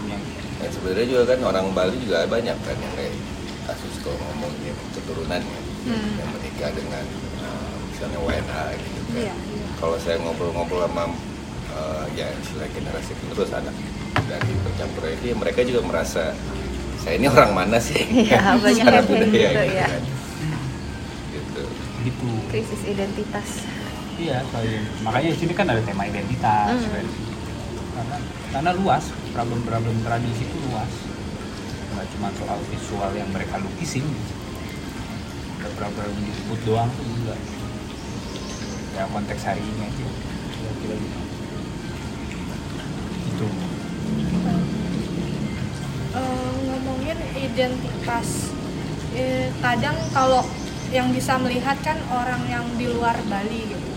yang 0.09 0.21
Dan 0.57 0.69
sebenarnya 0.71 1.05
juga 1.07 1.23
kan 1.27 1.39
orang 1.45 1.65
Bali 1.71 1.97
juga 1.99 2.25
banyak 2.25 2.57
kan 2.57 2.73
yang 2.75 2.93
kayak 2.95 3.13
kasus 3.63 4.01
kalau 4.01 4.17
ngomongin 4.23 4.75
keturunannya 4.91 5.59
Hmm. 5.83 6.15
yang 6.15 6.29
menikah 6.31 6.71
dengan 6.71 7.03
uh, 7.37 7.75
misalnya 7.85 8.17
WNA 8.17 8.63
gitu 8.73 8.99
kan. 9.03 9.13
Iya, 9.13 9.33
iya. 9.35 9.65
Kalau 9.75 9.97
saya 9.99 10.15
ngobrol-ngobrol 10.17 10.87
sama 10.87 11.11
uh, 11.73 12.05
ya 12.13 12.27
istilah 12.33 12.69
generasi 12.69 13.11
penerus 13.17 13.51
anak 13.51 13.75
dari 14.23 14.51
percampuran 14.61 15.11
itu 15.13 15.25
ya 15.29 15.35
mereka 15.35 15.59
juga 15.61 15.81
merasa 15.81 16.23
saya 16.97 17.19
ini 17.19 17.27
orang 17.27 17.51
mana 17.51 17.77
sih? 17.77 17.99
Iya, 18.23 18.55
banyak 18.55 18.79
Secara 18.79 18.99
budaya 19.03 19.27
gitu, 19.27 19.35
gitu 19.35 19.75
ya. 19.75 19.87
kan. 19.87 20.03
Gitu. 21.29 21.63
gitu 22.03 22.29
krisis 22.47 22.81
identitas 22.83 23.49
iya 24.15 24.43
soalnya 24.47 24.79
makanya 25.01 25.29
di 25.31 25.39
sini 25.39 25.53
kan 25.53 25.65
ada 25.65 25.81
tema 25.81 26.03
identitas 26.03 26.77
Hmm. 26.77 26.91
kan. 26.91 27.05
karena 27.93 28.17
karena 28.51 28.71
luas 28.75 29.03
problem-problem 29.31 29.95
tradisi 30.01 30.43
itu 30.43 30.57
luas 30.67 30.91
nggak 31.93 32.07
cuma 32.11 32.27
soal 32.35 32.59
visual 32.67 33.11
yang 33.13 33.29
mereka 33.29 33.57
lukisin 33.57 34.05
ada 35.57 35.69
problem 35.73 36.11
disebut 36.21 36.59
doang 36.63 36.89
tuh 36.91 37.05
enggak 37.07 37.39
ya 38.93 39.03
konteks 39.07 39.43
hari 39.43 39.61
ini 39.61 39.81
aja 39.81 40.05
kira-kira 40.53 40.95
gitu 40.95 41.17
itu 43.33 43.47
Eh, 46.13 46.53
ngomongin 46.69 47.17
identitas 47.33 48.53
eh, 49.17 49.49
kadang 49.65 49.97
kalau 50.13 50.45
yang 50.93 51.09
bisa 51.09 51.41
melihat 51.41 51.73
kan 51.81 51.97
orang 52.13 52.37
yang 52.45 52.61
di 52.77 52.85
luar 52.85 53.17
Bali 53.25 53.65
gitu. 53.65 53.87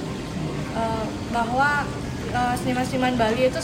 Eh, 0.73 1.07
bahwa 1.29 1.85
eh, 2.33 2.55
seniman-seniman 2.57 3.21
Bali 3.21 3.53
itu 3.53 3.61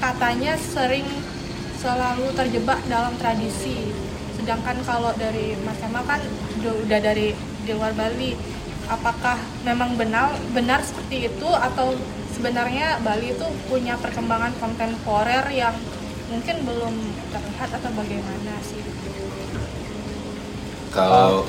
katanya 0.00 0.56
sering 0.56 1.04
selalu 1.76 2.32
terjebak 2.32 2.80
dalam 2.88 3.12
tradisi. 3.20 3.92
Sedangkan 4.40 4.80
kalau 4.88 5.12
dari 5.20 5.52
Mas 5.60 5.76
Emma 5.84 6.00
kan 6.08 6.24
udah 6.64 7.00
dari 7.04 7.36
di 7.36 7.72
luar 7.76 7.92
Bali 7.92 8.32
apakah 8.88 9.36
memang 9.68 9.98
benar 10.00 10.32
benar 10.56 10.80
seperti 10.80 11.28
itu 11.28 11.48
atau 11.50 11.92
sebenarnya 12.36 13.00
Bali 13.00 13.32
itu 13.32 13.46
punya 13.72 13.96
perkembangan 13.96 14.52
kontemporer 14.60 15.48
yang 15.48 15.72
mungkin 16.28 16.56
belum 16.68 16.94
terlihat 17.32 17.70
atau 17.80 17.90
bagaimana 17.96 18.52
sih? 18.60 18.84
Kalau 20.92 21.48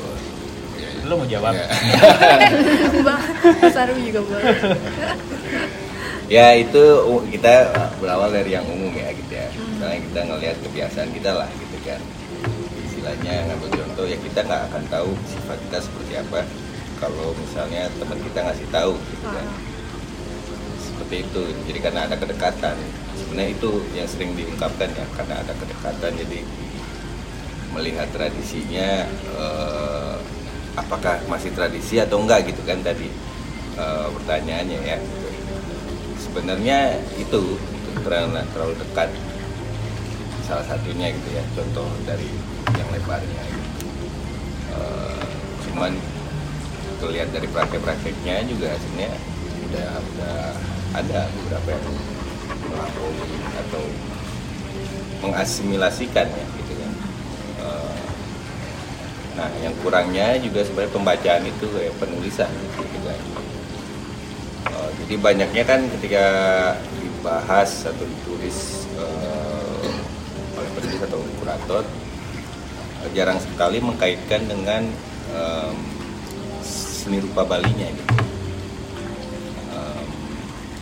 lo 1.07 1.13
mau 1.19 1.27
jawab? 1.27 1.55
Ya. 1.55 1.67
Mbak 3.03 3.71
Saru 3.75 3.99
juga 3.99 4.23
boleh. 4.23 4.55
ya 6.35 6.55
itu 6.55 6.83
kita 7.35 7.71
berawal 7.99 8.31
dari 8.31 8.55
yang 8.55 8.63
umum 8.71 8.91
ya 8.95 9.11
gitu 9.11 9.33
ya. 9.35 9.47
Misalnya 9.51 9.99
kita 10.07 10.19
ngelihat 10.23 10.57
kebiasaan 10.63 11.09
kita 11.11 11.31
lah 11.35 11.49
gitu 11.51 11.77
kan. 11.83 11.99
Istilahnya 12.87 13.33
ngambil 13.51 13.69
contoh 13.75 14.05
ya 14.07 14.17
kita 14.23 14.39
nggak 14.39 14.61
akan 14.71 14.83
tahu 14.87 15.11
sifat 15.27 15.57
kita 15.67 15.77
seperti 15.83 16.13
apa. 16.15 16.47
Kalau 16.97 17.35
misalnya 17.35 17.91
teman 17.99 18.19
kita 18.23 18.39
ngasih 18.41 18.67
tahu 18.71 18.95
gitu 18.95 19.27
kan 19.29 19.47
seperti 21.07 21.23
itu. 21.23 21.43
Jadi 21.71 21.79
karena 21.79 22.03
ada 22.03 22.19
kedekatan. 22.19 22.75
Sebenarnya 23.15 23.51
itu 23.55 23.71
yang 23.95 24.07
sering 24.11 24.35
diungkapkan 24.35 24.91
ya 24.91 25.07
karena 25.15 25.39
ada 25.39 25.55
kedekatan. 25.55 26.11
Jadi 26.19 26.43
melihat 27.71 28.11
tradisinya 28.11 29.07
eh, 29.39 30.15
apakah 30.75 31.23
masih 31.31 31.55
tradisi 31.55 31.95
atau 32.03 32.19
enggak 32.19 32.51
gitu 32.51 32.59
kan 32.67 32.83
tadi 32.83 33.07
eh, 33.79 34.07
pertanyaannya 34.19 34.79
ya. 34.83 34.99
Sebenarnya 36.19 36.99
itu 37.15 37.55
itu 37.55 37.99
terlalu, 38.03 38.75
dekat. 38.83 39.07
Salah 40.43 40.67
satunya 40.67 41.15
gitu 41.15 41.29
ya 41.31 41.43
contoh 41.55 41.87
dari 42.03 42.27
yang 42.75 42.89
lebarnya. 42.91 43.43
Gitu. 43.47 43.87
Eh, 44.75 45.23
cuman 45.71 45.95
terlihat 46.99 47.31
dari 47.31 47.47
praktek-prakteknya 47.47 48.43
juga 48.43 48.75
sebenarnya 48.75 49.15
udah 49.71 49.89
udah 49.99 50.39
ada 50.97 51.29
beberapa 51.29 51.67
yang 51.77 51.85
melampaui 52.67 53.29
atau 53.65 53.83
mengasimilasikan 55.21 56.27
ya 56.29 56.45
gitu 56.57 56.73
kan 56.77 56.91
Eh, 57.57 57.97
nah 59.37 59.49
yang 59.61 59.73
kurangnya 59.81 60.37
juga 60.41 60.61
sebenarnya 60.65 60.93
pembacaan 60.93 61.43
itu 61.45 61.65
kayak 61.69 61.93
penulisan 62.01 62.49
gitu 62.49 62.97
kan 63.05 63.19
Eh, 64.67 64.89
jadi 65.05 65.13
banyaknya 65.21 65.63
kan 65.63 65.79
ketika 65.97 66.25
dibahas 66.97 67.85
atau 67.85 68.05
ditulis 68.05 68.85
eh, 68.97 69.89
oleh 70.57 70.69
penulis 70.75 71.01
atau 71.01 71.21
kurator 71.39 71.85
jarang 73.15 73.39
sekali 73.39 73.79
mengkaitkan 73.79 74.51
dengan 74.51 74.83
em, 75.31 75.75
seni 76.67 77.23
rupa 77.23 77.47
Balinya 77.47 77.87
gitu. 77.87 78.06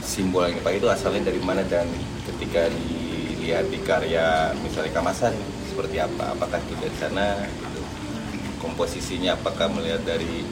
Simbol 0.06 0.46
yang 0.46 0.62
dipakai 0.62 0.78
itu 0.78 0.88
asalnya 0.88 1.34
dari 1.34 1.42
mana 1.42 1.66
dan 1.66 1.90
ketika 2.30 2.70
dilihat 2.70 3.66
di 3.74 3.82
karya 3.82 4.54
misalnya 4.62 4.94
Kamasan 4.94 5.34
seperti 5.66 5.98
apa? 5.98 6.38
Apakah 6.38 6.62
itu 6.62 6.74
dari 6.78 6.96
sana 6.96 7.42
gitu. 7.50 7.82
komposisinya 8.62 9.34
apakah 9.38 9.70
melihat 9.74 10.02
dari 10.06 10.46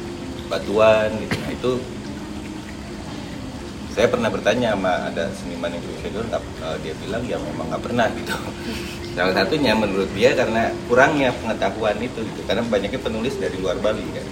batuan 0.49 1.13
gitu? 1.21 1.37
Nah 1.37 1.51
itu 1.53 1.71
saya 3.93 4.09
pernah 4.09 4.29
bertanya 4.33 4.73
sama 4.73 5.05
ada 5.05 5.29
seniman 5.37 5.69
yang 5.69 5.81
nggak- 5.85 6.49
eh, 6.65 6.77
dia 6.81 6.93
bilang 6.97 7.23
ya 7.29 7.37
memang 7.37 7.69
nggak 7.69 7.83
pernah 7.85 8.09
gitu. 8.17 8.33
Salah 9.13 9.33
satunya 9.37 9.77
menurut 9.77 10.09
dia 10.17 10.33
karena 10.33 10.73
kurangnya 10.89 11.29
pengetahuan 11.37 11.97
itu 12.01 12.25
gitu. 12.25 12.41
Karena 12.49 12.65
banyaknya 12.65 12.97
penulis 12.97 13.37
dari 13.37 13.53
luar 13.61 13.77
Bali 13.77 14.01
kan. 14.09 14.25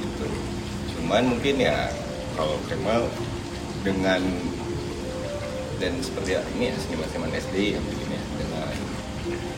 Gitu. 0.00 0.26
cuman 0.96 1.22
mungkin 1.36 1.60
ya 1.60 1.92
kalau 2.36 2.56
Kemal 2.70 3.04
dengan 3.82 4.22
dan 5.76 5.92
seperti 5.98 6.38
ini 6.54 6.70
ya 6.70 6.74
seniman-seniman 6.78 7.32
SD 7.34 7.74
yang 7.74 7.84
begini 7.84 8.14
ya, 8.14 8.22
dengan 8.36 8.68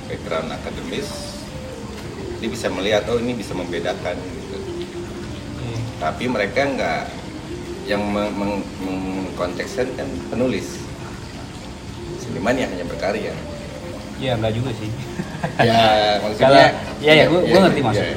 background 0.07 0.49
akademis 0.51 1.09
dia 2.41 2.49
bisa 2.49 2.67
melihat 2.69 3.05
oh 3.09 3.17
ini 3.17 3.33
bisa 3.33 3.53
membedakan 3.53 4.17
gitu 4.17 4.57
tapi 5.97 6.25
mereka 6.27 6.65
nggak 6.67 7.03
yang 7.85 8.01
meng- 8.03 8.33
meng- 8.33 8.65
mengkontekskan 8.81 9.89
kan 9.93 10.09
penulis 10.29 10.81
seniman 12.19 12.57
yang 12.57 12.71
hanya 12.71 12.85
berkarya 12.85 13.33
Iya 14.15 14.39
enggak 14.39 14.55
juga 14.55 14.71
sih. 14.73 14.87
ya 15.59 15.75
maksudnya 16.23 16.71
Kalau 16.71 17.03
ya 17.03 17.13
ya 17.13 17.25
gue 17.27 17.41
ngerti 17.61 17.81
ya, 17.81 17.85
maksud 17.85 18.05
ya. 18.07 18.17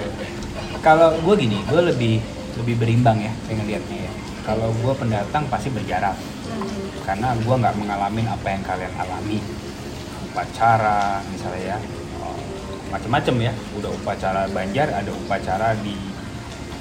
Kalau 0.78 1.10
gue 1.18 1.36
gini, 1.36 1.58
gue 1.66 1.82
lebih 1.84 2.16
lebih 2.56 2.76
berimbang 2.78 3.18
ya 3.18 3.34
saya 3.44 3.56
ngelihatnya 3.58 3.98
ya. 4.00 4.12
Kalau 4.48 4.72
gue 4.72 4.94
pendatang 4.96 5.44
pasti 5.52 5.68
berjarak. 5.68 6.16
Karena 7.04 7.36
gue 7.36 7.56
nggak 7.60 7.76
mengalami 7.76 8.24
apa 8.24 8.48
yang 8.48 8.64
kalian 8.64 8.94
alami. 8.96 9.44
Upacara 10.32 11.20
misalnya 11.28 11.76
ya, 11.76 11.78
oh, 12.24 12.40
macam-macam 12.88 13.36
ya. 13.44 13.54
Udah 13.76 13.92
upacara 13.92 14.48
Banjar, 14.48 14.88
ada 14.96 15.12
upacara 15.12 15.76
di 15.84 16.00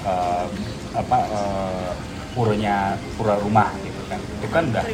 eh, 0.07 0.47
apa 0.95 1.19
eh, 1.27 1.91
puranya 2.39 2.95
pura 3.19 3.35
rumah 3.43 3.75
gitu 3.83 4.03
kan. 4.07 4.21
Itu 4.23 4.47
kan 4.55 4.65
udah 4.71 4.87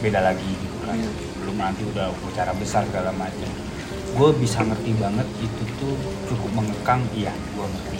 beda 0.00 0.20
lagi 0.24 0.48
gitu 0.48 0.76
kan. 0.88 0.96
Belum 1.44 1.56
nanti 1.60 1.84
udah 1.84 2.08
upacara 2.08 2.56
besar 2.56 2.88
segala 2.88 3.12
macam. 3.12 3.52
Gue 4.16 4.30
bisa 4.40 4.64
ngerti 4.64 4.96
banget 4.96 5.28
itu 5.44 5.62
tuh 5.76 5.92
cukup 6.32 6.50
mengekang, 6.56 7.04
iya, 7.12 7.36
gue 7.52 7.66
ngerti. 7.68 7.98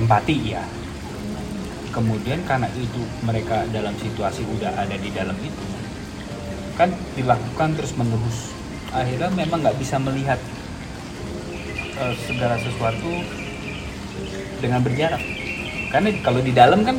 Empati, 0.00 0.34
iya. 0.48 0.64
Kemudian 1.90 2.46
karena 2.46 2.70
itu 2.78 3.02
mereka 3.26 3.66
dalam 3.74 3.92
situasi 3.98 4.46
udah 4.46 4.70
ada 4.78 4.94
di 4.94 5.10
dalam 5.10 5.34
itu, 5.42 5.66
kan 6.78 6.94
dilakukan 7.18 7.74
terus 7.74 7.92
menerus. 7.98 8.54
Akhirnya 8.94 9.30
memang 9.34 9.62
nggak 9.62 9.78
bisa 9.78 9.98
melihat 9.98 10.38
eh, 11.98 12.14
segala 12.30 12.54
sesuatu 12.62 13.10
dengan 14.62 14.80
berjarak. 14.86 15.18
Karena 15.90 16.14
kalau 16.22 16.38
di 16.38 16.54
dalam 16.54 16.86
kan, 16.86 16.96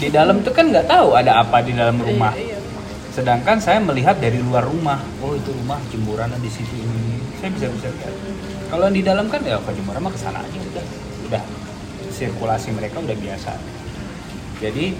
di 0.00 0.08
dalam 0.08 0.40
tuh 0.40 0.56
kan 0.56 0.72
nggak 0.72 0.88
tahu 0.88 1.12
ada 1.20 1.44
apa 1.44 1.60
di 1.60 1.76
dalam 1.76 2.00
rumah. 2.00 2.32
Sedangkan 3.12 3.60
saya 3.60 3.82
melihat 3.84 4.16
dari 4.16 4.40
luar 4.40 4.64
rumah, 4.64 4.96
oh 5.20 5.36
itu 5.36 5.52
rumah 5.52 5.76
jemuran 5.92 6.30
di 6.40 6.48
situ 6.48 6.72
ini, 6.72 7.20
saya 7.36 7.50
bisa 7.52 7.66
bisa 7.68 7.88
lihat. 7.92 8.14
Kalau 8.70 8.86
di 8.88 9.02
dalam 9.02 9.26
kan 9.26 9.42
ya 9.44 9.58
ke 9.60 9.74
jemuran 9.76 9.98
mah 9.98 10.12
ke 10.14 10.20
sana 10.22 10.40
aja 10.40 10.58
udah, 10.62 10.84
udah 11.26 11.42
sirkulasi 12.14 12.70
mereka 12.70 13.02
udah 13.02 13.18
biasa. 13.18 13.52
Jadi, 14.60 14.92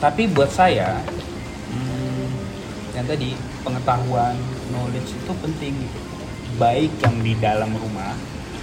tapi 0.00 0.28
buat 0.28 0.52
saya 0.52 1.00
hmm, 1.72 2.28
yang 2.92 3.06
tadi 3.08 3.32
pengetahuan, 3.64 4.36
knowledge 4.68 5.16
itu 5.16 5.32
penting 5.40 5.72
gitu. 5.80 6.00
Baik 6.60 6.92
yang 7.00 7.16
di 7.24 7.32
dalam 7.40 7.72
rumah, 7.72 8.12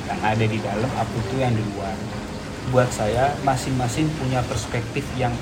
yang 0.05 0.19
ada 0.21 0.45
di 0.45 0.61
dalam, 0.61 0.89
apa 0.93 1.09
itu 1.09 1.35
yang 1.41 1.53
di 1.53 1.63
luar. 1.73 1.97
Buat 2.69 2.89
saya 2.93 3.33
masing-masing 3.41 4.05
punya 4.21 4.45
perspektif 4.45 5.01
yang 5.17 5.33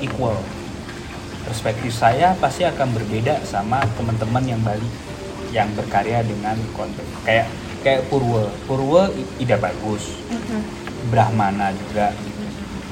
equal. 0.00 0.40
Perspektif 1.44 1.92
saya 1.92 2.32
pasti 2.40 2.64
akan 2.64 2.96
berbeda 2.96 3.44
sama 3.44 3.84
teman-teman 3.96 4.44
yang 4.44 4.60
Bali 4.64 4.88
yang 5.48 5.68
berkarya 5.72 6.20
dengan 6.24 6.60
konteks 6.76 7.08
kayak 7.24 7.48
kayak 7.80 8.04
Purwo. 8.12 8.48
Purwo 8.68 9.08
ide 9.40 9.56
bagus. 9.56 10.16
Brahmana 11.08 11.72
juga 11.72 12.12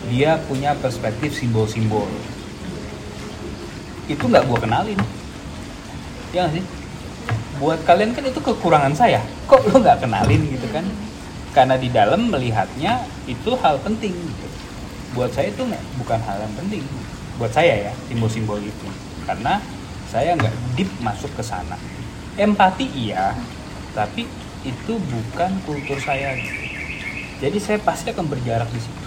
dia 0.07 0.39
punya 0.47 0.75
perspektif 0.79 1.35
simbol-simbol. 1.35 2.07
Itu 4.07 4.31
nggak 4.31 4.47
gua 4.47 4.59
kenalin. 4.63 4.99
Ya 6.31 6.47
nggak 6.47 6.63
sih? 6.63 6.65
Buat 7.59 7.83
kalian 7.83 8.15
kan 8.15 8.25
itu 8.27 8.39
kekurangan 8.39 8.95
saya. 8.95 9.19
Kok 9.51 9.67
lo 9.73 9.83
nggak 9.83 10.07
kenalin 10.07 10.43
gitu 10.47 10.67
kan? 10.71 10.87
Karena 11.51 11.75
di 11.75 11.89
dalam 11.91 12.31
melihatnya 12.31 13.03
itu 13.27 13.57
hal 13.59 13.83
penting. 13.83 14.15
Buat 15.17 15.35
saya 15.35 15.51
itu 15.51 15.67
bukan 15.99 16.21
hal 16.23 16.39
yang 16.39 16.55
penting. 16.55 16.85
Buat 17.41 17.53
saya 17.57 17.91
ya 17.91 17.93
simbol-simbol 18.07 18.63
itu. 18.63 18.87
Karena 19.27 19.59
saya 20.07 20.39
nggak 20.39 20.55
deep 20.79 20.91
masuk 21.03 21.33
ke 21.35 21.43
sana. 21.43 21.75
Empati 22.37 22.87
iya 22.95 23.35
tapi 23.97 24.29
itu 24.63 24.93
bukan 25.01 25.51
kultur 25.65 25.97
saya. 25.99 26.37
Jadi 27.41 27.59
saya 27.59 27.81
pasti 27.81 28.13
akan 28.13 28.29
berjarak 28.29 28.69
di 28.71 28.81
situ 28.81 29.06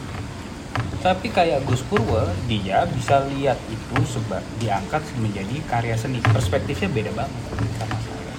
tapi 1.00 1.32
kayak 1.32 1.64
Gus 1.64 1.80
Purwo 1.88 2.28
dia 2.52 2.84
bisa 2.92 3.24
lihat 3.32 3.56
itu 3.72 4.00
sebab 4.04 4.44
diangkat 4.60 5.00
menjadi 5.24 5.56
karya 5.72 5.96
seni. 5.96 6.20
Perspektifnya 6.20 6.92
beda 6.92 7.12
banget 7.16 7.32
sama 7.80 7.98
saya. 8.04 8.34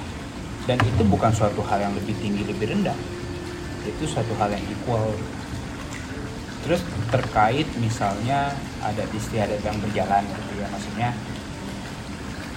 Dan 0.68 0.78
itu 0.84 1.02
bukan 1.08 1.32
suatu 1.32 1.64
hal 1.64 1.88
yang 1.88 1.94
lebih 1.96 2.12
tinggi 2.20 2.44
lebih 2.44 2.68
rendah. 2.68 2.96
Itu 3.88 4.04
suatu 4.04 4.36
hal 4.36 4.52
yang 4.52 4.64
equal. 4.68 5.08
Terus 6.60 6.84
terkait 7.08 7.64
misalnya 7.80 8.52
ada 8.84 9.08
istiadat 9.16 9.64
yang 9.64 9.80
berjalan 9.80 10.20
gitu 10.28 10.52
ya 10.60 10.66
maksudnya 10.68 11.08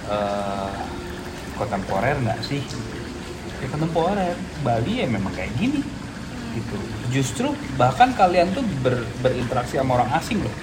eh 0.04 0.72
kontemporer 1.56 2.20
nggak 2.20 2.44
sih? 2.44 2.60
Ya 3.64 3.66
kontemporer. 3.72 4.36
Bali 4.60 5.00
ya 5.00 5.08
memang 5.08 5.32
kayak 5.32 5.56
gini 5.56 6.03
gitu. 6.54 6.76
Justru 7.10 7.48
bahkan 7.74 8.14
kalian 8.14 8.54
tuh 8.54 8.62
ber- 8.80 9.06
berinteraksi 9.20 9.76
sama 9.76 9.98
orang 10.00 10.10
asing 10.14 10.38
loh. 10.40 10.54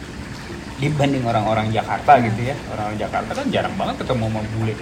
Dibanding 0.81 1.21
orang-orang 1.27 1.69
Jakarta 1.69 2.17
gitu 2.23 2.41
ya. 2.41 2.55
Orang-orang 2.73 2.97
Jakarta 2.97 3.31
kan 3.37 3.45
jarang 3.53 3.75
banget 3.77 4.01
ketemu 4.01 4.23
sama 4.31 4.41
bule. 4.57 4.75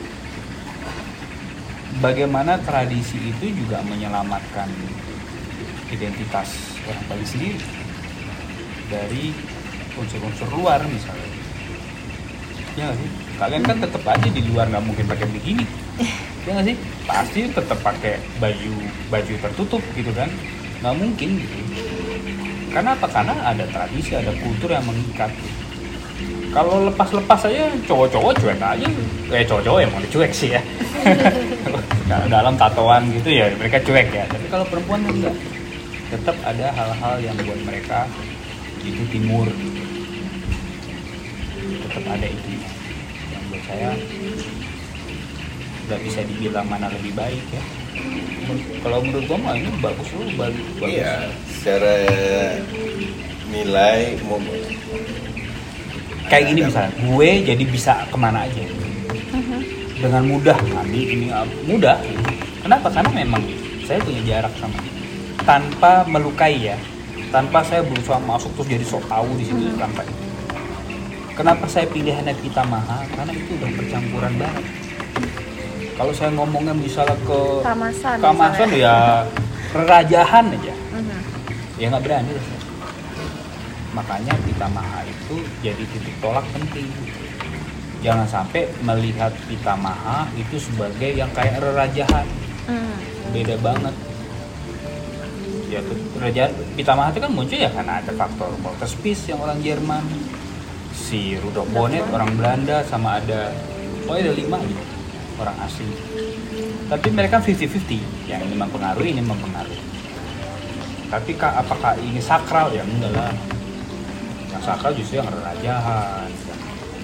Bagaimana 1.99 2.55
tradisi 2.63 3.19
itu 3.19 3.51
juga 3.65 3.83
menyelamatkan 3.83 4.69
identitas 5.91 6.77
orang 6.87 7.03
Bali 7.11 7.25
sendiri? 7.27 7.59
Dari 8.87 9.35
unsur-unsur 9.99 10.47
luar 10.55 10.79
misalnya. 10.87 11.27
Ya 12.77 12.87
nggak 12.87 12.97
sih? 13.01 13.09
Kalian 13.35 13.63
kan 13.67 13.77
tetap 13.83 14.03
aja 14.07 14.29
di 14.31 14.41
luar 14.47 14.71
nggak 14.71 14.85
mungkin 14.85 15.05
pakai 15.07 15.27
begini 15.27 15.65
ya 16.47 16.55
nggak 16.55 16.67
sih? 16.71 16.75
Pasti 17.03 17.41
tetap 17.51 17.79
pakai 17.83 18.23
baju 18.39 18.73
baju 19.11 19.33
tertutup 19.43 19.83
gitu 19.97 20.11
kan 20.15 20.31
nggak 20.79 20.95
mungkin 20.95 21.29
gitu. 21.43 21.57
Karena 22.69 22.93
apa? 22.95 23.07
Karena 23.09 23.35
ada 23.43 23.65
tradisi 23.67 24.11
ada 24.15 24.31
kultur 24.39 24.69
yang 24.71 24.85
mengikat. 24.85 25.31
Kalau 26.49 26.89
lepas-lepas 26.89 27.45
aja 27.45 27.69
cowok-cowok 27.85 28.33
cuek 28.41 28.59
aja. 28.61 28.87
Eh 29.29 29.45
cowok-cowok 29.45 29.79
emang 29.85 30.03
cuek 30.09 30.31
sih 30.33 30.55
ya. 30.55 30.61
Dalam 32.33 32.57
tatoan 32.57 33.05
gitu 33.13 33.29
ya 33.29 33.51
mereka 33.57 33.77
cuek 33.81 34.07
ya. 34.09 34.25
Tapi 34.29 34.45
kalau 34.49 34.65
perempuan 34.65 35.01
enggak. 35.05 35.35
Tetap 36.09 36.37
ada 36.41 36.73
hal-hal 36.73 37.15
yang 37.21 37.37
buat 37.45 37.59
mereka 37.69 38.09
itu 38.81 39.03
timur. 39.13 39.45
Tetap 41.85 42.05
ada 42.07 42.27
itu. 42.27 42.49
Yang 43.29 43.43
buat 43.49 43.63
saya 43.69 43.89
nggak 45.89 46.05
bisa 46.05 46.21
dibilang 46.21 46.69
mana 46.69 46.85
lebih 46.93 47.17
baik 47.17 47.41
ya 47.49 47.78
kalau 48.81 48.99
menurut 49.03 49.25
gua 49.29 49.39
mah 49.39 49.53
ini 49.53 49.69
bagus 49.83 50.09
loh 50.15 50.25
bagus 50.39 50.65
bagus. 50.79 50.89
Iya, 50.89 51.13
secara 51.49 51.95
nilai 53.49 54.17
mau 54.25 54.39
kayak 56.29 56.43
gini 56.53 56.59
misalnya 56.69 56.93
gue 56.93 57.29
jadi 57.45 57.63
bisa 57.65 57.93
ke 58.09 58.17
mana 58.17 58.45
aja. 58.45 58.63
Dengan 59.99 60.23
mudah 60.31 60.55
ngambil 60.55 61.05
ini 61.05 61.27
ah, 61.29 61.43
mudah. 61.67 61.99
Kenapa? 62.63 62.87
Karena 62.87 63.11
memang 63.11 63.43
saya 63.83 63.99
punya 63.99 64.21
jarak 64.23 64.53
sama 64.57 64.79
itu 64.79 65.01
tanpa 65.43 66.07
melukai 66.07 66.55
ya. 66.55 66.77
Tanpa 67.29 67.61
saya 67.61 67.85
berusaha 67.85 68.17
masuk 68.25 68.49
terus 68.57 68.67
jadi 68.73 68.85
sok 68.89 69.05
tahu 69.05 69.29
di 69.37 69.45
situ 69.45 69.69
tanpa 69.77 70.01
itu 70.01 70.29
kenapa 71.39 71.63
saya 71.71 71.87
pilihannya 71.87 72.35
Pita 72.43 72.67
Maha? 72.67 73.07
Karena 73.15 73.31
itu 73.31 73.55
udah 73.55 73.69
percampuran 73.79 74.33
banget 74.35 74.65
kalau 75.99 76.15
saya 76.15 76.31
ngomongnya 76.31 76.71
misalnya 76.71 77.11
ke 77.27 77.39
Kamasan 77.59 78.23
kamasan 78.23 78.71
misalnya. 78.71 78.79
ya 78.79 78.95
kerajahan 79.75 80.45
aja. 80.47 80.73
Mhm. 80.95 81.19
ya 81.75 81.85
nggak 81.91 82.03
berani. 82.07 82.31
Lah 82.31 82.47
makanya 83.89 84.33
pita 84.47 84.67
maha 84.71 85.03
itu 85.03 85.43
jadi 85.59 85.83
titik 85.91 86.15
tolak 86.23 86.47
penting. 86.55 86.87
Jangan 87.99 88.23
sampai 88.31 88.71
melihat 88.79 89.35
pita 89.51 89.75
maha 89.75 90.23
itu 90.39 90.55
sebagai 90.55 91.11
yang 91.19 91.27
kayak 91.35 91.59
rerajahan. 91.59 92.23
Hmm. 92.63 92.95
beda 93.35 93.59
banget. 93.59 93.91
Ya 95.67 95.83
kerajaan 96.15 96.51
pita 96.79 96.95
maha 96.95 97.11
itu 97.11 97.19
kan 97.19 97.31
muncul 97.35 97.59
ya 97.59 97.69
karena 97.75 97.99
ada 97.99 98.11
faktor 98.15 98.55
Walter 98.63 98.87
Spies 98.87 99.27
yang 99.27 99.43
orang 99.43 99.59
Jerman. 99.59 100.07
Si 100.95 101.35
Rudolf 101.43 101.67
Bonnet 101.75 102.07
orang 102.07 102.31
Belanda 102.39 102.87
sama 102.87 103.19
ada 103.19 103.51
oh 104.07 104.15
ada 104.15 104.31
lima 104.31 104.55
gitu 104.63 104.98
orang 105.39 105.57
asing. 105.63 105.89
Tapi 106.89 107.07
mereka 107.09 107.39
50-50 107.39 108.27
yang 108.27 108.41
ini 108.43 108.55
mempengaruhi 108.55 109.09
ini 109.13 109.23
mempengaruhi. 109.23 109.81
Tapi 111.09 111.31
kak 111.33 111.53
apakah 111.57 111.97
ini 111.97 112.21
sakral? 112.21 112.69
Ya 112.69 112.83
enggak 112.85 113.13
lah. 113.13 113.33
Yang 114.51 114.63
sakral 114.65 114.91
justru 114.93 115.17
yang 115.17 115.29
rajahan 115.29 116.29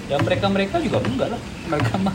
ya 0.06 0.16
mereka 0.22 0.46
mereka 0.46 0.76
juga 0.78 1.02
enggak 1.02 1.28
lah. 1.34 1.40
Mereka 1.66 1.92
mah 1.98 2.14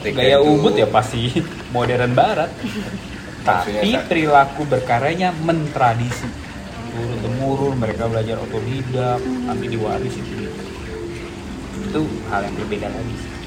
ketika 0.00 0.16
gaya 0.16 0.38
itu- 0.40 0.48
ubud 0.48 0.74
ya 0.76 0.88
pasti 0.88 1.28
modern 1.74 2.12
barat. 2.16 2.50
Tapi 3.42 3.98
perilaku 4.06 4.62
berkaryanya 4.64 5.34
mentradisi. 5.42 6.28
Turun 6.92 7.18
temurun 7.24 7.74
mereka 7.80 8.04
belajar 8.06 8.36
otodidak 8.38 9.18
nanti 9.48 9.66
diwaris 9.66 10.14
itu. 10.14 10.46
Itu 11.88 12.00
hal 12.30 12.46
yang 12.46 12.54
berbeda 12.54 12.86
lagi. 12.86 13.16
Itu 13.16 13.41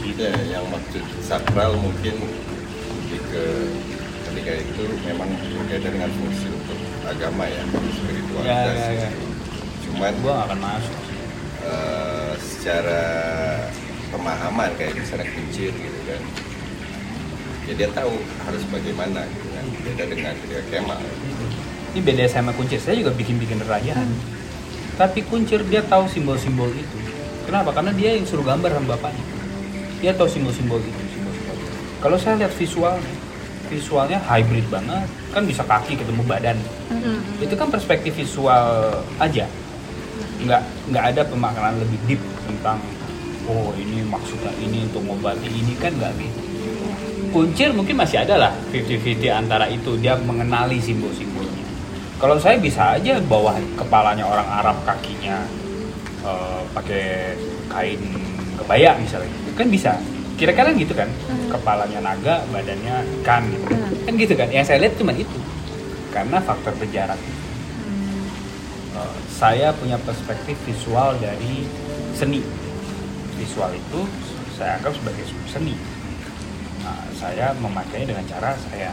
ya, 0.00 0.32
yang 0.48 0.64
maksud 0.68 1.04
sakral 1.20 1.76
mungkin 1.76 2.14
lebih 2.16 3.20
ke 3.28 3.44
ketika 4.30 4.52
itu 4.56 4.82
memang 5.04 5.28
berkaitan 5.60 5.92
dengan 5.92 6.10
fungsi 6.16 6.48
untuk 6.48 6.78
agama 7.04 7.44
ya 7.44 7.62
spiritualitas 7.92 8.76
Ya, 8.78 8.88
ya, 8.88 9.06
ya. 9.06 9.10
cuman 9.84 10.12
gua 10.24 10.34
akan 10.48 10.58
masuk. 10.60 10.96
eh, 11.62 12.32
secara 12.42 13.02
pemahaman 14.10 14.70
kayak 14.74 14.98
misalnya 14.98 15.30
kuncir 15.30 15.70
gitu 15.70 16.00
kan. 16.10 16.22
Ya 17.62 17.72
dia 17.78 17.88
tahu 17.94 18.10
harus 18.42 18.62
bagaimana 18.66 19.22
gitu 19.30 19.46
kan. 19.54 19.64
Beda 19.86 20.04
dengan 20.10 20.34
ketika 20.42 20.62
kemal 20.68 20.98
ini 21.92 22.00
beda 22.02 22.24
sama 22.26 22.50
kuncir. 22.56 22.82
Saya 22.82 22.98
juga 22.98 23.12
bikin-bikin 23.14 23.62
rajaan 23.62 24.08
tapi 24.92 25.22
kuncir 25.24 25.62
dia 25.70 25.86
tahu 25.86 26.04
simbol-simbol 26.10 26.68
itu. 26.68 26.98
Kenapa? 27.46 27.70
Karena 27.70 27.94
dia 27.94 28.18
yang 28.18 28.26
suruh 28.26 28.42
gambar 28.42 28.74
sama 28.74 28.98
bapaknya 28.98 29.22
dia 30.02 30.10
tahu 30.12 30.26
simbol-simbol 30.26 30.82
itu 30.82 30.90
simbol-simbol 31.14 31.54
itu. 31.54 31.78
kalau 32.02 32.18
saya 32.18 32.34
lihat 32.42 32.52
visualnya 32.58 33.22
visualnya 33.72 34.20
hybrid 34.28 34.68
banget. 34.68 35.08
Kan 35.32 35.48
bisa 35.48 35.64
kaki 35.64 35.96
ketemu 35.96 36.22
badan. 36.28 36.60
Itu 37.40 37.56
kan 37.56 37.72
perspektif 37.72 38.12
visual 38.12 39.00
aja. 39.16 39.48
Nggak 40.44 40.62
nggak 40.92 41.04
ada 41.16 41.22
pemaknaan 41.24 41.80
lebih 41.80 41.98
deep 42.04 42.22
tentang 42.44 42.76
oh 43.48 43.72
ini 43.74 44.04
maksudnya 44.06 44.52
ini 44.60 44.84
untuk 44.86 45.02
ngobati 45.08 45.48
ini 45.48 45.72
kan 45.80 45.96
nggak 45.96 46.12
gitu. 46.20 46.40
Kuncir 47.32 47.72
mungkin 47.72 47.96
masih 47.96 48.20
ada 48.28 48.36
lah 48.36 48.52
50-50 48.76 49.32
antara 49.32 49.64
itu. 49.72 49.96
Dia 49.96 50.20
mengenali 50.20 50.76
simbol-simbolnya. 50.76 51.64
Kalau 52.20 52.36
saya 52.36 52.60
bisa 52.60 53.00
aja 53.00 53.18
bawa 53.24 53.56
kepalanya 53.74 54.28
orang 54.28 54.46
Arab 54.46 54.76
kakinya 54.84 55.42
eh, 56.22 56.60
pakai 56.76 57.34
kain 57.72 58.02
kebaya 58.62 58.94
misalnya 58.96 59.30
kan 59.58 59.68
bisa. 59.68 59.92
Kira-kira 60.38 60.72
gitu 60.74 60.94
kan. 60.96 61.10
Kepalanya 61.50 62.00
naga 62.00 62.46
badannya 62.48 63.02
ikan. 63.20 63.42
Gitu 63.50 63.66
kan 64.06 64.12
gitu 64.16 64.34
kan. 64.38 64.48
Yang 64.48 64.64
saya 64.72 64.78
lihat 64.86 64.94
cuma 64.96 65.12
itu. 65.14 65.38
Karena 66.14 66.38
faktor 66.40 66.72
sejarah 66.78 67.18
Eh, 68.92 69.16
saya 69.32 69.72
punya 69.72 69.96
perspektif 70.04 70.52
visual 70.68 71.16
dari 71.16 71.64
seni. 72.12 72.44
Visual 73.40 73.72
itu 73.72 74.00
saya 74.52 74.76
anggap 74.76 74.92
sebagai 74.92 75.24
seni. 75.48 75.72
Nah, 76.84 77.00
saya 77.16 77.56
memakainya 77.56 78.12
dengan 78.12 78.24
cara 78.28 78.52
saya 78.68 78.92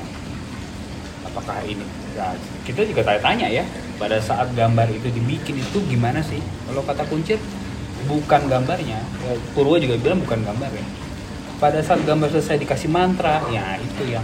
apakah 1.27 1.59
ini? 1.67 1.83
Ya, 2.15 2.31
kita 2.63 2.87
juga 2.87 3.03
tanya-tanya 3.03 3.47
ya. 3.51 3.63
Pada 3.99 4.23
saat 4.23 4.47
gambar 4.55 4.87
itu 4.87 5.11
dibikin 5.11 5.59
itu 5.59 5.77
gimana 5.91 6.23
sih? 6.23 6.39
Kalau 6.39 6.79
kata 6.87 7.03
kuncir 7.11 7.35
bukan 8.07 8.41
gambarnya. 8.47 8.99
Ya, 9.01 9.33
Purwo 9.51 9.75
juga 9.81 9.99
bilang 9.99 10.21
bukan 10.23 10.39
gambar 10.45 10.71
ya. 10.71 10.85
Pada 11.59 11.83
saat 11.83 12.03
gambar 12.07 12.31
selesai 12.31 12.63
dikasih 12.63 12.87
mantra 12.87 13.43
ya 13.51 13.75
itu 13.75 14.07
yang 14.07 14.23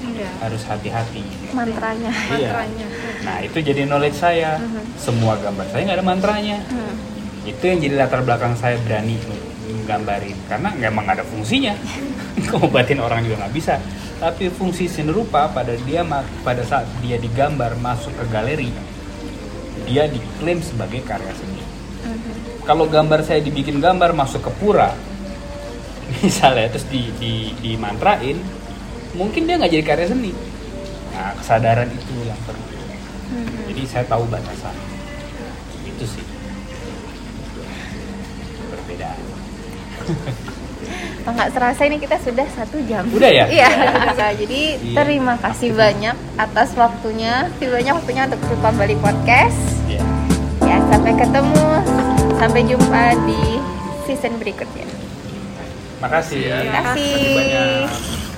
Iya. 0.00 0.28
harus 0.40 0.62
hati-hati. 0.64 1.24
Mantranya. 1.52 2.08
Iya. 2.12 2.48
Mantranya. 2.52 2.86
nah 3.24 3.36
itu 3.44 3.58
jadi 3.60 3.84
knowledge 3.84 4.16
saya. 4.16 4.56
Semua 4.96 5.36
gambar 5.36 5.68
saya 5.68 5.82
nggak 5.84 5.98
ada 6.00 6.06
mantranya. 6.06 6.58
Hmm. 6.68 6.96
itu 7.40 7.64
yang 7.64 7.80
jadi 7.80 8.04
latar 8.04 8.20
belakang 8.20 8.52
saya 8.52 8.76
berani 8.84 9.16
menggambarin. 9.64 10.36
Karena 10.44 10.76
nggak 10.76 10.90
emang 10.92 11.08
ada 11.08 11.24
fungsinya. 11.24 11.72
Ngobatin 12.52 13.00
orang 13.00 13.24
juga 13.24 13.44
nggak 13.44 13.54
bisa. 13.56 13.80
Tapi 14.20 14.52
fungsi 14.52 14.84
seni 14.84 15.08
rupa 15.08 15.48
pada 15.48 15.72
dia 15.88 16.04
pada 16.44 16.60
saat 16.68 16.84
dia 17.00 17.16
digambar 17.16 17.80
masuk 17.80 18.12
ke 18.12 18.24
galeri 18.28 18.68
dia 19.90 20.06
diklaim 20.06 20.62
sebagai 20.62 21.02
karya 21.02 21.34
seni 21.34 21.49
kalau 22.70 22.86
gambar 22.86 23.26
saya 23.26 23.42
dibikin 23.42 23.82
gambar 23.82 24.14
masuk 24.14 24.46
ke 24.46 24.50
pura 24.62 24.94
misalnya 26.22 26.70
terus 26.70 26.86
di, 26.86 27.10
di, 27.18 27.50
dimantrain 27.58 28.38
mungkin 29.18 29.42
dia 29.50 29.58
nggak 29.58 29.74
jadi 29.74 29.82
karya 29.82 30.06
seni 30.06 30.30
nah 31.10 31.34
kesadaran 31.34 31.90
itu 31.90 32.14
yang 32.22 32.38
perlu 32.46 32.62
jadi 33.74 33.82
saya 33.90 34.04
tahu 34.06 34.22
batasan 34.30 34.70
itu 35.82 36.04
sih 36.06 36.24
perbedaan 38.70 39.18
Oh, 41.22 41.30
nggak 41.36 41.52
serasa 41.54 41.86
ini 41.86 42.00
kita 42.02 42.16
sudah 42.18 42.42
satu 42.50 42.80
jam. 42.88 43.06
Udah 43.12 43.30
ya? 43.30 43.46
Iya. 43.46 43.70
Nah, 44.10 44.32
jadi 44.34 44.80
Iya. 44.80 44.96
terima 45.04 45.38
kasih 45.38 45.70
banyak 45.76 46.16
atas 46.34 46.74
waktunya. 46.74 47.46
Terima 47.60 47.78
banyak 47.78 47.94
waktunya 48.00 48.22
untuk 48.26 48.40
Rupa 48.48 48.74
Bali 48.74 48.96
Podcast. 48.98 49.60
ya 49.86 50.02
Ya, 50.66 50.82
sampai 50.90 51.14
ketemu. 51.14 51.62
Sampai 52.40 52.64
jumpa 52.64 53.12
di 53.28 53.60
season 54.08 54.40
berikutnya. 54.40 54.88
makasih 56.00 56.40
Iya. 56.40 56.56
Terima 56.64 56.80
kasih. 56.80 57.12
Terima 57.12 57.20
kasih 57.20 57.36
banyak 57.36 58.29